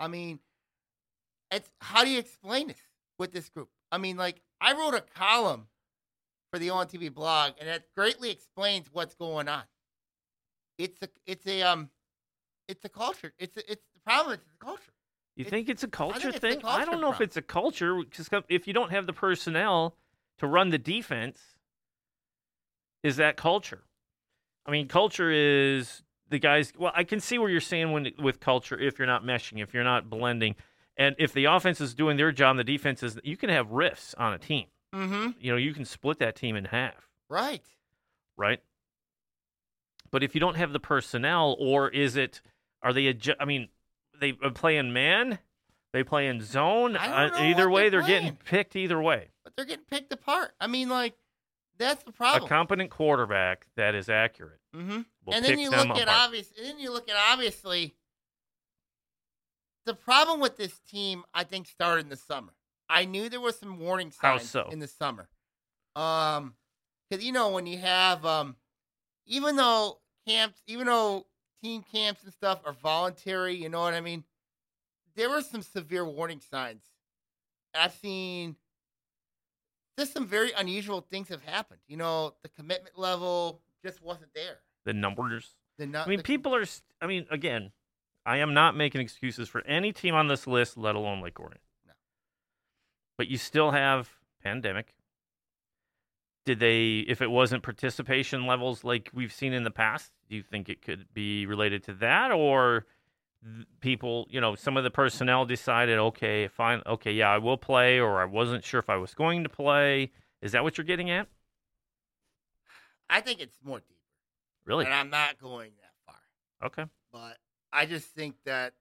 I 0.00 0.08
mean, 0.08 0.40
it's 1.50 1.70
how 1.80 2.04
do 2.04 2.10
you 2.10 2.18
explain 2.18 2.68
this 2.68 2.80
with 3.18 3.32
this 3.32 3.48
group? 3.48 3.70
I 3.92 3.98
mean, 3.98 4.16
like 4.16 4.40
I 4.60 4.72
wrote 4.74 4.94
a 4.94 5.00
column 5.00 5.68
for 6.52 6.58
the 6.58 6.68
ONTV 6.68 7.12
blog, 7.12 7.54
and 7.60 7.68
it 7.68 7.88
greatly 7.94 8.30
explains 8.30 8.88
what's 8.92 9.14
going 9.14 9.48
on. 9.48 9.64
It's 10.78 11.00
a, 11.02 11.08
it's 11.26 11.46
a, 11.46 11.62
um, 11.62 11.90
it's 12.68 12.84
a 12.84 12.88
culture. 12.88 13.32
It's 13.38 13.56
a, 13.56 13.70
it's 13.70 13.84
the 13.94 14.00
problem. 14.00 14.34
It's 14.34 14.46
the 14.48 14.64
culture. 14.64 14.92
You 15.36 15.44
It- 15.44 15.50
think 15.50 15.68
it's 15.68 15.82
a 15.82 15.88
culture 15.88 16.28
it's 16.28 16.36
a 16.38 16.40
thing? 16.40 16.58
I 16.58 16.60
culture 16.60 16.90
don't 16.90 17.00
know 17.00 17.12
if 17.12 17.20
it's 17.20 17.36
a 17.36 17.42
culture 17.42 17.96
because 17.96 18.28
if 18.48 18.66
you 18.66 18.72
don't 18.72 18.90
have 18.90 19.06
the 19.06 19.12
personnel 19.12 19.96
to 20.38 20.46
run 20.46 20.70
the 20.70 20.78
defense, 20.78 21.38
is 23.02 23.16
that 23.16 23.36
culture? 23.36 23.82
I 24.66 24.70
mean, 24.70 24.88
culture 24.88 25.30
is 25.30 26.02
the 26.30 26.38
guys. 26.38 26.72
Well, 26.78 26.92
I 26.94 27.04
can 27.04 27.20
see 27.20 27.38
where 27.38 27.50
you're 27.50 27.60
saying 27.60 27.92
when 27.92 28.10
with 28.18 28.40
culture 28.40 28.78
if 28.78 28.98
you're 28.98 29.06
not 29.06 29.24
meshing, 29.24 29.62
if 29.62 29.74
you're 29.74 29.84
not 29.84 30.08
blending, 30.08 30.56
and 30.96 31.14
if 31.18 31.32
the 31.32 31.44
offense 31.46 31.80
is 31.80 31.94
doing 31.94 32.16
their 32.16 32.32
job, 32.32 32.56
the 32.56 32.64
defense 32.64 33.02
is. 33.02 33.18
You 33.22 33.36
can 33.36 33.50
have 33.50 33.70
rifts 33.70 34.14
on 34.16 34.32
a 34.32 34.38
team. 34.38 34.66
Mm-hmm. 34.94 35.30
You 35.40 35.50
know, 35.52 35.56
you 35.58 35.74
can 35.74 35.84
split 35.84 36.18
that 36.20 36.36
team 36.36 36.54
in 36.56 36.66
half, 36.66 37.08
Right. 37.28 37.64
right? 38.36 38.60
But 40.10 40.22
if 40.22 40.34
you 40.34 40.40
don't 40.40 40.54
have 40.56 40.72
the 40.72 40.78
personnel, 40.80 41.56
or 41.58 41.88
is 41.88 42.16
it? 42.16 42.40
Are 42.82 42.92
they? 42.92 43.12
Adju- 43.12 43.34
I 43.40 43.44
mean, 43.44 43.68
they 44.20 44.34
uh, 44.42 44.50
play 44.50 44.76
in 44.76 44.92
man. 44.92 45.38
They 45.94 46.02
play 46.02 46.26
in 46.26 46.40
zone. 46.42 46.96
Uh, 46.96 47.30
either 47.38 47.70
way, 47.70 47.88
they're 47.88 48.00
they're 48.00 48.08
getting 48.08 48.36
picked 48.44 48.74
either 48.74 49.00
way. 49.00 49.28
But 49.44 49.54
they're 49.54 49.64
getting 49.64 49.84
picked 49.84 50.12
apart. 50.12 50.50
I 50.60 50.66
mean, 50.66 50.88
like 50.88 51.14
that's 51.78 52.02
the 52.02 52.10
problem. 52.10 52.46
A 52.46 52.48
competent 52.48 52.90
quarterback 52.90 53.68
that 53.76 53.94
is 53.94 54.08
accurate 54.08 54.58
mm-hmm. 54.74 55.02
and 55.32 55.44
then 55.44 55.56
you 55.60 55.70
look 55.70 55.96
at 55.96 56.08
obvious, 56.08 56.50
and 56.58 56.66
then 56.66 56.78
you 56.80 56.92
look 56.92 57.08
at 57.08 57.14
obviously. 57.30 57.94
The 59.86 59.94
problem 59.94 60.40
with 60.40 60.56
this 60.56 60.80
team, 60.90 61.24
I 61.32 61.44
think, 61.44 61.68
started 61.68 62.06
in 62.06 62.08
the 62.08 62.16
summer. 62.16 62.54
I 62.88 63.04
knew 63.04 63.28
there 63.28 63.40
was 63.40 63.58
some 63.58 63.78
warning 63.78 64.10
signs 64.10 64.50
so? 64.50 64.68
in 64.72 64.80
the 64.80 64.88
summer, 64.88 65.28
um, 65.94 66.54
because 67.08 67.24
you 67.24 67.32
know 67.32 67.50
when 67.50 67.66
you 67.66 67.78
have, 67.78 68.26
um, 68.26 68.56
even 69.26 69.54
though 69.54 69.98
camps, 70.26 70.60
even 70.66 70.86
though 70.86 71.26
team 71.62 71.84
camps 71.92 72.24
and 72.24 72.32
stuff 72.32 72.62
are 72.64 72.72
voluntary, 72.72 73.54
you 73.54 73.68
know 73.68 73.80
what 73.80 73.94
I 73.94 74.00
mean. 74.00 74.24
There 75.16 75.30
were 75.30 75.42
some 75.42 75.62
severe 75.62 76.04
warning 76.04 76.40
signs. 76.40 76.82
I've 77.74 77.92
seen 77.92 78.56
just 79.98 80.12
some 80.12 80.26
very 80.26 80.52
unusual 80.52 81.00
things 81.00 81.28
have 81.28 81.42
happened. 81.42 81.80
You 81.86 81.96
know, 81.96 82.34
the 82.42 82.48
commitment 82.48 82.98
level 82.98 83.60
just 83.84 84.02
wasn't 84.02 84.32
there. 84.34 84.58
the 84.84 84.92
numbers. 84.92 85.54
The 85.78 85.86
nu- 85.86 85.98
I 85.98 86.06
mean, 86.06 86.18
the- 86.18 86.22
people 86.22 86.54
are. 86.54 86.64
st- 86.66 86.84
I 87.00 87.06
mean, 87.06 87.26
again, 87.30 87.72
I 88.26 88.36
am 88.38 88.52
not 88.54 88.76
making 88.76 89.00
excuses 89.00 89.48
for 89.48 89.62
any 89.66 89.92
team 89.92 90.14
on 90.14 90.28
this 90.28 90.46
list, 90.46 90.76
let 90.76 90.94
alone 90.94 91.20
Lake 91.22 91.40
Orion. 91.40 91.58
No. 91.86 91.92
But 93.16 93.28
you 93.28 93.38
still 93.38 93.70
have 93.70 94.10
pandemic. 94.42 94.94
Did 96.44 96.60
they? 96.60 96.98
If 97.08 97.22
it 97.22 97.30
wasn't 97.30 97.62
participation 97.62 98.46
levels 98.46 98.84
like 98.84 99.10
we've 99.14 99.32
seen 99.32 99.54
in 99.54 99.64
the 99.64 99.70
past, 99.70 100.12
do 100.28 100.36
you 100.36 100.42
think 100.42 100.68
it 100.68 100.82
could 100.82 101.06
be 101.14 101.46
related 101.46 101.82
to 101.84 101.94
that, 101.94 102.30
or 102.30 102.84
people? 103.80 104.26
You 104.30 104.40
know, 104.40 104.54
some 104.54 104.76
of 104.76 104.84
the 104.84 104.90
personnel 104.90 105.44
decided, 105.44 105.98
okay, 105.98 106.48
fine, 106.48 106.82
okay, 106.86 107.12
yeah, 107.12 107.30
I 107.30 107.38
will 107.38 107.56
play, 107.56 108.00
or 108.00 108.20
I 108.20 108.24
wasn't 108.24 108.64
sure 108.64 108.80
if 108.80 108.88
I 108.88 108.96
was 108.96 109.14
going 109.14 109.42
to 109.44 109.48
play. 109.48 110.10
Is 110.42 110.52
that 110.52 110.62
what 110.62 110.76
you're 110.78 110.84
getting 110.84 111.10
at? 111.10 111.28
I 113.08 113.20
think 113.20 113.40
it's 113.40 113.58
more 113.62 113.78
deeper, 113.80 114.00
Really? 114.64 114.84
and 114.86 114.94
I'm 114.94 115.10
not 115.10 115.38
going 115.38 115.72
that 115.80 115.92
far. 116.06 116.66
Okay. 116.66 116.90
But 117.12 117.38
I 117.72 117.86
just 117.86 118.08
think 118.08 118.36
that 118.44 118.72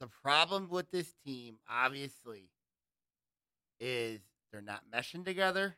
the 0.00 0.06
problem 0.06 0.68
with 0.68 0.90
this 0.90 1.12
team, 1.24 1.56
obviously, 1.68 2.50
is 3.80 4.20
they're 4.52 4.62
not 4.62 4.82
meshing 4.94 5.24
together. 5.24 5.76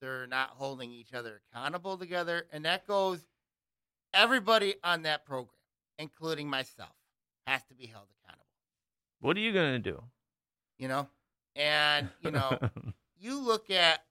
They're 0.00 0.26
not 0.26 0.50
holding 0.50 0.92
each 0.92 1.12
other 1.12 1.42
accountable 1.52 1.98
together, 1.98 2.46
and 2.52 2.64
that 2.64 2.86
goes 2.86 3.20
everybody 4.14 4.76
on 4.82 5.02
that 5.02 5.26
program, 5.26 5.50
including 5.98 6.48
myself, 6.48 6.94
has 7.46 7.62
to 7.64 7.74
be 7.74 7.86
held 7.86 8.06
accountable. 8.22 8.46
What 9.20 9.36
are 9.36 9.40
you 9.40 9.52
gonna 9.52 9.78
do? 9.78 10.02
You 10.78 10.88
know, 10.88 11.08
and 11.56 12.08
you 12.22 12.30
know. 12.30 12.58
you 13.20 13.38
look 13.38 13.70
at 13.70 14.02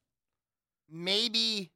maybe 0.89 1.71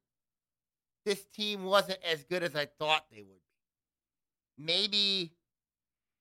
this 1.06 1.26
team 1.26 1.66
wasn't 1.66 2.00
as 2.10 2.24
good 2.24 2.44
as 2.44 2.56
I 2.56 2.66
thought 2.66 3.06
they 3.12 3.22
would 3.22 3.28
be. 3.28 4.64
Maybe, 4.64 5.32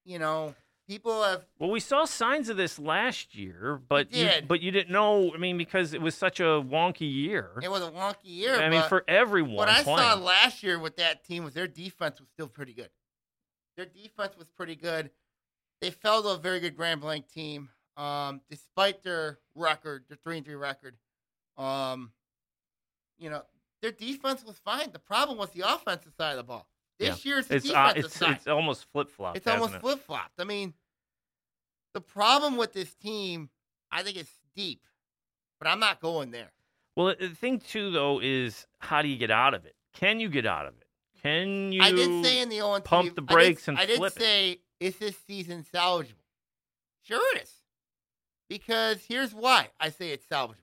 you 0.05 0.19
know, 0.19 0.55
people 0.89 1.23
have 1.23 1.45
Well, 1.59 1.71
we 1.71 1.81
saw 1.81 2.05
signs 2.07 2.49
of 2.49 2.57
this 2.57 2.79
last 2.79 3.35
year, 3.35 3.81
but 3.89 4.13
you, 4.13 4.29
but 4.49 4.61
you 4.61 4.71
didn't 4.71 4.91
know. 4.93 5.33
I 5.35 5.37
mean, 5.37 5.59
because 5.59 5.93
it 5.93 6.01
was 6.01 6.15
such 6.15 6.41
a 6.41 6.45
wonky 6.65 7.13
year. 7.13 7.51
it 7.63 7.71
was 7.71 7.83
a 7.83 7.91
wonky 7.91 8.17
year. 8.25 8.57
I 8.57 8.71
mean, 8.71 8.83
for 8.89 9.05
everyone 9.07 9.55
what 9.57 9.69
I 9.69 9.83
playing. 9.83 9.99
saw 9.99 10.15
last 10.15 10.63
year 10.63 10.79
with 10.79 10.97
that 10.97 11.25
team 11.25 11.45
was 11.45 11.55
their 11.55 11.69
defense 11.69 12.19
was 12.19 12.29
still 12.31 12.49
pretty 12.49 12.73
good. 12.73 12.91
Their 13.77 13.87
defense 13.87 14.37
was 14.37 14.49
pretty 14.49 14.77
good. 14.77 15.11
They 15.83 15.91
fell 15.91 16.23
to 16.23 16.29
a 16.29 16.39
very 16.39 16.61
good 16.61 16.77
Grand 16.77 17.01
Blanc 17.01 17.29
team, 17.29 17.69
um, 17.97 18.41
despite 18.49 19.03
their 19.03 19.41
record, 19.57 20.05
their 20.09 20.17
three 20.23 20.37
and 20.37 20.47
three 20.47 20.55
record. 20.55 20.95
Um, 21.59 22.13
you 23.19 23.29
know, 23.29 23.43
their 23.83 23.91
defense 23.91 24.45
was 24.45 24.61
fine. 24.65 24.93
The 24.93 25.01
problem 25.01 25.39
was 25.39 25.51
the 25.51 25.63
offensive 25.69 26.13
side 26.17 26.31
of 26.31 26.37
the 26.37 26.45
ball. 26.45 26.69
This 27.01 27.25
year's 27.25 27.49
the 27.49 27.57
it's 27.57 27.69
uh, 27.69 27.93
it's 27.97 28.17
side. 28.17 28.37
it's 28.37 28.47
almost 28.47 28.87
flip 28.93 29.11
flop. 29.11 29.37
It's 29.37 29.49
almost 29.49 29.75
flip 29.81 29.99
flopped. 30.07 30.39
I 30.39 30.45
mean, 30.45 30.73
the 31.95 32.01
problem 32.01 32.57
with 32.57 32.73
this 32.73 32.95
team, 32.95 33.51
I 33.91 34.05
think 34.05 34.17
it's 34.17 34.31
deep, 34.55 34.85
but 35.59 35.67
I'm 35.67 35.81
not 35.81 36.01
going 36.01 36.31
there. 36.31 36.53
Well, 36.95 37.13
the 37.19 37.31
thing 37.31 37.59
too, 37.59 37.91
though, 37.91 38.21
is 38.23 38.69
how 38.79 39.03
do 39.03 39.09
you 39.09 39.17
get 39.17 39.33
out 39.33 39.53
of 39.53 39.67
it? 39.67 39.75
Can 39.95 40.21
you 40.21 40.29
get 40.29 40.47
out 40.47 40.67
of 40.67 40.75
it? 40.75 40.87
Can 41.23 41.73
you? 41.73 41.83
I 41.83 41.91
did 41.91 42.25
say 42.25 42.41
in 42.41 42.51
the 42.51 42.81
pump 42.85 43.17
the 43.17 43.23
I 43.23 43.25
did- 43.25 43.27
brakes 43.27 43.67
and 43.67 43.77
I 43.77 43.87
did, 43.87 43.97
flip 43.97 44.13
it? 44.21 44.61
Is 44.83 44.97
this 44.97 45.17
season 45.29 45.65
salvageable? 45.73 46.27
Sure 47.05 47.37
it 47.37 47.43
is. 47.43 47.53
Because 48.49 49.05
here's 49.07 49.33
why 49.33 49.69
I 49.79 49.91
say 49.91 50.11
it's 50.11 50.27
salvageable. 50.27 50.57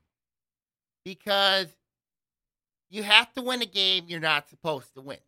Because 1.06 1.68
you 2.90 3.02
have 3.02 3.32
to 3.32 3.40
win 3.40 3.62
a 3.62 3.66
game 3.66 4.04
you're 4.08 4.20
not 4.20 4.50
supposed 4.50 4.92
to 4.92 5.00
win. 5.00 5.20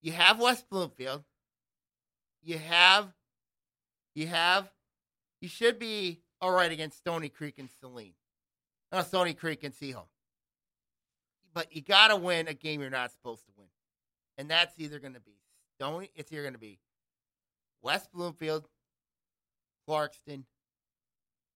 You 0.00 0.12
have 0.12 0.38
West 0.38 0.70
Bloomfield. 0.70 1.24
You 2.40 2.56
have, 2.56 3.08
you 4.14 4.28
have, 4.28 4.70
you 5.40 5.48
should 5.48 5.80
be 5.80 6.20
all 6.40 6.52
right 6.52 6.70
against 6.70 6.98
Stoney 6.98 7.30
Creek 7.30 7.58
and 7.58 7.68
Saline. 7.80 8.14
No, 8.92 9.02
Stoney 9.02 9.34
Creek 9.34 9.64
and 9.64 9.74
Seaholm. 9.74 10.06
But 11.52 11.74
you 11.74 11.82
got 11.82 12.08
to 12.08 12.16
win 12.16 12.46
a 12.46 12.54
game 12.54 12.80
you're 12.80 12.90
not 12.90 13.10
supposed 13.10 13.44
to 13.46 13.52
win. 13.58 13.66
And 14.38 14.48
that's 14.48 14.78
either 14.78 15.00
to 15.00 15.10
be 15.10 15.40
Stoney, 15.74 16.10
it's 16.14 16.32
either 16.32 16.48
to 16.48 16.56
be 16.56 16.78
West 17.82 18.10
Bloomfield, 18.12 18.68
Clarkston, 19.88 20.44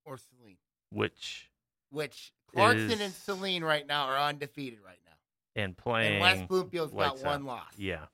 or 0.05 0.17
Saline. 0.19 0.59
which 0.91 1.51
Which 1.91 2.33
Clarkston 2.55 2.93
and 2.93 3.01
Is- 3.03 3.17
Saline 3.17 3.63
right 3.65 3.87
now 3.87 4.07
are 4.07 4.19
undefeated 4.19 4.81
right 4.81 4.99
now. 5.05 5.13
and 5.57 5.77
playing 5.77 6.15
And 6.15 6.21
West 6.21 6.49
Bloomfield's 6.49 6.93
got 6.95 7.19
one 7.21 7.41
out. 7.43 7.45
loss. 7.45 7.79
Yeah, 7.79 8.07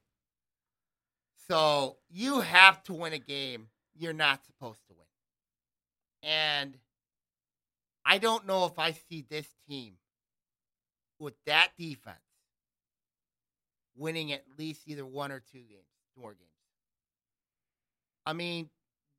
So 1.48 1.98
you 2.08 2.40
have 2.40 2.82
to 2.84 2.92
win 2.94 3.12
a 3.12 3.18
game 3.18 3.68
you're 3.94 4.12
not 4.12 4.44
supposed 4.44 4.80
to 4.86 4.94
win. 4.94 5.06
And 6.22 6.78
I 8.04 8.18
don't 8.18 8.46
know 8.46 8.64
if 8.66 8.78
I 8.78 8.92
see 8.92 9.22
this 9.22 9.46
team 9.68 9.98
with 11.18 11.34
that 11.46 11.72
defense 11.76 12.18
winning 13.94 14.32
at 14.32 14.44
least 14.58 14.82
either 14.86 15.04
one 15.04 15.32
or 15.32 15.40
two 15.40 15.62
games, 15.62 15.88
two 16.14 16.20
more 16.20 16.34
games. 16.34 16.49
I 18.26 18.32
mean, 18.32 18.70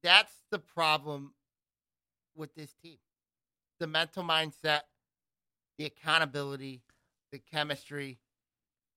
that's 0.03 0.33
the 0.51 0.59
problem 0.59 1.33
with 2.35 2.53
this 2.55 2.73
team. 2.83 2.97
The 3.79 3.87
mental 3.87 4.23
mindset, 4.23 4.81
the 5.77 5.85
accountability, 5.85 6.81
the 7.31 7.39
chemistry, 7.39 8.19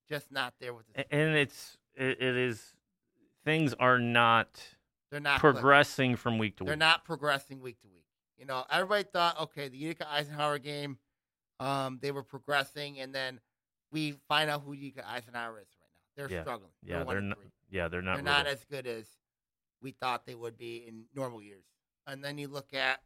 just 0.09 0.31
not 0.31 0.55
there 0.61 0.75
with 0.75 0.85
And 1.11 1.37
it's 1.37 1.79
it, 1.95 2.21
it 2.21 2.37
is 2.37 2.75
things 3.45 3.75
are 3.75 3.99
not 3.99 4.61
They're 5.11 5.21
not 5.21 5.41
clicking. 5.41 5.61
progressing 5.61 6.17
from 6.17 6.39
week 6.39 6.57
to 6.57 6.65
week. 6.65 6.69
They're 6.69 6.77
not 6.77 7.05
progressing 7.05 7.61
week 7.61 7.81
to 7.81 7.89
week. 7.89 8.05
You 8.39 8.45
know, 8.47 8.65
everybody 8.71 9.05
thought, 9.05 9.41
okay, 9.41 9.69
the 9.69 9.77
Utica 9.77 10.11
Eisenhower 10.11 10.59
game, 10.59 10.99
um, 11.61 11.99
they 12.03 12.11
were 12.11 12.25
progressing, 12.25 12.99
and 13.01 13.15
then 13.15 13.41
we 13.93 14.17
find 14.29 14.51
out 14.51 14.63
who 14.63 14.73
Utica 14.73 15.09
Eisenhower 15.09 15.61
is 15.61 15.69
right 15.81 15.89
now. 15.95 16.01
They're 16.17 16.31
Yeah. 16.37 16.43
struggling. 16.43 16.73
yeah, 16.83 17.05
one 17.05 17.15
they're 17.15 17.21
not. 17.23 17.39
Yeah, 17.71 17.89
they're 17.89 18.03
not. 18.03 18.15
They're 18.17 18.25
not 18.25 18.47
as 18.47 18.65
good 18.65 18.87
as 18.87 19.07
we 19.85 19.93
thought 19.93 20.27
they 20.27 20.35
would 20.35 20.57
be 20.57 20.85
in 20.89 21.05
normal 21.15 21.41
years. 21.43 21.63
And 22.09 22.25
then 22.25 22.39
you 22.39 22.49
look 22.49 22.75
at, 22.75 23.01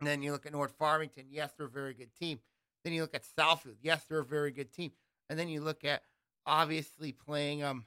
and 0.00 0.08
then 0.08 0.22
you 0.22 0.32
look 0.32 0.46
at 0.46 0.52
North 0.52 0.72
Farmington. 0.78 1.26
Yes, 1.28 1.50
they're 1.58 1.66
a 1.66 1.70
very 1.70 1.92
good 1.92 2.14
team. 2.14 2.38
Then 2.84 2.94
you 2.94 3.02
look 3.02 3.14
at 3.14 3.24
Southfield. 3.38 3.76
Yes, 3.82 4.04
they're 4.08 4.20
a 4.20 4.24
very 4.24 4.50
good 4.52 4.72
team. 4.72 4.92
And 5.28 5.38
then 5.38 5.48
you 5.48 5.60
look 5.60 5.84
at 5.84 6.02
obviously 6.46 7.12
playing 7.12 7.62
um. 7.62 7.84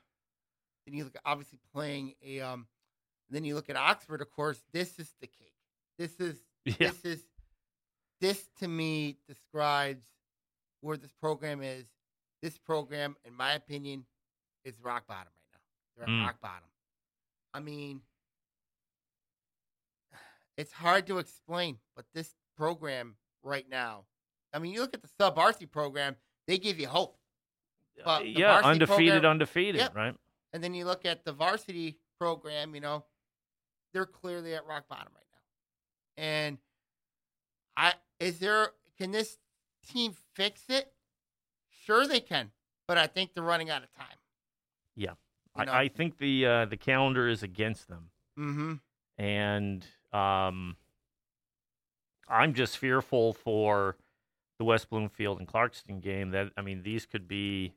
Then 0.86 0.96
you 0.96 1.04
look 1.06 1.16
at 1.16 1.22
obviously 1.26 1.60
playing 1.74 2.14
a 2.26 2.42
um. 2.42 2.68
Then 3.30 3.44
you 3.44 3.56
look 3.56 3.70
at 3.70 3.76
Oxford. 3.76 4.22
Of 4.22 4.30
course, 4.30 4.62
this 4.72 5.00
is 5.00 5.14
the 5.20 5.28
cake. 5.28 5.56
This 5.98 6.20
is 6.20 6.38
yeah, 6.66 6.74
this 6.80 7.04
is 7.06 7.24
this 8.22 8.48
to 8.60 8.68
me 8.68 9.18
describes 9.28 10.06
where 10.82 10.98
this 10.98 11.12
program 11.20 11.62
is. 11.62 11.86
This 12.42 12.58
program, 12.58 13.16
in 13.26 13.34
my 13.34 13.54
opinion, 13.54 14.06
is 14.64 14.80
rock 14.82 15.08
bottom 15.08 15.32
right 15.34 15.52
now. 15.54 15.60
They're 15.96 16.04
at 16.06 16.10
Mm. 16.10 16.26
rock 16.26 16.42
bottom. 16.42 16.70
I 17.56 17.62
mean, 17.62 18.02
it's 20.58 20.74
hard 20.74 21.08
to 21.08 21.18
explain, 21.20 21.78
but 21.96 22.06
this 22.14 22.36
program 22.58 23.16
right 23.44 23.66
now. 23.70 24.06
I 24.54 24.60
mean, 24.60 24.74
you 24.74 24.82
look 24.82 24.94
at 24.94 25.02
the 25.02 25.10
sub 25.20 25.36
varsity 25.36 25.66
program; 25.66 26.16
they 26.48 26.58
give 26.58 26.80
you 26.80 26.88
hope. 26.88 27.18
but 28.04 28.28
yeah, 28.28 28.58
undefeated, 28.60 29.14
program- 29.14 29.32
undefeated, 29.32 29.82
Yep. 29.82 29.96
right? 29.96 30.16
And 30.54 30.64
then 30.64 30.74
you 30.74 30.86
look 30.86 31.06
at 31.06 31.24
the 31.26 31.32
varsity 31.34 31.98
program, 32.20 32.76
you 32.76 32.82
know, 32.82 33.06
they're 33.94 34.06
clearly 34.06 34.54
at 34.54 34.66
rock 34.66 34.88
bottom 34.90 35.12
right 35.16 35.26
now. 35.32 36.24
And 36.24 36.58
I 37.78 37.94
is 38.20 38.40
there 38.40 38.72
can 38.98 39.12
this 39.12 39.38
team 39.88 40.14
fix 40.34 40.64
it? 40.70 40.94
Sure 41.70 42.06
they 42.08 42.20
can, 42.20 42.52
but 42.88 42.98
I 42.98 43.08
think 43.08 43.34
they're 43.34 43.44
running 43.44 43.70
out 43.70 43.84
of 43.84 43.94
time. 43.94 44.18
Yeah. 44.96 45.12
You 45.60 45.66
know? 45.66 45.72
I, 45.72 45.82
I 45.84 45.88
think 45.88 46.18
the 46.18 46.46
uh, 46.46 46.66
the 46.66 46.78
calendar 46.78 47.28
is 47.28 47.44
against 47.44 47.88
them, 47.88 48.10
Mm-hmm. 48.40 48.74
and 49.18 49.86
um, 50.14 50.76
I'm 52.28 52.54
just 52.54 52.78
fearful 52.78 53.34
for 53.34 53.96
the 54.60 54.66
West 54.66 54.90
Bloomfield 54.90 55.40
and 55.40 55.48
Clarkston 55.48 56.02
game. 56.02 56.32
That 56.32 56.52
I 56.58 56.62
mean, 56.62 56.84
these 56.84 57.06
could 57.06 57.28
be 57.28 57.74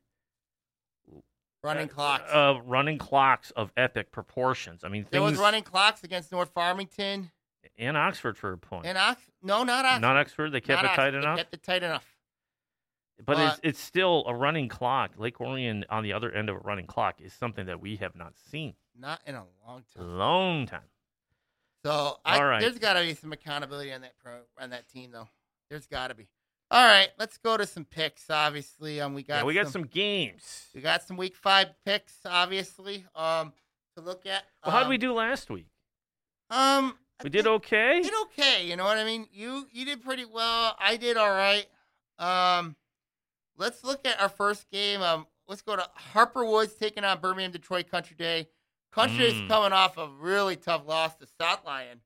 Running 1.64 1.88
uh, 1.90 1.92
clocks. 1.92 2.24
uh, 2.32 2.54
running 2.64 2.98
clocks 2.98 3.50
of 3.52 3.72
epic 3.76 4.12
proportions. 4.12 4.84
I 4.84 4.88
mean, 4.88 5.06
there 5.10 5.22
was 5.22 5.36
running 5.38 5.64
clocks 5.64 6.04
against 6.04 6.30
North 6.30 6.50
Farmington 6.54 7.32
and 7.76 7.96
Oxford 7.96 8.38
for 8.38 8.52
a 8.52 8.58
point. 8.58 8.86
and 8.86 8.96
Ox. 8.96 9.20
No, 9.42 9.64
not 9.64 9.84
Oxford. 9.84 10.00
Not 10.00 10.16
Oxford. 10.16 10.50
They 10.52 10.60
kept 10.60 10.82
Not 10.84 10.92
it 10.92 10.96
tight 10.96 11.14
Oxford. 11.14 11.18
enough. 11.18 11.36
They 11.36 11.42
kept 11.42 11.54
it 11.54 11.62
tight 11.64 11.82
enough. 11.82 12.04
But 13.24 13.38
it's, 13.38 13.56
But- 13.56 13.60
it's 13.64 13.80
still 13.80 14.24
a 14.26 14.34
running 14.34 14.68
clock. 14.68 15.12
Lake 15.16 15.40
Orion 15.40 15.84
on 15.90 16.02
the 16.04 16.12
other 16.12 16.30
end 16.30 16.48
of 16.48 16.56
a 16.56 16.60
running 16.60 16.86
clock 16.86 17.20
is 17.20 17.32
something 17.32 17.66
that 17.66 17.80
we 17.80 17.96
have 17.96 18.14
not 18.14 18.34
seen 18.38 18.74
Not 18.96 19.20
in 19.26 19.34
a 19.34 19.44
long 19.66 19.82
time. 19.94 20.16
long 20.18 20.66
time. 20.66 20.88
So 21.84 22.18
I, 22.24 22.38
All 22.38 22.44
right. 22.46 22.60
there's 22.60 22.78
got 22.78 22.94
to 22.94 23.00
be 23.00 23.14
some 23.14 23.32
accountability 23.32 23.92
on 23.92 24.00
that 24.02 24.14
pro 24.18 24.40
on 24.60 24.70
that 24.70 24.88
team, 24.88 25.10
though. 25.12 25.28
There's 25.70 25.86
got 25.86 26.08
to 26.08 26.14
be. 26.14 26.28
All 26.70 26.84
right, 26.84 27.08
let's 27.18 27.38
go 27.38 27.56
to 27.56 27.66
some 27.66 27.84
picks. 27.86 28.28
Obviously, 28.28 29.00
um, 29.00 29.14
we 29.14 29.22
got 29.22 29.38
Yeah, 29.38 29.44
we 29.44 29.54
got 29.54 29.68
some 29.68 29.84
games. 29.84 30.66
we 30.74 30.80
got 30.80 31.02
some 31.02 31.16
week 31.16 31.34
five 31.36 31.68
picks. 31.84 32.14
Obviously, 32.26 33.06
um, 33.14 33.52
to 33.96 34.02
look 34.02 34.26
at. 34.26 34.44
Well, 34.64 34.72
how 34.72 34.78
did 34.80 34.84
Um, 34.84 34.90
we 34.90 34.98
do 34.98 35.12
last 35.14 35.50
week? 35.50 35.66
Um, 36.50 36.98
We 37.24 37.30
did 37.30 37.44
think 37.44 37.54
okay. 37.64 38.02
Did 38.02 38.12
okay. 38.24 38.66
You 38.68 38.76
know 38.76 38.84
what 38.84 38.98
I 38.98 39.04
mean? 39.04 39.28
You 39.32 39.66
you 39.72 39.84
did 39.84 40.02
pretty 40.02 40.24
well. 40.24 40.76
I 40.78 40.96
did 40.96 41.16
all 41.16 41.30
right. 41.30 41.66
Um, 42.18 42.76
let's 43.59 43.84
look 43.84 44.06
at 44.06 44.20
our 44.20 44.28
first 44.28 44.70
game. 44.70 45.02
Um, 45.02 45.26
let's 45.46 45.62
go 45.62 45.76
to 45.76 45.86
Harper 45.94 46.44
Woods 46.44 46.74
taking 46.74 47.04
on 47.04 47.20
Birmingham 47.20 47.50
Detroit 47.52 47.90
Country 47.90 48.16
Day. 48.16 48.48
Country 48.92 49.26
is 49.26 49.34
Mm. 49.34 49.48
coming 49.48 49.72
off 49.72 49.98
a 49.98 50.09
really 50.09 50.56
tough 50.56 50.86
loss 50.86 51.14
to 51.16 51.26
South 51.40 51.64
Lyon 51.66 52.00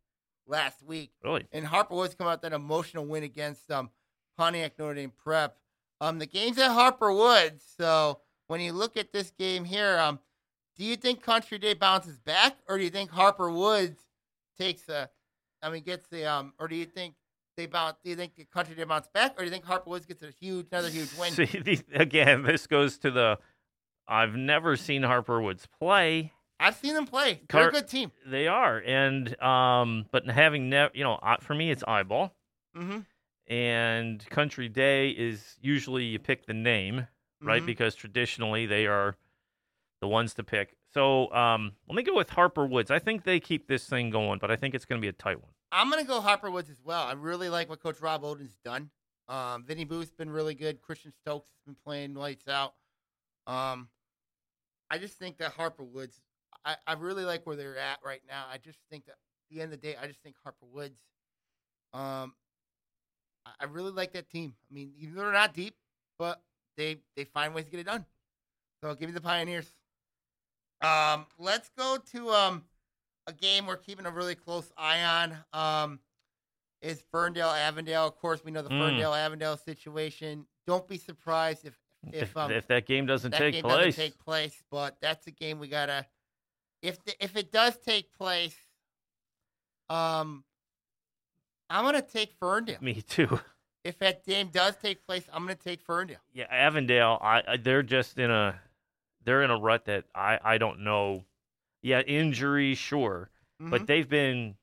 last 0.47 0.83
week. 0.83 1.13
Really? 1.23 1.47
and 1.53 1.65
Harper 1.67 1.95
Woods 1.95 2.15
come 2.15 2.27
out 2.27 2.43
that 2.43 2.53
emotional 2.53 3.07
win 3.07 3.23
against 3.23 3.71
um, 3.71 3.91
Pontiac 4.37 4.79
Notre 4.79 4.95
Dame 4.95 5.13
Prep. 5.13 5.57
Um, 6.01 6.19
the 6.19 6.27
game's 6.27 6.59
at 6.59 6.73
Harper 6.73 7.13
Woods, 7.13 7.65
so 7.79 8.21
when 8.49 8.61
you 8.61 8.73
look 8.73 8.97
at 8.97 9.13
this 9.13 9.31
game 9.31 9.65
here, 9.65 9.99
um, 10.01 10.19
do 10.77 10.85
you 10.85 10.97
think 10.97 11.23
Country 11.23 11.59
Day 11.59 11.75
bounces 11.75 12.19
back, 12.19 12.57
or 12.69 12.77
do 12.79 12.83
you 12.85 12.91
think 12.91 13.11
Harper 13.13 13.51
Woods 13.53 14.01
takes 14.59 14.89
a, 14.89 15.09
I 15.63 15.71
mean, 15.71 15.85
gets 15.85 16.09
the 16.09 16.25
um, 16.27 16.55
or 16.59 16.67
do 16.67 16.75
you 16.75 16.87
think 16.87 17.15
they 17.57 17.67
bounce? 17.67 17.97
Do 18.03 18.11
you 18.11 18.17
think 18.17 18.35
the 18.37 18.45
Country 18.45 18.75
Day 18.75 18.85
bounce 18.85 19.09
back, 19.09 19.33
or 19.37 19.41
do 19.41 19.45
you 19.45 19.51
think 19.51 19.65
Harper 19.65 19.91
Woods 19.91 20.07
gets 20.07 20.23
a 20.23 20.31
huge, 20.31 20.67
another 20.73 20.89
huge 20.89 21.09
win? 21.19 21.33
See, 21.33 21.81
again, 21.95 22.43
this 22.43 22.67
goes 22.67 22.99
to 22.99 23.11
the. 23.11 23.39
I've 24.09 24.35
never 24.35 24.77
seen 24.77 25.03
Harper 25.03 25.41
Woods 25.41 25.67
play. 25.79 26.33
I've 26.61 26.77
seen 26.77 26.95
them 26.95 27.07
play. 27.07 27.41
They're 27.49 27.63
Car- 27.63 27.69
a 27.69 27.73
good 27.73 27.89
team. 27.89 28.13
They 28.27 28.47
are, 28.49 28.79
and 28.79 29.41
um, 29.43 30.07
but 30.13 30.29
having 30.29 30.69
never, 30.69 30.91
you 30.95 31.05
know, 31.05 31.19
for 31.41 31.55
me, 31.55 31.71
it's 31.71 31.85
eyeball, 31.87 32.35
Mm-hmm. 32.77 33.01
and 33.49 34.25
Country 34.31 34.69
Day 34.69 35.11
is 35.11 35.57
usually 35.61 36.05
you 36.05 36.19
pick 36.19 36.47
the 36.47 36.55
name, 36.55 37.07
right? 37.43 37.63
Mhm. 37.63 37.67
Because 37.67 37.95
traditionally 37.95 38.67
they 38.67 38.87
are 38.87 39.17
the 40.01 40.09
ones 40.09 40.35
to 40.35 40.45
pick. 40.45 40.77
So 40.95 41.33
um, 41.33 41.73
let 41.89 41.97
me 41.97 42.03
go 42.03 42.15
with 42.15 42.31
Harper 42.31 42.67
Woods. 42.67 42.91
I 42.91 42.99
think 42.99 43.25
they 43.25 43.41
keep 43.41 43.67
this 43.69 43.87
thing 43.89 44.11
going, 44.11 44.39
but 44.39 44.51
I 44.51 44.57
think 44.57 44.75
it's 44.75 44.85
going 44.85 45.01
to 45.01 45.03
be 45.03 45.09
a 45.09 45.13
tight 45.13 45.41
one. 45.41 45.53
I'm 45.73 45.91
gonna 45.91 46.05
go 46.05 46.21
Harper 46.21 46.51
Woods 46.51 46.69
as 46.71 46.81
well. 46.85 47.03
I 47.03 47.13
really 47.13 47.49
like 47.49 47.69
what 47.71 47.83
Coach 47.83 48.01
Rob 48.01 48.25
Oden's 48.25 48.59
done. 48.63 48.91
Um, 49.29 49.65
Vinny 49.65 49.85
Booth's 49.85 50.13
been 50.13 50.31
really 50.31 50.55
good. 50.55 50.83
Christian 50.83 51.13
Stokes 51.13 51.49
has 51.49 51.61
been 51.65 51.77
playing 51.83 52.15
lights 52.15 52.47
out. 52.47 52.75
Um, 53.47 53.89
I 54.91 54.99
just 54.99 55.19
think 55.19 55.39
that 55.39 55.53
Harper 55.53 55.85
Woods. 55.85 56.21
I, 56.65 56.77
I 56.87 56.93
really 56.93 57.25
like 57.25 57.47
where 57.47 57.57
they're 57.57 57.79
at 57.79 57.99
right 58.05 58.21
now. 58.29 58.45
I 58.53 58.59
just 58.59 58.79
think 58.91 59.07
that 59.07 59.13
at 59.13 59.17
the 59.51 59.63
end 59.63 59.73
of 59.73 59.81
the 59.81 59.87
day, 59.89 59.97
I 60.01 60.07
just 60.07 60.23
think 60.23 60.37
Harper 60.45 60.67
Woods. 60.71 61.01
Um, 61.95 62.35
I, 63.47 63.53
I 63.61 63.65
really 63.65 63.91
like 63.91 64.13
that 64.13 64.29
team. 64.29 64.55
I 64.71 64.75
mean, 64.75 64.93
even 64.99 65.15
though 65.15 65.23
they're 65.23 65.33
not 65.33 65.55
deep, 65.55 65.75
but 66.19 66.43
they 66.77 66.99
they 67.17 67.25
find 67.25 67.55
ways 67.55 67.65
to 67.65 67.71
get 67.71 67.81
it 67.81 67.87
done. 67.87 68.05
So 68.83 68.95
give 68.95 69.09
me 69.09 69.15
the 69.15 69.21
Pioneers. 69.21 69.75
Um, 70.83 71.27
let's 71.39 71.71
go 71.79 71.97
to 72.13 72.31
um 72.31 72.65
a 73.27 73.33
game 73.33 73.67
we're 73.67 73.77
keeping 73.77 74.07
a 74.07 74.11
really 74.11 74.35
close 74.35 74.71
eye 74.77 75.03
on. 75.03 75.37
Um, 75.53 76.01
is 76.81 77.01
Ferndale 77.13 77.51
Avondale. 77.51 78.07
Of 78.09 78.17
course, 78.17 78.43
we 78.45 78.51
know 78.51 78.63
the 78.63 78.69
Mm. 78.71 78.81
Ferndale 78.81 79.15
Avondale 79.15 79.57
situation. 79.57 80.47
Don't 80.67 80.87
be 80.89 80.97
surprised 80.99 81.65
if 81.65 81.79
if 82.09 82.23
If, 82.31 82.37
um, 82.37 82.51
if 82.51 82.67
that 82.67 82.85
game 82.87 83.07
doesn't 83.07 83.31
that 83.31 83.39
take 83.39 83.55
game 83.55 83.63
place, 83.63 83.95
doesn't 83.95 84.05
take 84.05 84.19
place. 84.19 84.61
But 84.71 84.97
that's 85.01 85.27
a 85.29 85.31
game 85.31 85.61
we 85.61 85.69
gotta. 85.69 86.05
If 86.83 87.03
the, 87.05 87.15
if 87.23 87.37
it 87.37 87.53
does 87.53 87.77
take 87.79 88.13
place, 88.13 88.57
um, 89.89 90.45
I'm 91.71 91.85
gonna 91.85 92.03
take 92.03 92.33
Ferndale. 92.35 92.79
me 92.81 93.03
too. 93.03 93.39
If 93.85 93.99
that 93.99 94.25
game 94.25 94.49
does 94.49 94.77
take 94.77 95.05
place, 95.07 95.29
I'm 95.33 95.43
gonna 95.43 95.55
take 95.55 95.81
Ferndale. 95.83 96.21
Yeah, 96.33 96.47
Avondale. 96.51 97.19
I, 97.23 97.43
I 97.47 97.57
they're 97.57 97.83
just 97.83 98.19
in 98.19 98.31
a 98.31 98.61
they're 99.25 99.43
in 99.43 99.51
a 99.51 99.59
rut 99.59 99.85
that 99.87 100.05
I 100.15 100.39
I 100.43 100.59
don't 100.59 100.81
know. 100.85 101.25
Yeah, 101.83 102.01
injury, 102.03 102.75
sure, 102.75 103.31
Mhm. 103.61 103.71
but 103.71 103.87
they've 103.87 104.09
been 104.09 104.57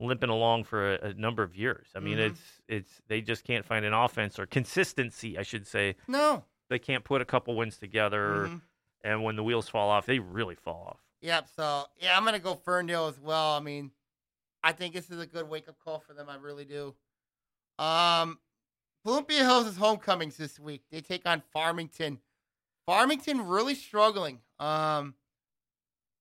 limping 0.00 0.30
along 0.30 0.64
for 0.64 0.94
a, 0.94 1.08
a 1.08 1.14
number 1.14 1.42
of 1.42 1.54
years. 1.56 1.88
I 1.94 1.98
mean, 2.00 2.18
Mhm. 2.18 2.30
it's 2.30 2.60
it's 2.68 3.02
they 3.08 3.20
just 3.20 3.44
can't 3.44 3.64
find 3.66 3.84
an 3.84 3.92
offense 3.92 4.38
or 4.38 4.46
consistency. 4.46 5.36
I 5.38 5.42
should 5.42 5.66
say 5.66 5.96
no. 6.06 6.44
they 6.70 6.78
can't 6.78 7.02
put 7.04 7.22
a 7.22 7.24
couple 7.24 7.56
wins 7.56 7.78
together, 7.78 8.46
Mhm. 8.48 8.62
and 9.02 9.24
when 9.24 9.36
the 9.36 9.42
wheels 9.42 9.68
fall 9.70 9.88
off, 9.90 10.04
they 10.06 10.18
really 10.18 10.54
fall 10.54 10.84
off. 10.86 11.00
Yep. 11.22 11.48
So 11.56 11.86
yeah, 11.98 12.16
I'm 12.16 12.24
gonna 12.24 12.38
go 12.38 12.54
Ferndale 12.54 13.06
as 13.06 13.18
well. 13.18 13.52
I 13.54 13.60
mean, 13.60 13.90
I 14.62 14.72
think 14.72 14.94
this 14.94 15.10
is 15.10 15.18
a 15.20 15.26
good 15.26 15.48
wake 15.48 15.68
up 15.68 15.78
call 15.78 15.98
for 16.00 16.12
them. 16.14 16.28
I 16.28 16.36
really 16.36 16.64
do. 16.66 16.94
Um, 17.78 18.38
Olympia 19.06 19.44
Hills' 19.44 19.66
is 19.66 19.76
homecomings 19.76 20.36
this 20.36 20.58
week. 20.58 20.84
They 20.90 21.00
take 21.00 21.24
on 21.26 21.40
Farmington. 21.52 22.20
Farmington 22.86 23.46
really 23.46 23.74
struggling. 23.74 24.42
Um, 24.58 25.14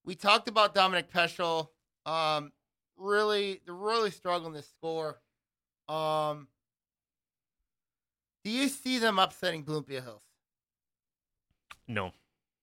we 0.07 0.15
talked 0.15 0.47
about 0.47 0.73
Dominic 0.73 1.11
Peschel. 1.11 1.67
Um, 2.05 2.51
really, 2.95 3.61
they're 3.65 3.75
really 3.75 4.09
struggling 4.09 4.53
to 4.53 4.63
score. 4.63 5.19
Um, 5.89 6.47
do 8.43 8.49
you 8.49 8.69
see 8.69 8.97
them 8.97 9.19
upsetting 9.19 9.61
Bloomfield 9.63 10.03
Hills? 10.03 10.21
No, 11.89 12.11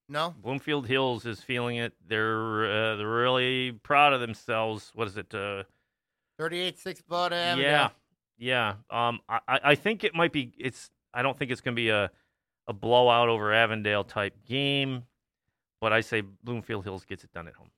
No. 0.09 0.35
Bloomfield 0.43 0.87
Hills 0.87 1.25
is 1.27 1.41
feeling 1.41 1.77
it. 1.77 1.93
They're 2.07 2.65
uh, 2.65 2.97
they're 2.97 3.09
really 3.09 3.73
proud 3.73 4.13
of 4.13 4.21
themselves. 4.21 4.91
What 4.95 5.07
is 5.09 5.17
it? 5.17 5.33
Uh, 5.35 5.65
38-6 6.41 7.03
blowout 7.07 7.33
at 7.33 7.39
Avondale. 7.53 7.71
yeah, 7.71 8.75
yeah. 8.91 9.09
Um, 9.09 9.21
I 9.29 9.39
I 9.47 9.61
I 9.65 9.75
think 9.75 10.03
it 10.03 10.15
might 10.15 10.33
be. 10.33 10.53
It's. 10.59 10.91
I 11.13 11.23
don't 11.23 11.39
think 11.39 11.51
it's 11.51 11.61
going 11.61 11.75
to 11.75 11.81
be 11.81 11.91
a 11.91 12.11
a 12.67 12.73
blowout 12.73 13.29
over 13.29 13.53
Avondale 13.53 14.05
type 14.05 14.35
game, 14.47 15.05
but 15.85 15.93
I 15.93 16.01
say 16.01 16.23
Bloomfield 16.23 16.83
Hills 16.83 17.05
gets 17.05 17.25
it 17.25 17.33
done 17.35 17.47
at 17.47 17.53
home. 17.53 17.71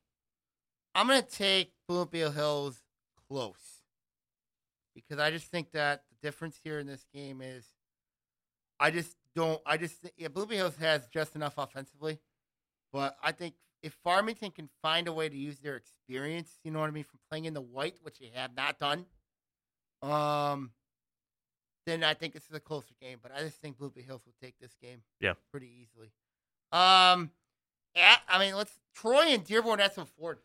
I'm 0.94 1.09
gonna 1.09 1.22
take 1.22 1.72
Bloomfield 1.88 2.34
Hills 2.34 2.80
close 3.28 3.82
because 4.94 5.18
I 5.18 5.32
just 5.32 5.46
think 5.46 5.72
that 5.72 6.04
the 6.09 6.24
difference 6.24 6.57
here 6.62 6.78
in 6.78 6.86
this 6.86 7.04
game 7.12 7.42
is 7.42 7.66
I 8.78 8.92
just 8.92 9.16
don't. 9.34 9.61
I 9.66 9.76
just 9.76 9.96
think 9.96 10.14
yeah, 10.16 10.28
Bloomfield 10.28 10.61
Hills 10.61 10.76
has 10.76 11.09
just 11.09 11.34
enough 11.34 11.54
offensively, 11.59 12.20
but 12.92 13.16
I 13.20 13.32
think 13.32 13.54
if 13.82 13.92
Farmington 14.04 14.52
can 14.52 14.68
find 14.82 15.09
a 15.09 15.12
way 15.12 15.28
to 15.28 15.36
use 15.36 15.59
their 15.59 15.74
experience, 15.74 16.61
you 16.62 16.70
know 16.70 16.78
what 16.78 16.86
I 16.86 16.92
mean, 16.92 17.02
from 17.02 17.18
playing 17.28 17.46
in 17.46 17.54
the 17.54 17.61
white, 17.61 17.96
which 18.02 18.20
they 18.20 18.30
have 18.36 18.54
not 18.54 18.78
done, 18.78 19.07
um, 20.02 20.70
then 21.86 22.04
I 22.04 22.14
think 22.14 22.34
this 22.34 22.44
is 22.48 22.54
a 22.54 22.61
closer 22.61 22.94
game. 23.00 23.18
But 23.20 23.32
I 23.34 23.40
just 23.40 23.61
think 23.61 23.78
Bloomfield 23.78 24.07
Hills 24.07 24.22
will 24.24 24.34
take 24.40 24.54
this 24.61 24.76
game, 24.80 25.02
Yeah. 25.18 25.34
pretty 25.50 25.72
easily. 25.82 26.12
Um, 26.70 27.32
at, 27.97 28.20
I 28.28 28.38
mean, 28.38 28.55
let's 28.55 28.72
Troy 28.94 29.24
and 29.28 29.44
Dearborn. 29.44 29.78
That's 29.78 29.99
a 29.99 30.05
Ford. 30.05 30.38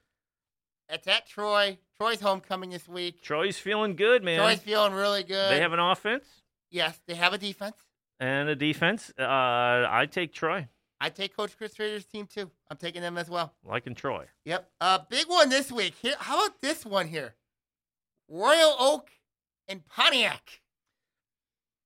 It's 0.89 1.08
at 1.08 1.28
Troy. 1.28 1.78
Troy's 1.99 2.20
homecoming 2.20 2.70
this 2.70 2.88
week. 2.88 3.22
Troy's 3.22 3.58
feeling 3.58 3.95
good, 3.95 4.24
man. 4.24 4.39
Troy's 4.39 4.60
feeling 4.60 4.93
really 4.93 5.24
good. 5.24 5.52
they 5.52 5.60
have 5.60 5.74
an 5.74 5.80
offense 5.80 6.26
yes, 6.72 6.99
they 7.06 7.16
have 7.16 7.34
a 7.34 7.38
defense. 7.38 7.76
and 8.20 8.49
a 8.49 8.56
defense. 8.56 9.12
Uh, 9.20 9.24
I 9.28 10.08
take 10.10 10.34
Troy. 10.34 10.68
I 10.99 11.10
take 11.10 11.36
Coach 11.36 11.58
Chris 11.58 11.74
Trader's 11.74 12.06
team 12.06 12.28
too. 12.28 12.49
I'm 12.70 12.78
taking 12.78 13.02
them 13.02 13.18
as 13.18 13.30
well. 13.30 13.54
Liking 13.64 13.95
Troy. 13.95 14.26
Yep. 14.45 14.70
Uh, 14.80 14.99
big 15.10 15.28
one 15.28 15.49
this 15.49 15.72
week. 15.72 15.95
Here, 16.02 16.16
how 16.18 16.45
about 16.45 16.62
this 16.62 16.86
one 16.86 17.08
here? 17.08 17.36
Royal 18.28 18.76
Oak 18.80 19.10
and 19.68 19.86
Pontiac. 19.86 20.62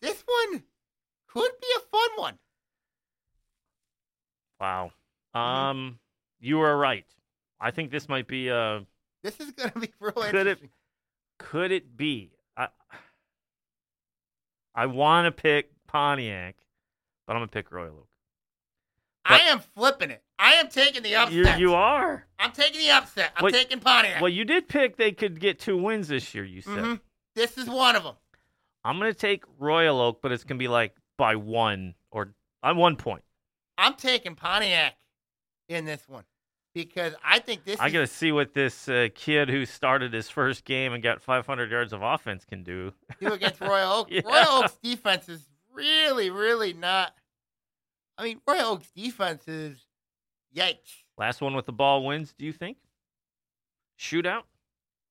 This 0.02 0.24
one 0.26 0.64
could 1.28 1.52
be 1.62 1.68
a 1.78 1.80
fun 1.80 2.10
one. 2.18 2.40
Wow. 4.60 4.92
Mm-hmm. 5.36 5.38
Um, 5.68 6.00
you 6.40 6.62
are 6.62 6.78
right. 6.78 7.06
I 7.60 7.72
think 7.72 7.92
this 7.92 8.08
might 8.10 8.28
be 8.28 8.48
a. 8.50 8.86
This 9.24 9.40
is 9.40 9.52
going 9.52 9.72
to 9.72 9.80
be 9.80 9.92
real 10.00 10.12
Could 10.14 10.36
it- 10.36 10.40
interesting. 10.40 10.70
Could 11.40 11.72
it 11.72 11.98
be? 11.98 12.32
I 12.56 12.68
I 14.74 14.86
want 14.88 15.26
to 15.26 15.32
pick 15.42 15.72
Pontiac, 15.88 16.56
but 17.28 17.34
I'm 17.34 17.40
gonna 17.40 17.48
pick 17.48 17.72
Royal 17.72 17.96
Oak. 17.98 18.08
I 19.26 19.40
am 19.40 19.60
flipping 19.60 20.12
it. 20.12 20.22
I 20.38 20.54
am 20.56 20.68
taking 20.70 21.02
the 21.02 21.10
You 21.10 21.18
upset. 21.18 21.60
you 21.60 21.74
are. 21.74 22.26
I'm 22.40 22.52
taking 22.52 22.80
the 22.82 22.92
upset. 22.92 23.32
I'm 23.36 23.44
Well- 23.44 23.52
taking 23.52 23.80
Pontiac. 23.80 24.22
Well, 24.22 24.30
you 24.30 24.46
did 24.46 24.68
pick 24.68 24.98
they 24.98 25.12
could 25.12 25.40
get 25.40 25.60
two 25.60 25.78
wins 25.78 26.08
this 26.10 26.34
year. 26.36 26.44
You 26.46 26.62
said 26.62 26.78
Mhm. 26.78 27.00
This 27.34 27.58
is 27.58 27.68
one 27.70 27.96
of 27.96 28.04
them. 28.04 28.16
I'm 28.84 28.98
gonna 29.00 29.14
take 29.14 29.44
Royal 29.60 30.00
Oak, 30.00 30.22
but 30.22 30.32
it's 30.32 30.44
gonna 30.44 30.58
be 30.60 30.68
like 30.68 30.96
by 31.18 31.36
one 31.36 31.96
or 32.12 32.34
on 32.64 32.78
one 32.78 32.96
point. 32.98 33.24
I'm 33.78 33.96
taking 33.96 34.36
Pontiac 34.36 34.96
in 35.68 35.86
this 35.86 36.08
one 36.08 36.24
because 36.76 37.14
I 37.24 37.40
think 37.40 37.64
this 37.64 37.80
I 37.80 37.88
is 37.88 37.94
gotta 37.94 38.08
see 38.08 38.32
what 38.32 38.54
this 38.54 38.88
uh, 38.88 39.08
kid 39.16 39.50
who 39.50 39.66
started 39.66 40.14
his 40.14 40.30
first 40.30 40.66
game 40.66 40.94
and 40.94 41.02
got 41.02 41.22
500 41.22 41.72
yards 41.72 41.94
of 41.94 42.04
offense 42.04 42.46
can 42.46 42.64
do. 42.64 42.94
do 43.20 43.34
against 43.34 43.62
Royal 43.62 43.94
Oak. 43.94 44.08
Yeah. 44.12 44.22
Royal 44.26 44.64
Oak's 44.64 44.78
defense 44.84 45.30
is 45.30 45.48
really, 45.74 46.30
really 46.30 46.74
not. 46.74 47.14
I 48.18 48.26
mean, 48.26 48.42
Royal 48.46 48.74
Oak's 48.74 48.92
defense 48.92 49.48
is 49.48 49.78
yikes. 50.56 51.04
Last 51.18 51.42
one 51.42 51.56
with 51.56 51.66
the 51.66 51.74
ball 51.74 52.06
wins. 52.06 52.34
Do 52.38 52.46
you 52.46 52.54
think? 52.54 52.78
Shootout. 53.98 54.44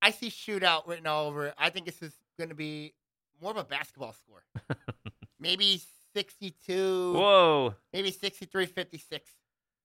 I 0.03 0.11
see 0.11 0.29
shootout 0.29 0.87
written 0.87 1.07
all 1.07 1.27
over 1.27 1.47
it. 1.47 1.55
I 1.57 1.71
think 1.71 1.87
this 1.87 2.03
is 2.03 2.13
going 2.39 2.51
to 2.51 2.55
be 2.55 2.93
more 3.41 3.51
of 3.51 3.57
a 3.57 3.65
basketball 3.65 4.13
score. 4.13 4.45
maybe 5.41 5.81
62, 6.15 7.15
Whoa! 7.15 7.75
maybe 7.93 8.11
63 8.11 8.67
56 8.67 9.31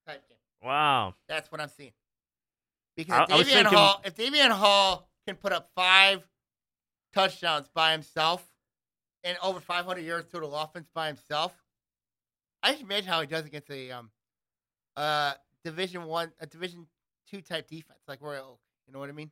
type 0.06 0.28
game. 0.28 0.38
Wow. 0.62 1.16
That's 1.28 1.52
what 1.52 1.62
I'm 1.62 1.70
seeing. 1.70 1.94
Because 2.96 3.14
I- 3.20 3.24
if 3.24 3.30
Davian 3.30 3.46
thinking- 3.54 3.78
Hall, 3.78 4.02
if 4.04 4.16
Davian 4.16 4.52
Hall 4.52 5.10
can 5.26 5.36
put 5.36 5.54
up 5.54 5.70
five 5.76 6.28
touchdowns 7.14 7.68
by 7.70 7.92
himself 7.94 8.46
and 9.24 9.38
over 9.42 9.60
500 9.60 10.02
yards 10.02 10.32
total 10.32 10.56
offense 10.56 10.90
by 10.94 11.08
himself, 11.08 11.54
I 12.62 12.72
just 12.72 12.84
imagine 12.84 13.08
how 13.10 13.22
he 13.22 13.28
does 13.28 13.46
against 13.46 13.70
a 13.70 13.92
um, 13.92 14.12
uh, 14.98 15.34
Division 15.64 16.06
One, 16.06 16.32
a 16.40 16.46
Division 16.46 16.88
Two 17.30 17.42
type 17.42 17.68
defense 17.68 18.00
like 18.08 18.22
Royal 18.22 18.44
Oak. 18.54 18.60
You 18.88 18.94
know 18.94 19.00
what 19.00 19.10
I 19.10 19.14
mean? 19.14 19.30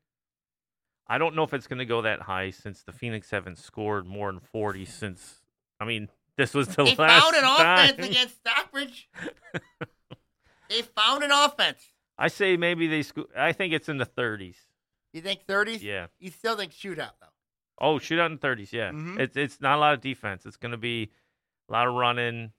I 1.08 1.18
don't 1.18 1.36
know 1.36 1.44
if 1.44 1.54
it's 1.54 1.66
going 1.68 1.80
to 1.80 1.86
go 1.86 2.04
that 2.04 2.22
high 2.22 2.52
since 2.52 2.84
the 2.84 2.92
Phoenix 2.92 3.32
haven't 3.32 3.58
scored 3.58 4.06
more 4.06 4.32
than 4.32 4.40
40 4.40 4.86
since. 4.86 5.42
I 5.80 5.86
mean, 5.86 6.10
this 6.38 6.54
was 6.54 6.68
the 6.76 6.84
They 6.84 6.96
last 6.98 7.24
found 7.24 7.36
an 7.36 7.42
time. 7.44 7.90
offense 7.90 8.08
against 8.08 8.36
Stockbridge. 8.38 9.10
they 10.70 10.82
found 10.82 11.24
an 11.24 11.32
offense. 11.32 11.80
I 12.18 12.28
say 12.30 12.58
maybe 12.58 12.88
they. 12.88 13.04
Sco- 13.04 13.30
I 13.38 13.54
think 13.54 13.74
it's 13.74 13.90
in 13.90 13.98
the 13.98 14.06
30s. 14.06 14.56
You 15.14 15.22
think 15.22 15.46
30s? 15.48 15.82
Yeah. 15.82 16.08
You 16.20 16.32
still 16.32 16.56
think 16.56 16.72
shootout 16.72 17.12
though? 17.22 17.28
Oh, 17.80 17.96
shootout 18.00 18.28
in 18.32 18.38
30s. 18.40 18.72
Yeah. 18.72 18.92
Mhm. 18.92 19.20
It's 19.20 19.38
it's 19.38 19.62
not 19.62 19.78
a 19.78 19.80
lot 19.80 19.94
of 19.94 20.02
defense. 20.02 20.46
It's 20.46 20.58
going 20.58 20.72
to 20.72 20.78
be 20.78 21.12
a 21.70 21.72
lot 21.74 21.88
of 21.88 21.94
running. 21.94 22.52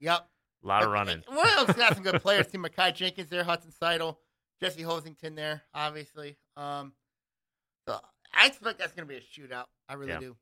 Yep. 0.00 0.28
A 0.62 0.66
lot 0.66 0.84
of 0.84 0.90
running. 0.90 1.22
Royal 1.28 1.60
Oak's 1.60 1.74
got 1.74 1.94
some 1.94 2.04
good 2.04 2.22
players. 2.22 2.48
See 2.50 2.58
Makai 2.58 2.94
Jenkins 2.94 3.28
there, 3.30 3.42
Hudson 3.44 3.72
Seidel, 3.72 4.20
Jesse 4.60 4.82
Hosington 4.82 5.34
there, 5.34 5.62
obviously. 5.74 6.36
Um, 6.56 6.92
so 7.88 7.98
I 8.32 8.46
expect 8.46 8.78
that's 8.78 8.92
going 8.92 9.06
to 9.08 9.12
be 9.12 9.18
a 9.18 9.20
shootout. 9.20 9.66
I 9.88 9.94
really 9.94 10.12
Yeah. 10.12 10.20
do. 10.20 10.36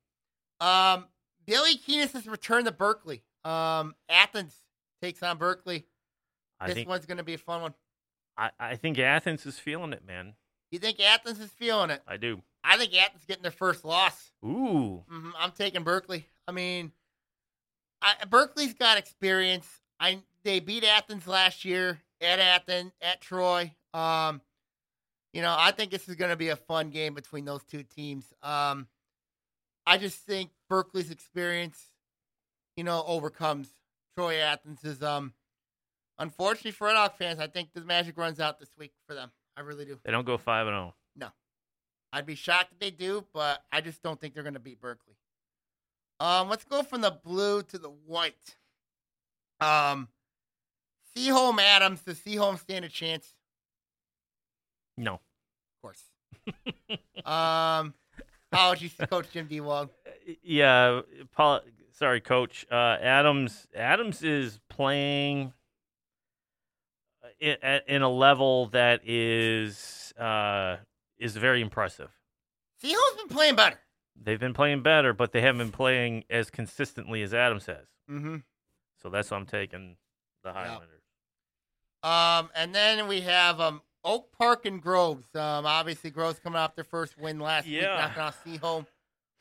Um, 0.66 1.06
Billy 1.46 1.76
Keenis 1.78 2.12
has 2.12 2.26
returned 2.26 2.66
to 2.66 2.72
Berkeley. 2.72 3.22
Um, 3.44 3.94
Athens 4.11 4.54
takes 5.00 5.22
on 5.22 5.38
Berkeley. 5.38 5.86
I 6.61 6.66
this 6.66 6.74
think 6.74 6.88
one's 6.88 7.06
going 7.06 7.18
to 7.18 7.24
be 7.24 7.34
a 7.34 7.38
fun 7.38 7.62
one. 7.62 7.74
I, 8.36 8.50
I 8.58 8.76
think 8.76 8.98
Athens 8.98 9.46
is 9.46 9.58
feeling 9.58 9.92
it, 9.92 10.06
man. 10.06 10.34
You 10.70 10.78
think 10.78 11.00
Athens 11.00 11.40
is 11.40 11.50
feeling 11.50 11.90
it? 11.90 12.02
I 12.06 12.16
do. 12.16 12.42
I 12.62 12.76
think 12.76 12.94
Athens 12.94 13.24
getting 13.26 13.42
their 13.42 13.50
first 13.50 13.84
loss. 13.84 14.32
Ooh. 14.44 15.02
hmm 15.08 15.30
I'm 15.38 15.52
taking 15.52 15.82
Berkeley. 15.82 16.26
I 16.46 16.52
mean, 16.52 16.92
I, 18.02 18.14
Berkeley's 18.28 18.74
got 18.74 18.98
experience. 18.98 19.66
I 19.98 20.20
they 20.44 20.61
beat 20.61 20.84
Athens 20.84 21.26
last 21.26 21.64
year 21.64 22.00
at 22.20 22.38
Athens 22.38 22.92
at 23.02 23.20
Troy. 23.20 23.72
Um, 23.92 24.40
you 25.32 25.42
know, 25.42 25.54
I 25.56 25.70
think 25.72 25.90
this 25.90 26.08
is 26.08 26.16
going 26.16 26.30
to 26.30 26.36
be 26.36 26.48
a 26.48 26.56
fun 26.56 26.90
game 26.90 27.14
between 27.14 27.44
those 27.44 27.62
two 27.64 27.82
teams. 27.82 28.24
Um, 28.42 28.86
I 29.86 29.98
just 29.98 30.18
think 30.18 30.50
Berkeley's 30.68 31.11
experience, 31.11 31.78
you 32.76 32.84
know, 32.84 33.04
overcomes 33.06 33.68
Troy 34.16 34.42
Athens's. 34.42 35.02
Um, 35.02 35.32
unfortunately 36.21 36.71
for 36.71 36.87
Red 36.87 36.97
Hawk 36.97 37.18
fans, 37.18 37.41
I 37.41 37.49
think 37.49 37.71
the 37.75 37.81
magic 37.81 38.16
runs 38.16 38.39
out 38.39 38.61
this 38.61 38.71
week 38.79 38.93
for 39.09 39.14
them. 39.14 39.33
I 39.57 39.62
really 39.62 39.85
do. 39.85 39.99
They 40.05 40.12
don't 40.12 40.25
go 40.25 40.39
5 40.39 40.66
and 40.68 40.77
oh. 40.77 40.95
0. 41.18 41.33
I'd 42.12 42.27
be 42.27 42.35
shocked 42.35 42.73
if 42.73 42.79
they 42.79 42.91
do, 42.91 43.25
but 43.33 43.62
I 43.73 43.81
just 43.81 44.03
don't 44.03 44.21
think 44.21 44.35
they're 44.35 44.43
going 44.43 44.55
to 44.55 44.61
beat 44.61 44.81
Berkeley. 44.81 45.14
Um, 46.18 46.49
let's 46.49 46.64
go 46.64 46.83
from 46.83 47.01
the 47.01 47.18
blue 47.25 47.62
to 47.62 47.79
the 47.79 47.89
white. 47.89 48.57
Um, 49.61 50.09
Seaholm 51.16 51.61
Adams. 51.61 52.03
Does 52.03 52.18
Seaholm 52.18 52.59
stand 52.59 52.85
a 52.85 52.89
chance? 52.89 53.35
No. 54.97 55.14
Of 55.14 55.21
course. 55.83 56.03
um, 57.25 57.95
you 58.81 58.89
see 58.89 59.07
Coach 59.07 59.27
Jim 59.33 59.47
D. 59.47 59.61
Wog? 59.61 59.91
Yeah, 60.43 61.01
Paul, 61.33 61.61
sorry, 61.93 62.21
coach. 62.21 62.66
Uh, 62.71 62.97
Adams 63.01 63.66
Adams 63.75 64.23
is 64.23 64.59
playing 64.68 65.53
at 67.43 67.88
in 67.88 68.03
a 68.03 68.09
level 68.09 68.66
that 68.66 69.01
is 69.05 70.12
uh, 70.18 70.76
is 71.18 71.36
very 71.36 71.61
impressive. 71.61 72.11
Seaholm's 72.82 73.16
been 73.16 73.28
playing 73.28 73.57
better. 73.57 73.78
They've 74.22 74.41
been 74.41 74.55
playing 74.55 74.82
better, 74.82 75.12
but 75.12 75.32
they 75.32 75.41
haven't 75.41 75.59
been 75.59 75.72
playing 75.72 76.24
as 76.28 76.51
consistently 76.51 77.22
as 77.22 77.32
Adams 77.32 77.66
has. 77.66 77.86
Mm-hmm. 78.11 78.36
So 79.03 79.09
that's 79.09 79.30
why 79.30 79.38
I'm 79.38 79.47
taking 79.47 79.97
the 80.43 80.53
Highlanders. 80.53 81.03
Um, 82.03 82.51
and 82.55 82.74
then 82.74 83.09
we 83.09 83.20
have 83.22 83.61
um 83.61 83.82
Oak 84.05 84.32
Park 84.36 84.66
and 84.66 84.80
Groves. 84.80 85.26
Um, 85.34 85.66
obviously 85.66 86.11
Groves 86.11 86.38
coming 86.38 86.59
off 86.59 86.74
their 86.74 86.84
first 86.84 87.18
win 87.18 87.38
last 87.38 87.66
week, 87.66 87.82
knocking 87.82 88.22
off 88.22 88.45
Seaholm. 88.45 88.86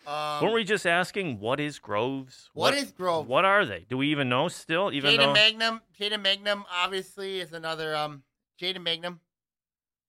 Um, 0.10 0.42
Weren't 0.42 0.56
we 0.56 0.64
just 0.64 0.88
asking 0.88 1.40
what 1.40 1.60
is 1.60 1.78
Groves? 1.78 2.50
what 2.54 2.74
is 2.74 2.92
Groves? 2.92 3.30
What 3.30 3.46
are 3.46 3.64
they? 3.64 3.86
Do 3.88 3.98
we 3.98 4.08
even 4.08 4.28
know 4.28 4.48
still? 4.48 4.92
Even 4.92 5.12
Jaden 5.12 5.18
though 5.18 5.34
Magnum, 5.34 5.82
Jaden 6.00 6.24
Magnum 6.24 6.66
obviously 6.74 7.40
is 7.40 7.54
another 7.54 7.96
um 7.96 8.24
Jaden 8.60 8.82
Magnum. 8.82 9.20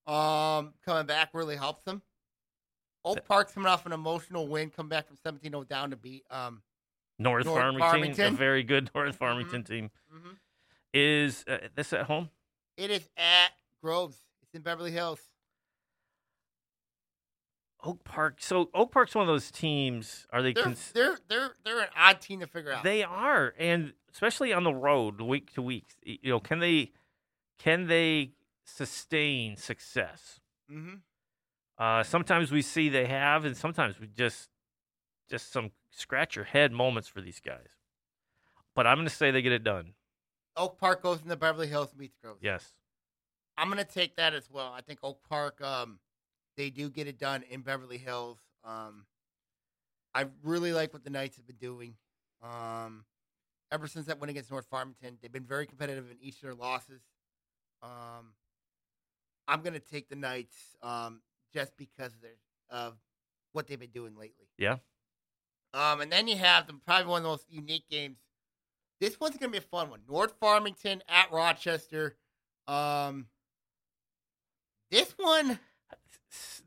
Um 0.06 0.72
coming 0.86 1.04
back 1.04 1.30
really 1.34 1.56
helps 1.56 1.84
them. 1.84 2.00
Oak 3.04 3.26
Park's 3.26 3.52
coming 3.52 3.66
off 3.66 3.84
an 3.84 3.92
emotional 3.92 4.48
win, 4.48 4.70
come 4.70 4.88
back 4.88 5.06
from 5.06 5.18
17-0 5.18 5.68
down 5.68 5.90
to 5.90 5.96
beat 5.96 6.24
um 6.30 6.62
North, 7.18 7.44
North 7.44 7.78
Farmington, 7.78 8.32
a 8.32 8.36
very 8.36 8.62
good 8.62 8.90
North 8.94 9.16
Farmington 9.16 9.64
team, 9.64 9.90
mhm. 10.10 10.36
is 10.94 11.44
uh, 11.46 11.58
this 11.76 11.92
at 11.92 12.06
home? 12.06 12.30
It 12.78 12.90
is 12.90 13.06
at 13.18 13.50
Groves. 13.82 14.16
It's 14.42 14.54
in 14.54 14.62
Beverly 14.62 14.92
Hills. 14.92 15.20
Oak 17.84 18.04
Park. 18.04 18.36
So 18.38 18.70
Oak 18.74 18.92
Park's 18.92 19.14
one 19.14 19.22
of 19.22 19.28
those 19.28 19.50
teams. 19.50 20.26
Are 20.32 20.42
they? 20.42 20.52
They're 20.52 20.64
cons- 20.64 20.92
they're 20.92 21.18
they're 21.28 21.54
they're 21.64 21.80
an 21.80 21.88
odd 21.96 22.20
team 22.20 22.40
to 22.40 22.46
figure 22.46 22.72
out. 22.72 22.84
They 22.84 23.02
are, 23.02 23.54
and 23.58 23.92
especially 24.12 24.52
on 24.52 24.64
the 24.64 24.74
road, 24.74 25.20
week 25.20 25.52
to 25.54 25.62
week. 25.62 25.86
You 26.02 26.30
know, 26.30 26.40
can 26.40 26.58
they 26.58 26.92
can 27.58 27.86
they 27.86 28.32
sustain 28.64 29.56
success? 29.56 30.40
mm-hmm. 30.70 30.96
Uh, 31.78 32.02
sometimes 32.02 32.52
we 32.52 32.60
see 32.60 32.90
they 32.90 33.06
have, 33.06 33.46
and 33.46 33.56
sometimes 33.56 33.98
we 33.98 34.06
just 34.06 34.50
just 35.30 35.50
some 35.50 35.70
scratch 35.90 36.36
your 36.36 36.44
head 36.44 36.72
moments 36.72 37.08
for 37.08 37.22
these 37.22 37.40
guys. 37.40 37.68
But 38.74 38.86
I'm 38.86 38.98
going 38.98 39.08
to 39.08 39.14
say 39.14 39.30
they 39.30 39.40
get 39.40 39.52
it 39.52 39.64
done. 39.64 39.94
Oak 40.56 40.78
Park 40.78 41.02
goes 41.02 41.22
into 41.22 41.36
Beverly 41.36 41.68
Hills 41.68 41.94
meets 41.96 42.16
Groves. 42.22 42.40
Yes. 42.42 42.74
I'm 43.56 43.68
gonna 43.68 43.84
take 43.84 44.16
that 44.16 44.34
as 44.34 44.50
well. 44.50 44.72
I 44.72 44.80
think 44.80 45.00
Oak 45.02 45.20
Park, 45.28 45.60
um, 45.60 45.98
they 46.60 46.68
do 46.68 46.90
get 46.90 47.06
it 47.06 47.18
done 47.18 47.42
in 47.48 47.62
Beverly 47.62 47.96
Hills. 47.96 48.38
Um, 48.64 49.06
I 50.14 50.26
really 50.42 50.74
like 50.74 50.92
what 50.92 51.04
the 51.04 51.08
Knights 51.08 51.36
have 51.36 51.46
been 51.46 51.56
doing. 51.56 51.94
Um, 52.42 53.06
ever 53.72 53.88
since 53.88 54.04
that 54.06 54.20
win 54.20 54.28
against 54.28 54.50
North 54.50 54.66
Farmington, 54.70 55.16
they've 55.22 55.32
been 55.32 55.46
very 55.46 55.64
competitive 55.64 56.10
in 56.10 56.18
each 56.20 56.34
of 56.36 56.42
their 56.42 56.54
losses. 56.54 57.00
Um, 57.82 58.34
I'm 59.48 59.62
gonna 59.62 59.80
take 59.80 60.10
the 60.10 60.16
Knights 60.16 60.54
um, 60.82 61.22
just 61.50 61.78
because 61.78 62.12
of, 62.12 62.20
their, 62.20 62.36
of 62.68 62.98
what 63.52 63.66
they've 63.66 63.80
been 63.80 63.88
doing 63.88 64.14
lately. 64.14 64.50
Yeah. 64.58 64.76
Um, 65.72 66.02
and 66.02 66.12
then 66.12 66.28
you 66.28 66.36
have 66.36 66.66
the 66.66 66.74
probably 66.74 67.06
one 67.06 67.18
of 67.20 67.22
the 67.22 67.28
most 67.30 67.46
unique 67.48 67.88
games. 67.90 68.18
This 69.00 69.18
one's 69.18 69.38
gonna 69.38 69.50
be 69.50 69.58
a 69.58 69.62
fun 69.62 69.88
one. 69.88 70.00
North 70.06 70.34
Farmington 70.38 71.02
at 71.08 71.32
Rochester. 71.32 72.16
Um, 72.68 73.28
this 74.90 75.14
one, 75.16 75.58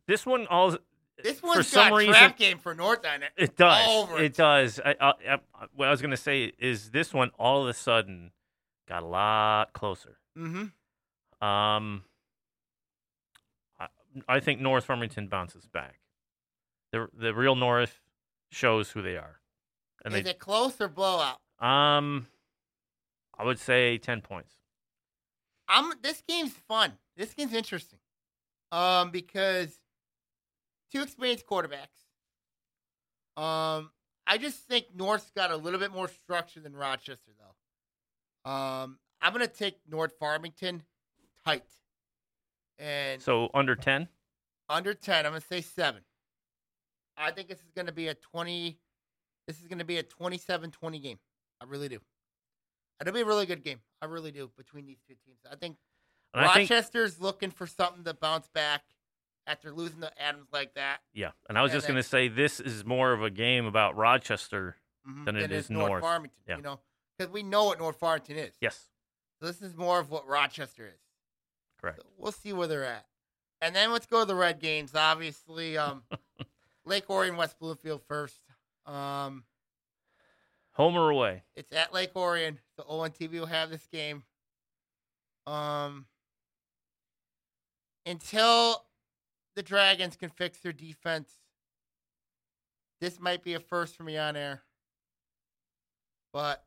This 0.08 0.26
one 0.26 0.48
all 0.48 0.78
this 1.22 1.42
one's 1.42 1.68
some 1.68 1.90
got 1.90 1.96
reason- 1.98 2.14
trap 2.14 2.38
game 2.38 2.58
for 2.58 2.74
North 2.74 3.06
on 3.06 3.24
it. 3.24 3.32
it 3.38 3.56
does. 3.56 4.10
It. 4.12 4.22
it. 4.22 4.34
does. 4.36 4.80
I, 4.84 4.96
I, 5.00 5.14
I, 5.34 5.38
what 5.76 5.88
I 5.88 5.92
was 5.92 6.02
going 6.02 6.12
to 6.12 6.18
say 6.18 6.52
is 6.60 6.90
this 6.92 7.14
one 7.14 7.32
all 7.40 7.64
of 7.64 7.70
a 7.70 7.74
sudden 7.74 8.32
got 8.90 9.04
a 9.04 9.06
lot 9.06 9.74
closer. 9.74 10.18
Mm-hmm. 10.38 11.46
Um, 11.48 12.04
I, 13.80 13.88
I 14.28 14.40
think 14.40 14.60
North 14.60 14.86
Farmington 14.86 15.28
bounces 15.28 15.68
back. 15.68 16.00
The 16.92 17.08
the 17.18 17.34
real 17.34 17.56
North 17.56 18.02
shows 18.52 18.92
who 18.92 19.02
they 19.02 19.18
are, 19.18 19.40
and 20.06 20.14
Is 20.14 20.24
they 20.24 20.30
it 20.32 20.40
close 20.40 20.80
or 20.80 20.88
blowout? 20.88 21.40
um, 21.60 22.28
I 23.38 23.44
would 23.46 23.60
say 23.60 23.98
ten 23.98 24.22
points. 24.22 24.54
I'm. 25.68 25.92
This 26.02 26.22
game's 26.28 26.54
fun. 26.68 26.94
This 27.18 27.34
game's 27.34 27.54
interesting. 27.54 28.00
Um, 28.76 29.12
because 29.12 29.78
two 30.92 31.02
experienced 31.02 31.46
quarterbacks. 31.46 32.08
Um, 33.36 33.92
I 34.26 34.38
just 34.40 34.60
think 34.60 34.86
North's 34.96 35.32
got 35.36 35.52
a 35.52 35.58
little 35.58 35.80
bit 35.80 35.92
more 35.92 36.08
structure 36.08 36.60
than 36.60 36.76
Rochester, 36.76 37.32
though. 37.38 38.52
Um, 38.52 38.98
I'm 39.22 39.32
gonna 39.32 39.48
take 39.48 39.78
North 39.88 40.14
Farmington 40.20 40.84
tight, 41.46 41.64
and 42.78 43.22
So 43.22 43.50
under 43.54 43.76
ten. 43.76 44.08
under 44.70 44.94
10 44.94 45.26
i'm 45.26 45.34
going 45.34 45.42
to 45.42 45.48
say 45.48 45.62
7 45.62 46.02
i 47.18 47.32
think 47.32 47.50
this 47.50 47.60
is 47.60 47.72
going 47.76 47.86
to 47.86 47.92
be 47.92 48.08
a 48.08 48.14
20 48.14 48.80
this 49.46 49.60
is 49.62 49.68
to 49.68 49.84
be 49.86 49.98
a 49.98 50.04
27-20 50.04 51.02
game 51.04 51.20
i 51.62 51.66
really 51.66 51.90
do 51.90 52.00
it'll 53.02 53.14
be 53.14 53.22
a 53.22 53.26
really 53.26 53.46
good 53.46 53.64
game 53.64 53.80
i 54.02 54.06
really 54.06 54.32
do 54.32 54.50
between 54.58 54.86
these 54.86 55.00
two 55.08 55.16
teams 55.26 55.40
i 55.52 55.56
think 55.56 55.76
And 56.34 56.44
I 56.46 56.54
think 56.54 56.70
rochester's 56.70 57.20
looking 57.22 57.52
for 57.52 57.68
something 57.68 58.04
to 58.06 58.14
bounce 58.14 58.48
back 58.48 58.84
after 59.46 59.72
losing 59.72 60.02
to 60.02 60.22
adams 60.22 60.48
like 60.54 60.74
that 60.76 61.00
yeah, 61.14 61.32
and 61.50 61.58
I 61.58 61.62
was 61.62 61.72
and 61.72 61.78
just 61.78 61.88
going 61.88 61.98
to 61.98 62.04
say 62.08 62.28
this 62.30 62.60
is 62.62 62.86
more 62.86 63.12
of 63.12 63.22
a 63.22 63.30
game 63.30 63.66
about 63.66 63.96
Rochester. 63.98 64.78
mhm, 65.08 65.26
Than 65.26 65.36
it 65.36 65.52
is 65.52 65.70
north, 65.70 65.90
North. 65.90 66.02
farmington 66.02 66.40
Yeah. 66.48 66.56
you 66.58 66.64
know 66.64 66.80
because 67.18 67.32
we 67.32 67.44
know 67.44 67.66
what 67.66 67.78
north 67.80 67.98
farmington 68.00 68.38
is 68.38 68.54
Yes, 68.62 68.88
so 69.40 69.46
this 69.48 69.62
is 69.62 69.76
more 69.76 70.00
of 70.00 70.10
what 70.10 70.26
rochester 70.28 70.88
is 70.88 71.02
correct. 71.80 72.00
So 72.00 72.06
we'll 72.18 72.32
see 72.32 72.54
where 72.54 72.68
they're 72.68 72.86
at. 72.86 73.06
And 73.62 73.76
then 73.76 73.92
let's 73.92 74.06
go 74.06 74.22
to 74.22 74.26
the 74.26 74.36
red 74.36 74.60
games. 74.60 74.94
Obviously, 74.96 75.78
um, 75.78 76.04
Lake 76.86 77.10
Orion, 77.10 77.36
West 77.38 77.60
Bloomfield 77.60 78.02
first. 78.08 78.40
Um, 78.86 79.44
Home 80.74 80.96
or 80.96 81.10
away? 81.10 81.44
it's 81.56 81.72
at 81.74 81.94
Lake 81.94 82.16
Orion, 82.16 82.60
so 82.78 82.84
ONTV 82.84 83.32
will 83.40 83.46
have 83.46 83.70
this 83.70 83.86
game. 83.92 84.24
Um, 85.46 86.06
until 88.06 88.84
the 89.56 89.64
Dragons 89.64 90.16
can 90.16 90.30
fix 90.30 90.60
their 90.60 90.74
defense, 90.74 91.38
this 93.02 93.20
might 93.20 93.44
be 93.44 93.54
a 93.54 93.60
first 93.60 93.96
for 93.96 94.04
me 94.04 94.18
on 94.18 94.36
air. 94.36 94.64
But 96.32 96.64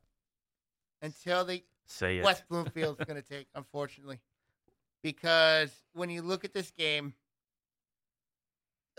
until 1.01 1.45
they 1.45 1.63
Say 1.87 2.17
it. 2.17 2.23
West 2.23 2.43
Bloomfield's 2.49 3.03
going 3.05 3.21
to 3.21 3.27
take, 3.27 3.47
unfortunately, 3.55 4.19
because 5.01 5.71
when 5.93 6.09
you 6.09 6.21
look 6.21 6.45
at 6.45 6.53
this 6.53 6.71
game, 6.71 7.13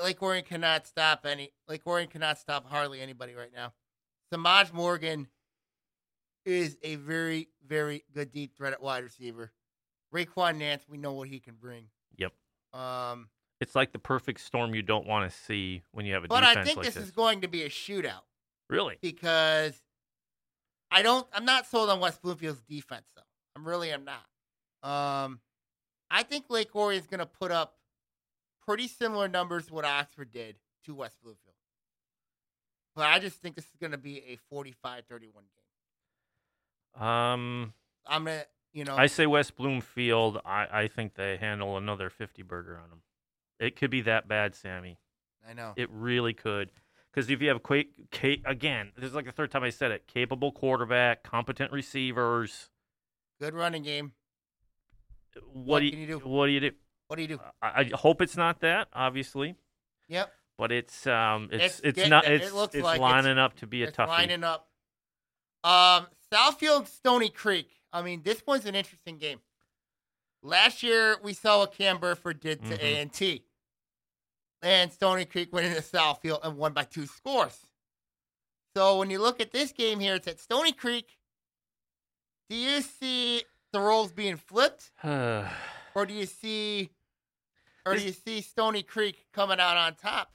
Lake 0.03 0.23
Orion 0.23 0.45
cannot 0.45 0.87
stop 0.87 1.27
any. 1.27 1.53
Lake 1.69 1.87
Orion 1.87 2.09
cannot 2.09 2.39
stop 2.39 2.69
hardly 2.69 3.01
anybody 3.01 3.35
right 3.35 3.53
now. 3.55 3.73
Samaj 4.33 4.73
Morgan 4.73 5.29
is 6.45 6.77
a 6.83 6.97
very, 6.97 7.49
very 7.67 8.05
good 8.15 8.33
deep 8.33 8.57
threat 8.57 8.73
at 8.73 8.83
wide 8.83 9.03
receiver. 9.03 9.53
Raquan 10.15 10.57
Nance, 10.57 10.85
we 10.89 10.97
know 10.97 11.13
what 11.13 11.29
he 11.29 11.41
can 11.41 11.55
bring. 11.55 11.89
Yep. 12.17 12.33
Um, 12.73 13.29
It's 13.61 13.75
like 13.75 13.93
the 13.93 13.99
perfect 13.99 14.41
storm 14.41 14.75
you 14.75 14.83
don't 14.83 15.07
want 15.07 15.31
to 15.31 15.37
see 15.37 15.83
when 15.93 16.07
you 16.07 16.15
have 16.15 16.25
a 16.25 16.29
but 16.29 16.41
defense 16.41 16.57
I 16.57 16.65
think 16.65 16.77
like 16.79 16.87
this, 16.87 16.95
this. 16.95 17.05
is 17.05 17.11
going 17.11 17.41
to 17.43 17.49
be 17.49 17.63
a 17.65 17.69
shootout 17.69 18.23
really? 18.69 18.97
because 19.01 19.81
I 20.91 21.03
don't. 21.03 21.27
I'm 21.33 21.45
not 21.45 21.67
sold 21.67 21.91
on 21.91 22.01
West 22.01 22.23
Bloomfield's 22.23 22.63
defense 22.63 23.07
though. 23.15 23.23
I'm 23.57 23.67
really 23.67 23.91
am 23.91 24.05
not. 24.05 24.25
Um, 24.83 25.41
I 26.11 26.23
think 26.23 26.47
Lake 26.49 26.75
Orion 26.75 27.01
is 27.01 27.07
going 27.07 27.19
to 27.21 27.27
put 27.27 27.51
up 27.51 27.77
pretty 28.67 28.89
similar 28.89 29.29
numbers 29.29 29.67
to 29.67 29.75
what 29.75 29.85
Oxford 29.85 30.31
did 30.31 30.57
to 30.85 30.95
West 30.95 31.17
Bloomfield. 31.23 31.55
But 32.95 33.07
I 33.07 33.19
just 33.19 33.37
think 33.43 33.55
this 33.55 33.65
is 33.67 33.77
going 33.81 33.91
to 33.93 33.99
be 33.99 34.19
a 34.19 34.39
45-31 34.55 34.73
game. 36.97 37.03
Um, 37.03 37.73
I'm 38.07 38.25
gonna, 38.25 38.45
you 38.73 38.85
know, 38.85 38.97
I 38.97 39.07
say 39.07 39.27
West 39.27 39.57
Bloomfield. 39.57 40.41
I, 40.45 40.67
I 40.73 40.89
think 40.89 41.15
they 41.15 41.37
handle 41.37 41.77
another 41.77 42.11
50 42.11 42.43
burger 42.43 42.79
on 42.83 42.91
them. 42.91 43.03
It 43.59 43.77
could 43.77 43.91
be 43.91 44.03
that 44.03 44.29
bad, 44.29 44.55
Sammy. 44.55 44.99
I 45.49 45.53
know. 45.55 45.73
It 45.77 45.89
really 45.91 46.35
could. 46.35 46.71
Because 47.11 47.31
if 47.31 47.41
you 47.43 47.49
have 47.49 47.63
Quake, 47.63 47.91
Ca- 48.13 48.43
again, 48.45 48.93
this 48.97 49.07
is 49.07 49.15
like 49.15 49.25
the 49.25 49.33
third 49.33 49.51
time 49.51 49.65
I 49.65 49.71
said 49.71 49.91
it. 49.91 50.07
Capable 50.07 50.53
quarterback, 50.53 51.23
competent 51.25 51.73
receivers. 51.73 52.69
Good 53.41 53.55
running 53.55 53.83
game. 53.83 54.13
What, 55.53 55.55
What 55.55 55.79
do 55.81 55.85
you, 55.87 55.91
can 55.93 56.01
you 56.01 56.07
do? 56.07 56.19
What 56.19 56.47
do 56.47 56.53
you 56.53 56.61
do? 56.61 56.71
What 57.09 57.17
do 57.17 57.23
you 57.23 57.29
do? 57.29 57.41
I, 57.63 57.81
I 57.81 57.91
hope 57.97 58.21
it's 58.21 58.37
not 58.37 58.61
that, 58.61 58.89
obviously, 58.93 59.55
Yep, 60.09 60.31
but 60.59 60.71
it's 60.73 61.07
um, 61.07 61.49
it's 61.51 61.65
It's 61.65 61.81
it's, 61.81 61.97
getting 61.97 62.11
not 62.11 62.25
there. 62.25 62.35
It 62.35 62.43
it's 62.43 62.53
looks 62.53 62.75
it's 62.75 62.85
like 62.85 62.97
it's- 62.97 63.11
lining 63.13 63.39
up 63.39 63.55
to 63.57 63.67
be 63.67 63.83
a 63.83 63.89
it's 63.89 63.97
toughie. 63.97 64.09
lining 64.09 64.45
up. 64.45 64.69
Um, 65.65 66.07
Southfield, 66.33 66.87
Stoney 66.87 67.31
Creek. 67.31 67.69
I 67.93 68.03
mean, 68.03 68.23
this 68.23 68.43
one's 68.47 68.67
an 68.67 68.75
interesting 68.75 69.19
game. 69.19 69.41
Last 70.43 70.83
year, 70.83 71.19
we 71.23 71.33
saw 71.33 71.59
what 71.61 71.73
Cam 71.73 71.99
Burford 71.99 72.41
did 72.41 72.63
to 72.67 72.77
Mhm. 72.77 72.83
A 72.83 73.01
and 73.01 73.13
T, 73.13 73.45
and 74.63 74.93
Stoney 74.93 75.25
Creek 75.25 75.53
went 75.53 75.67
into 75.67 75.81
Southfield 75.83 76.41
and 76.45 76.57
won 76.57 76.73
by 76.73 76.85
two 76.85 77.07
scores. 77.07 77.67
So 78.77 78.99
when 78.99 79.11
you 79.11 79.19
look 79.19 79.41
at 79.41 79.51
this 79.53 79.73
game 79.73 79.99
here, 80.01 80.15
it's 80.15 80.29
at 80.29 80.39
Stoney 80.39 80.73
Creek. 80.73 81.19
Do 82.49 82.57
you 82.57 82.81
see 82.83 83.45
the 83.73 83.81
roles 83.81 84.13
being 84.13 84.37
flipped, 84.37 84.93
or 85.05 86.07
do 86.07 86.15
you 86.15 86.27
see, 86.27 86.91
or 87.85 87.95
do 87.97 88.03
you 88.03 88.13
see 88.13 88.41
Stoney 88.41 88.83
Creek 88.83 89.27
coming 89.33 89.59
out 89.59 89.77
on 89.77 89.97
top? 89.97 90.35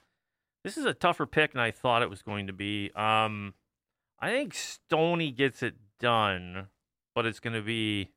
This 0.64 0.78
is 0.78 0.86
a 0.86 0.94
tougher 0.94 1.26
pick 1.26 1.54
than 1.54 1.62
I 1.62 1.72
thought 1.72 2.02
it 2.02 2.10
was 2.10 2.22
going 2.22 2.48
to 2.48 2.54
be. 2.54 2.92
Um, 2.96 3.54
I 4.20 4.30
think 4.30 4.54
Stoney 4.54 5.32
gets 5.32 5.62
it 5.64 5.76
done, 6.00 6.70
but 7.16 7.26
it's 7.26 7.40
going 7.40 7.54
to 7.54 7.62
be 7.62 8.10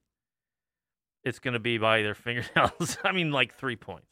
it's 1.25 1.39
going 1.39 1.55
to 1.55 1.61
be 1.61 1.79
by 1.79 2.03
their 2.03 2.15
fingernails. 2.17 2.99
I 3.05 3.13
mean, 3.13 3.31
like 3.33 3.55
three 3.55 3.77
points. 3.77 4.07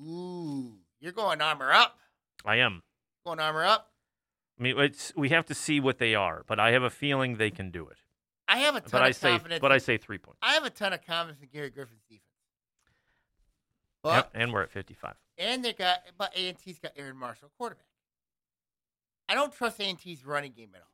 Ooh, 0.00 0.74
you're 1.00 1.12
going 1.12 1.40
armor 1.40 1.72
up. 1.72 1.98
I 2.44 2.56
am. 2.56 2.82
Going 3.24 3.38
armor 3.40 3.64
up. 3.64 3.90
I 4.58 4.62
mean, 4.62 4.78
it's 4.78 5.12
we 5.16 5.28
have 5.30 5.46
to 5.46 5.54
see 5.54 5.80
what 5.80 5.98
they 5.98 6.14
are, 6.14 6.44
but 6.46 6.58
I 6.60 6.72
have 6.72 6.82
a 6.82 6.90
feeling 6.90 7.36
they 7.36 7.50
can 7.50 7.70
do 7.70 7.86
it. 7.88 7.98
I 8.48 8.58
have 8.58 8.74
a 8.76 8.80
ton 8.80 8.88
But 8.92 9.02
of 9.02 9.06
I 9.08 9.10
say, 9.12 9.30
confidence. 9.30 9.60
but 9.60 9.72
I 9.72 9.78
say 9.78 9.96
three 9.98 10.18
points. 10.18 10.38
I 10.42 10.54
have 10.54 10.64
a 10.64 10.70
ton 10.70 10.92
of 10.92 11.04
confidence 11.06 11.40
in 11.42 11.48
Gary 11.52 11.70
Griffin's 11.70 12.02
defense. 12.08 12.22
But 14.02 14.14
Yep, 14.16 14.30
and 14.34 14.52
we're 14.52 14.62
at 14.62 14.70
fifty-five. 14.70 15.14
and 15.38 15.64
they 15.64 15.72
got 15.72 16.00
but 16.18 16.36
A 16.36 16.48
and 16.48 16.58
T's 16.58 16.78
got 16.78 16.92
Aaron 16.96 17.16
Marshall 17.16 17.50
quarterback. 17.56 17.86
I 19.28 19.34
don't 19.34 19.52
trust 19.52 19.80
A 19.80 19.84
and 19.84 19.98
T's 19.98 20.24
running 20.26 20.52
game 20.52 20.70
at 20.74 20.82
all. 20.82 20.91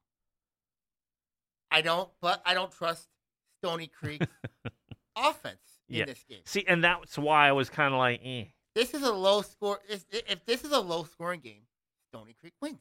I 1.70 1.80
don't, 1.82 2.08
but 2.20 2.42
I 2.46 2.54
don't 2.54 2.72
trust 2.72 3.08
Stoney 3.62 3.88
Creek's 3.88 4.26
offense 5.16 5.60
in 5.88 5.96
Yeah. 5.96 6.04
this 6.06 6.24
game. 6.28 6.40
See, 6.44 6.64
and 6.66 6.82
that's 6.82 7.18
why 7.18 7.48
I 7.48 7.52
was 7.52 7.68
kind 7.70 7.92
of 7.92 7.98
like, 7.98 8.20
eh. 8.24 8.44
This 8.74 8.94
is 8.94 9.02
a 9.02 9.12
low 9.12 9.42
score. 9.42 9.80
If 9.88 10.04
if 10.10 10.44
this 10.46 10.64
is 10.64 10.72
a 10.72 10.78
low 10.80 11.04
scoring 11.04 11.40
game, 11.40 11.62
Stoney 12.12 12.34
Creek 12.40 12.54
wins. 12.60 12.80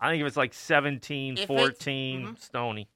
I 0.00 0.10
think 0.10 0.20
if 0.20 0.26
it's 0.28 0.36
like 0.36 0.54
17, 0.54 1.34
If 1.36 1.44
it's- 1.50 1.58
14, 1.58 2.22
mhm. 2.26 2.40
Stoney. 2.40 2.88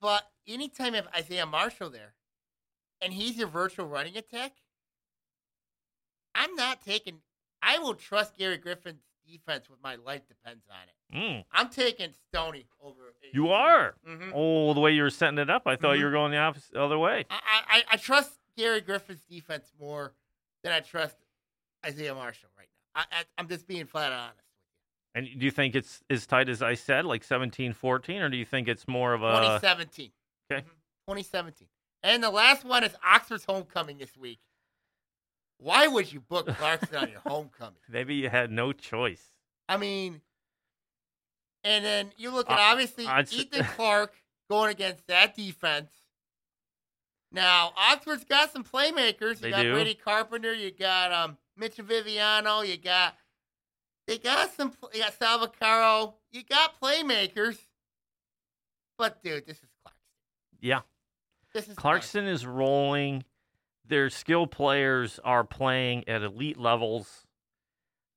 But 0.00 0.30
anytime 0.46 0.94
you 0.94 1.02
have 1.02 1.12
Isaiah 1.14 1.46
Marshall 1.46 1.88
there, 1.90 2.14
and 3.00 3.12
he's 3.14 3.36
your 3.38 3.48
virtual 3.48 3.86
running 3.86 4.16
attack, 4.16 4.52
I'm 6.34 6.54
not 6.54 6.82
taking. 6.82 7.22
I 7.62 7.78
will 7.78 7.94
trust 7.94 8.36
Gary 8.36 8.58
Griffin's 8.58 9.02
defense 9.26 9.68
with 9.68 9.82
my 9.82 9.96
life 9.96 10.22
depends 10.28 10.64
on 10.70 10.76
it. 10.88 11.16
Mm. 11.16 11.44
I'm 11.52 11.68
taking 11.68 12.10
Stoney 12.28 12.66
over. 12.82 13.14
You 13.32 13.48
are. 13.50 13.94
hmm 14.06 14.30
Oh, 14.34 14.72
the 14.74 14.80
way 14.80 14.92
you 14.92 15.02
were 15.02 15.10
setting 15.10 15.38
it 15.38 15.50
up, 15.50 15.62
I 15.66 15.76
thought 15.76 15.96
Mhm. 15.96 15.98
you 15.98 16.04
were 16.06 16.10
going 16.12 16.30
the 16.32 16.38
opposite 16.38 16.76
other 16.76 16.98
way. 16.98 17.24
I, 17.30 17.40
I 17.68 17.82
I 17.92 17.96
trust 17.96 18.38
Gary 18.56 18.80
Griffin's 18.80 19.24
defense 19.24 19.72
more 19.78 20.14
than 20.62 20.72
I 20.72 20.80
trust 20.80 21.16
Isaiah 21.84 22.14
Marshall 22.14 22.48
right 22.56 22.68
now. 22.94 23.02
I, 23.02 23.20
I 23.20 23.24
I'm 23.38 23.48
just 23.48 23.66
being 23.66 23.86
flat 23.86 24.12
honest 24.12 24.36
with 24.36 24.44
you. 25.24 25.30
And 25.32 25.40
do 25.40 25.44
you 25.44 25.50
think 25.50 25.74
it's 25.74 26.02
as 26.10 26.26
tight 26.26 26.48
as 26.48 26.62
I 26.62 26.74
said, 26.74 27.04
like 27.04 27.24
17, 27.24 27.72
14, 27.72 28.20
or 28.22 28.28
do 28.28 28.36
you 28.36 28.44
think 28.44 28.68
it's 28.68 28.86
more 28.86 29.12
of 29.14 29.22
a 29.22 29.32
2017. 29.60 30.12
okay. 30.50 30.62
Mhm. 30.62 30.70
2017. 31.08 31.68
And 32.02 32.22
the 32.22 32.30
last 32.30 32.64
one 32.64 32.84
is 32.84 32.94
Oxford's 33.04 33.44
homecoming 33.44 33.98
this 33.98 34.16
week. 34.16 34.38
Why 35.58 35.86
would 35.86 36.12
you 36.12 36.20
book 36.20 36.46
Clarkston 36.46 37.00
on 37.02 37.10
your 37.10 37.20
homecoming? 37.26 37.74
maybe 37.88 38.14
you 38.14 38.28
had 38.28 38.50
no 38.50 38.72
choice? 38.72 39.22
I 39.68 39.76
mean, 39.76 40.20
and 41.64 41.84
then 41.84 42.12
you 42.16 42.30
look 42.30 42.48
at 42.50 42.58
Uh, 42.58 42.62
obviously 42.62 43.06
Ethan 43.06 43.64
Clark 43.76 44.14
going 44.48 44.70
against 44.70 45.06
that 45.08 45.34
defense. 45.34 45.90
Now 47.32 47.72
Oxford's 47.76 48.24
got 48.24 48.52
some 48.52 48.64
playmakers. 48.64 49.42
You 49.42 49.50
got 49.50 49.62
do. 49.62 49.72
Brady 49.72 49.94
Carpenter. 49.94 50.52
You 50.54 50.70
got 50.70 51.12
um 51.12 51.38
Mitch 51.56 51.76
Viviano. 51.76 52.66
You 52.66 52.76
got 52.76 53.16
they 54.06 54.18
got 54.18 54.54
some. 54.54 54.72
You 54.94 55.00
got 55.00 55.18
Salvacaro. 55.18 56.14
You 56.30 56.44
got 56.44 56.80
playmakers. 56.80 57.58
But 58.98 59.22
dude, 59.22 59.46
this 59.46 59.56
is 59.58 59.68
Clarkston. 59.84 59.92
Yeah. 60.60 60.80
This 61.52 61.68
is 61.68 61.76
Clarkston 61.76 62.28
is 62.28 62.46
rolling. 62.46 63.24
Their 63.88 64.10
skill 64.10 64.46
players 64.46 65.18
are 65.24 65.44
playing 65.44 66.08
at 66.08 66.22
elite 66.22 66.58
levels. 66.58 67.26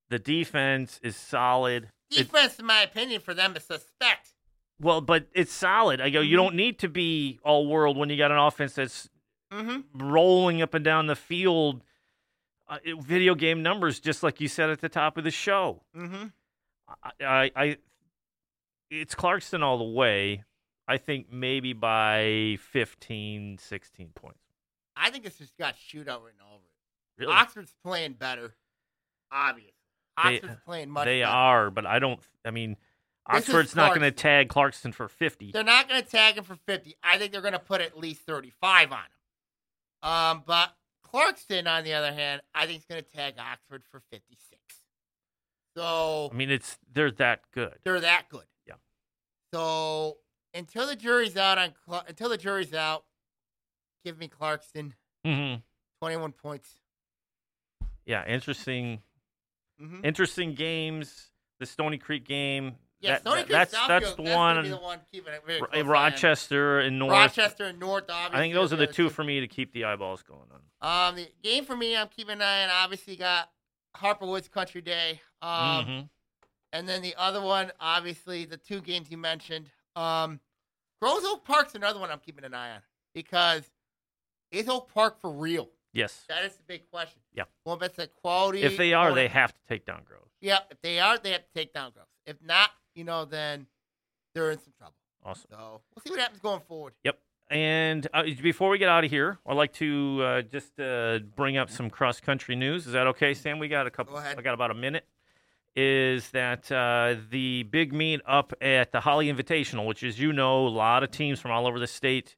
The 0.10 0.20
defense 0.20 1.00
is 1.04 1.16
solid. 1.16 1.92
It- 2.12 2.18
Defense, 2.18 2.58
in 2.60 2.66
my 2.66 2.82
opinion, 2.82 3.22
for 3.22 3.34
them 3.34 3.54
to 3.54 3.60
suspect. 3.60 4.34
well, 4.82 5.02
but 5.02 5.28
it's 5.34 5.52
solid. 5.52 6.00
I 6.02 6.10
go, 6.10 6.22
you 6.22 6.36
Mhm. 6.38 6.42
don't 6.44 6.56
need 6.56 6.80
to 6.80 6.88
be 6.90 7.40
all 7.44 7.68
world 7.68 7.98
when 7.98 8.10
you 8.10 8.18
got 8.18 8.32
an 8.32 8.38
offense 8.38 8.74
that's 8.76 9.10
Mm-hmm. 9.52 10.00
rolling 10.12 10.62
up 10.62 10.74
and 10.74 10.86
down 10.86 11.08
the 11.08 11.16
field. 11.16 11.84
Uh, 12.68 12.78
video 13.00 13.34
game 13.36 13.62
numbers, 13.64 14.00
just 14.00 14.22
like 14.24 14.40
you 14.40 14.48
said 14.48 14.70
at 14.70 14.80
the 14.80 14.88
top 14.90 15.18
of 15.18 15.24
the 15.24 15.32
show. 15.32 15.82
Mm-hmm. 15.96 16.28
I, 17.04 17.12
I, 17.26 17.52
I 17.56 17.78
it's 18.90 19.14
Clarkston 19.16 19.62
all 19.64 19.78
the 19.80 19.84
way. 19.84 20.44
I 20.88 20.98
think 20.98 21.32
maybe 21.32 21.74
by 21.74 22.58
15, 22.72 23.58
16 23.60 24.10
points. 24.16 24.40
I 25.00 25.10
think 25.12 25.26
it's 25.26 25.38
just 25.38 25.58
got 25.58 25.76
shootout 25.76 26.24
written 26.24 26.40
all 26.46 26.56
over 26.56 26.64
it. 26.66 27.22
Really? 27.24 27.34
Oxford's 27.34 27.74
playing 27.84 28.14
better, 28.14 28.56
obviously. 29.32 29.74
They- 30.24 30.36
Oxford's 30.38 30.60
playing 30.66 30.90
much 30.90 31.06
better. 31.06 31.12
they 31.16 31.22
better. 31.22 31.32
are, 31.32 31.70
but 31.72 31.86
I 31.86 32.00
don't. 32.00 32.20
I 32.46 32.52
mean, 32.52 32.72
This 33.32 33.48
Oxford's 33.50 33.76
not 33.76 33.90
going 33.90 34.02
to 34.02 34.12
tag 34.12 34.50
Clarkston 34.50 34.94
for 34.94 35.08
50. 35.08 35.52
They're 35.52 35.64
not 35.64 35.88
going 35.88 36.02
to 36.02 36.08
tag 36.08 36.38
him 36.38 36.44
for 36.44 36.56
50. 36.56 36.96
I 37.04 37.18
think 37.18 37.32
they're 37.32 37.42
going 37.42 37.54
to 37.54 37.60
put 37.60 37.80
at 37.82 37.98
least 37.98 38.22
35 38.26 38.92
on 38.92 38.98
him. 39.00 40.10
Um, 40.10 40.44
but 40.46 40.74
Clarkston, 41.06 41.68
on 41.68 41.84
the 41.84 41.94
other 41.94 42.14
hand, 42.14 42.42
I 42.54 42.66
think 42.66 42.80
is 42.80 42.86
going 42.86 43.02
to 43.04 43.10
tag 43.10 43.36
Oxford 43.40 43.84
for 43.90 44.02
56. 44.12 44.60
So 45.76 46.30
I 46.32 46.36
mean, 46.36 46.50
it's 46.50 46.78
they're 46.92 47.12
that 47.12 47.42
good. 47.54 47.76
they're 47.84 48.00
that 48.02 48.28
good. 48.30 48.46
Yeah. 48.68 48.74
So 49.54 50.18
until 50.54 50.88
the 50.88 50.96
jury's 50.96 51.38
out 51.38 51.58
on 51.58 51.74
until 52.08 52.30
the 52.30 52.38
jury's 52.38 52.74
out, 52.74 53.06
give 54.04 54.18
me 54.18 54.28
Clarkston 54.30 54.94
hmm 55.26 55.56
21 56.02 56.32
points. 56.34 56.76
Yeah, 58.06 58.26
interesting, 58.28 59.02
Mm-hmm. 59.82 60.04
interesting 60.04 60.56
games. 60.56 61.30
The 61.60 61.66
Stoney 61.66 61.98
Creek 61.98 62.26
game. 62.26 62.76
Yeah, 63.02 63.12
that- 63.14 63.22
Stoney 63.22 63.36
that- 63.38 63.46
Creek 63.46 63.52
that's 63.52 63.76
Southfield, 63.76 63.88
that's 63.88 64.14
the 64.16 64.22
one. 64.24 64.70
the 64.70 64.78
one 64.78 65.00
keeping 65.12 65.34
it 65.34 65.42
very 65.46 65.62
Ro- 65.62 65.68
close 65.68 65.78
eye 65.78 65.82
on. 65.82 65.88
Rochester 65.88 66.80
and 66.80 67.00
North. 67.00 67.12
Rochester 67.14 67.64
and 67.66 67.80
North. 67.80 68.06
Obviously, 68.10 68.38
I 68.38 68.42
think 68.42 68.54
those 68.54 68.74
are 68.74 68.78
the 68.78 68.88
two 68.88 69.10
for 69.10 69.24
me 69.24 69.40
to 69.42 69.48
keep 69.48 69.72
the 69.74 69.86
eyeballs 69.86 70.22
going 70.24 70.50
on. 70.52 71.10
Um, 71.10 71.16
the 71.16 71.30
game 71.44 71.64
for 71.66 71.76
me, 71.78 71.96
I'm 71.96 72.08
keeping 72.10 72.34
an 72.34 72.42
eye 72.42 72.64
on. 72.64 72.70
Obviously, 72.70 73.16
got 73.16 73.50
Harper 73.96 74.26
Woods 74.26 74.48
Country 74.50 74.82
Day. 74.82 75.22
Um, 75.42 75.50
Mhm. 75.86 76.10
and 76.74 76.90
then 76.90 77.02
the 77.02 77.16
other 77.16 77.42
one, 77.42 77.72
obviously, 77.80 78.44
the 78.46 78.58
two 78.58 78.82
games 78.82 79.10
you 79.10 79.18
mentioned. 79.18 79.72
Um, 79.96 80.40
Groves 81.02 81.24
Oak 81.26 81.46
Park's 81.46 81.76
another 81.76 82.00
one 82.00 82.12
I'm 82.12 82.20
keeping 82.20 82.44
an 82.44 82.54
eye 82.54 82.76
on 82.76 82.82
because 83.14 83.70
is 84.52 84.68
Oak 84.70 84.94
Park 84.94 85.20
for 85.20 85.32
real? 85.32 85.70
Yes. 85.94 86.26
That 86.30 86.44
is 86.46 86.54
the 86.56 86.64
big 86.68 86.90
question. 86.92 87.20
Yeah. 87.34 87.44
Well, 87.66 87.76
if 87.76 87.82
it's 87.84 87.96
to 87.96 88.08
quality. 88.08 88.62
If 88.62 88.78
they 88.78 88.94
are, 88.94 89.08
going- 89.08 89.16
they 89.16 89.28
have 89.28 89.54
to 89.54 89.60
take 89.68 89.86
down 89.86 90.04
Groves. 90.06 90.32
Yeah, 90.42 90.60
if 90.70 90.82
they 90.82 91.00
are, 91.00 91.18
they 91.18 91.32
have 91.32 91.42
to 91.42 91.54
take 91.54 91.74
down 91.74 91.92
Groves. 91.92 92.10
If 92.26 92.38
not, 92.42 92.70
you 92.94 93.04
know, 93.04 93.26
then 93.26 93.68
they're 94.34 94.52
in 94.52 94.60
some 94.60 94.74
trouble. 94.78 94.94
Awesome. 95.26 95.48
So 95.52 95.82
we'll 95.96 96.04
see 96.04 96.12
what 96.12 96.20
happens 96.20 96.42
going 96.42 96.62
forward. 96.62 96.94
Yep. 97.04 97.20
And 97.52 98.08
uh, 98.14 98.24
before 98.42 98.70
we 98.70 98.78
get 98.78 98.90
out 98.90 99.04
of 99.04 99.10
here, 99.10 99.40
I'd 99.46 99.58
like 99.58 99.74
to 99.74 100.22
uh, 100.24 100.42
just 100.44 100.80
uh, 100.80 101.20
bring 101.36 101.58
up 101.58 101.72
some 101.72 101.90
cross 101.90 102.20
country 102.20 102.56
news. 102.56 102.86
Is 102.86 102.94
that 102.94 103.08
okay, 103.08 103.34
Sam? 103.34 103.58
We 103.58 103.68
got 103.68 103.88
a 103.88 103.92
couple. 103.92 104.14
Go 104.14 104.20
ahead. 104.20 104.38
I 104.38 104.42
got 104.44 104.54
about 104.54 104.70
a 104.70 104.76
minute. 104.76 105.06
Is 105.76 106.30
that 106.32 106.72
uh, 106.72 107.16
the 107.30 107.64
big 107.64 107.92
meet 107.92 108.22
up 108.28 108.54
at 108.62 108.92
the 108.92 109.00
Holly 109.00 109.32
Invitational, 109.32 109.88
which, 109.88 110.04
as 110.04 110.20
you 110.20 110.32
know, 110.32 110.68
a 110.68 110.70
lot 110.70 111.04
of 111.04 111.12
teams 111.12 111.40
from 111.40 111.52
all 111.52 111.66
over 111.68 111.80
the 111.80 111.88
state 111.88 112.36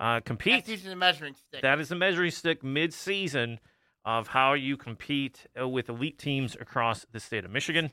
uh, 0.00 0.20
compete. 0.20 0.54
That's 0.54 0.68
usually 0.68 0.90
the 0.90 0.96
measuring 0.96 1.34
stick. 1.34 1.62
That 1.62 1.78
is 1.78 1.90
the 1.90 1.94
measuring 1.94 2.30
stick 2.30 2.64
mid-season 2.64 3.60
of 4.04 4.28
how 4.28 4.54
you 4.54 4.76
compete 4.76 5.46
uh, 5.60 5.68
with 5.68 5.88
elite 5.88 6.18
teams 6.18 6.56
across 6.58 7.04
the 7.12 7.20
state 7.20 7.44
of 7.44 7.50
Michigan. 7.50 7.92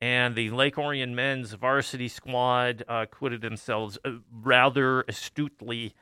And 0.00 0.36
the 0.36 0.50
Lake 0.50 0.78
Orion 0.78 1.14
men's 1.14 1.54
varsity 1.54 2.06
squad 2.06 2.84
uh, 2.88 3.06
acquitted 3.10 3.40
themselves 3.40 3.98
uh, 4.04 4.10
rather 4.30 5.02
astutely 5.08 5.94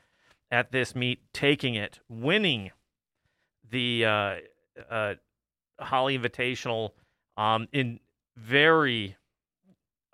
at 0.50 0.70
this 0.72 0.94
meet, 0.94 1.20
taking 1.32 1.76
it, 1.76 2.00
winning 2.08 2.72
the 3.68 4.04
uh, 4.04 4.34
uh, 4.90 5.14
Holly 5.80 6.18
Invitational 6.18 6.90
um, 7.36 7.68
in 7.72 8.00
very 8.36 9.16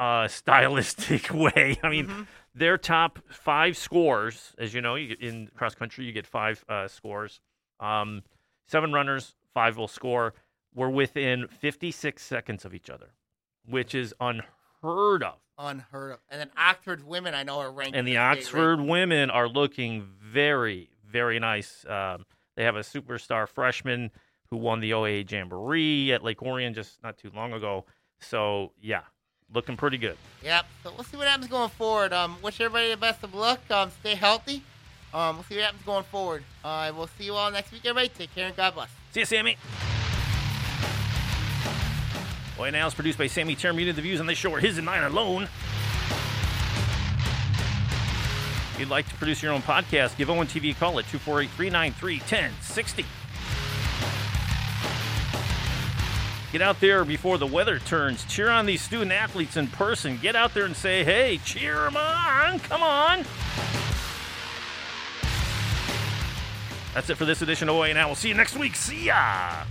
uh, 0.03 0.29
stylistic 0.29 1.31
way. 1.45 1.79
I 1.83 1.89
mean, 1.89 2.07
Mhm. 2.07 2.27
their 2.55 2.77
top 2.79 3.19
five 3.31 3.77
scores, 3.77 4.55
as 4.59 4.75
you 4.75 4.81
know, 4.81 4.95
you 4.97 5.09
get 5.09 5.21
in 5.21 5.49
cross 5.57 5.75
country, 5.75 6.05
you 6.05 6.13
get 6.13 6.27
five 6.27 6.65
uh, 6.69 6.89
scores. 6.89 7.41
Um, 7.81 8.23
seven 8.67 8.93
runners, 8.93 9.35
five 9.55 9.77
will 9.77 9.89
score. 9.89 10.35
Were 10.75 10.91
within 10.91 11.49
56 11.49 12.23
seconds 12.23 12.65
of 12.65 12.75
each 12.75 12.89
other, 12.89 13.11
which 13.67 13.95
is 13.95 14.15
unheard 14.21 15.23
of. 15.23 15.35
unheard 15.59 16.13
of. 16.13 16.19
And 16.31 16.41
then 16.41 16.51
Oxford 16.57 17.05
women, 17.05 17.35
I 17.35 17.43
know, 17.43 17.59
are 17.59 17.71
ranked. 17.71 17.95
And 17.97 18.09
the 18.09 18.17
Oxford 18.17 18.81
women 18.81 19.29
are 19.31 19.49
looking 19.49 20.09
very, 20.21 20.89
very 21.07 21.39
nice. 21.39 21.85
Um, 21.87 22.25
they 22.57 22.65
have 22.65 22.77
a 22.77 22.81
superstar 22.81 23.47
freshman 23.47 24.11
who 24.51 24.57
won 24.57 24.81
the 24.81 24.93
OAA 24.93 25.31
Jamboree 25.31 26.11
at 26.13 26.25
Lake 26.25 26.43
Orion 26.43 26.73
just 26.75 27.03
not 27.03 27.19
too 27.19 27.31
long 27.35 27.53
ago. 27.53 27.85
So, 28.21 28.73
yeah, 28.81 29.03
looking 29.55 29.77
pretty 29.77 29.99
good. 29.99 30.17
Yep. 30.43 30.67
So 30.83 30.93
we'll 30.95 31.05
see 31.05 31.17
what 31.17 31.29
happens 31.29 31.49
going 31.51 31.71
forward. 31.71 32.13
Um, 32.13 32.37
wish 32.43 32.61
everybody 32.61 32.91
the 32.91 32.97
best 32.97 33.23
of 33.23 33.35
luck. 33.35 33.61
Um, 33.71 33.91
stay 34.01 34.15
healthy. 34.15 34.63
Um, 35.15 35.37
we'll 35.37 35.45
see 35.45 35.57
what 35.57 35.65
happens 35.65 35.83
going 35.85 36.05
forward. 36.05 36.45
Uh, 36.65 36.93
we'll 36.97 37.07
see 37.19 37.25
you 37.25 37.35
all 37.35 37.51
next 37.51 37.71
week, 37.73 37.83
everybody. 37.85 38.09
Take 38.09 38.35
care 38.35 38.47
and 38.47 38.57
God 38.57 38.75
bless. 38.75 38.89
See 39.13 39.21
you, 39.21 39.27
Sammy. 39.27 39.57
OA 42.59 42.71
Now 42.71 42.87
is 42.87 42.95
produced 42.95 43.19
by 43.19 43.27
Sammy 43.27 43.57
Termina. 43.57 43.95
The 43.95 44.03
views 44.03 44.21
on 44.21 44.27
this 44.27 44.39
show 44.39 44.55
are 44.55 44.61
his 44.61 44.79
and 44.79 44.87
mine 44.87 45.03
alone. 45.03 45.49
If 48.73 48.77
you'd 48.79 48.89
like 48.89 49.09
to 49.09 49.15
produce 49.17 49.43
your 49.43 49.53
own 49.53 49.63
podcast, 49.63 50.17
give 50.17 50.29
ONTV 50.29 50.71
a 50.71 50.75
call 50.75 50.99
at 50.99 51.07
248 51.09 51.51
393 51.51 52.19
1060. 52.19 53.05
Get 56.53 56.61
out 56.61 56.81
there 56.81 57.03
before 57.07 57.39
the 57.39 57.47
weather 57.47 57.79
turns. 57.79 58.27
Cheer 58.27 58.51
on 58.51 58.67
these 58.67 58.83
student 58.83 59.11
athletes 59.11 59.57
in 59.57 59.69
person. 59.69 60.19
Get 60.21 60.37
out 60.37 60.53
there 60.53 60.67
and 60.67 60.77
say, 60.77 61.03
hey, 61.03 61.39
cheer 61.39 61.77
them 61.77 61.97
on. 61.97 62.61
Come 62.61 62.83
on. 62.83 63.25
That's 66.93 67.09
it 67.09 67.17
for 67.17 67.25
this 67.25 67.41
edition 67.41 67.71
of 67.71 67.77
OA 67.77 67.95
Now. 67.95 68.09
We'll 68.09 68.17
see 68.17 68.29
you 68.29 68.35
next 68.35 68.59
week. 68.59 68.77
See 68.77 69.07
ya. 69.07 69.65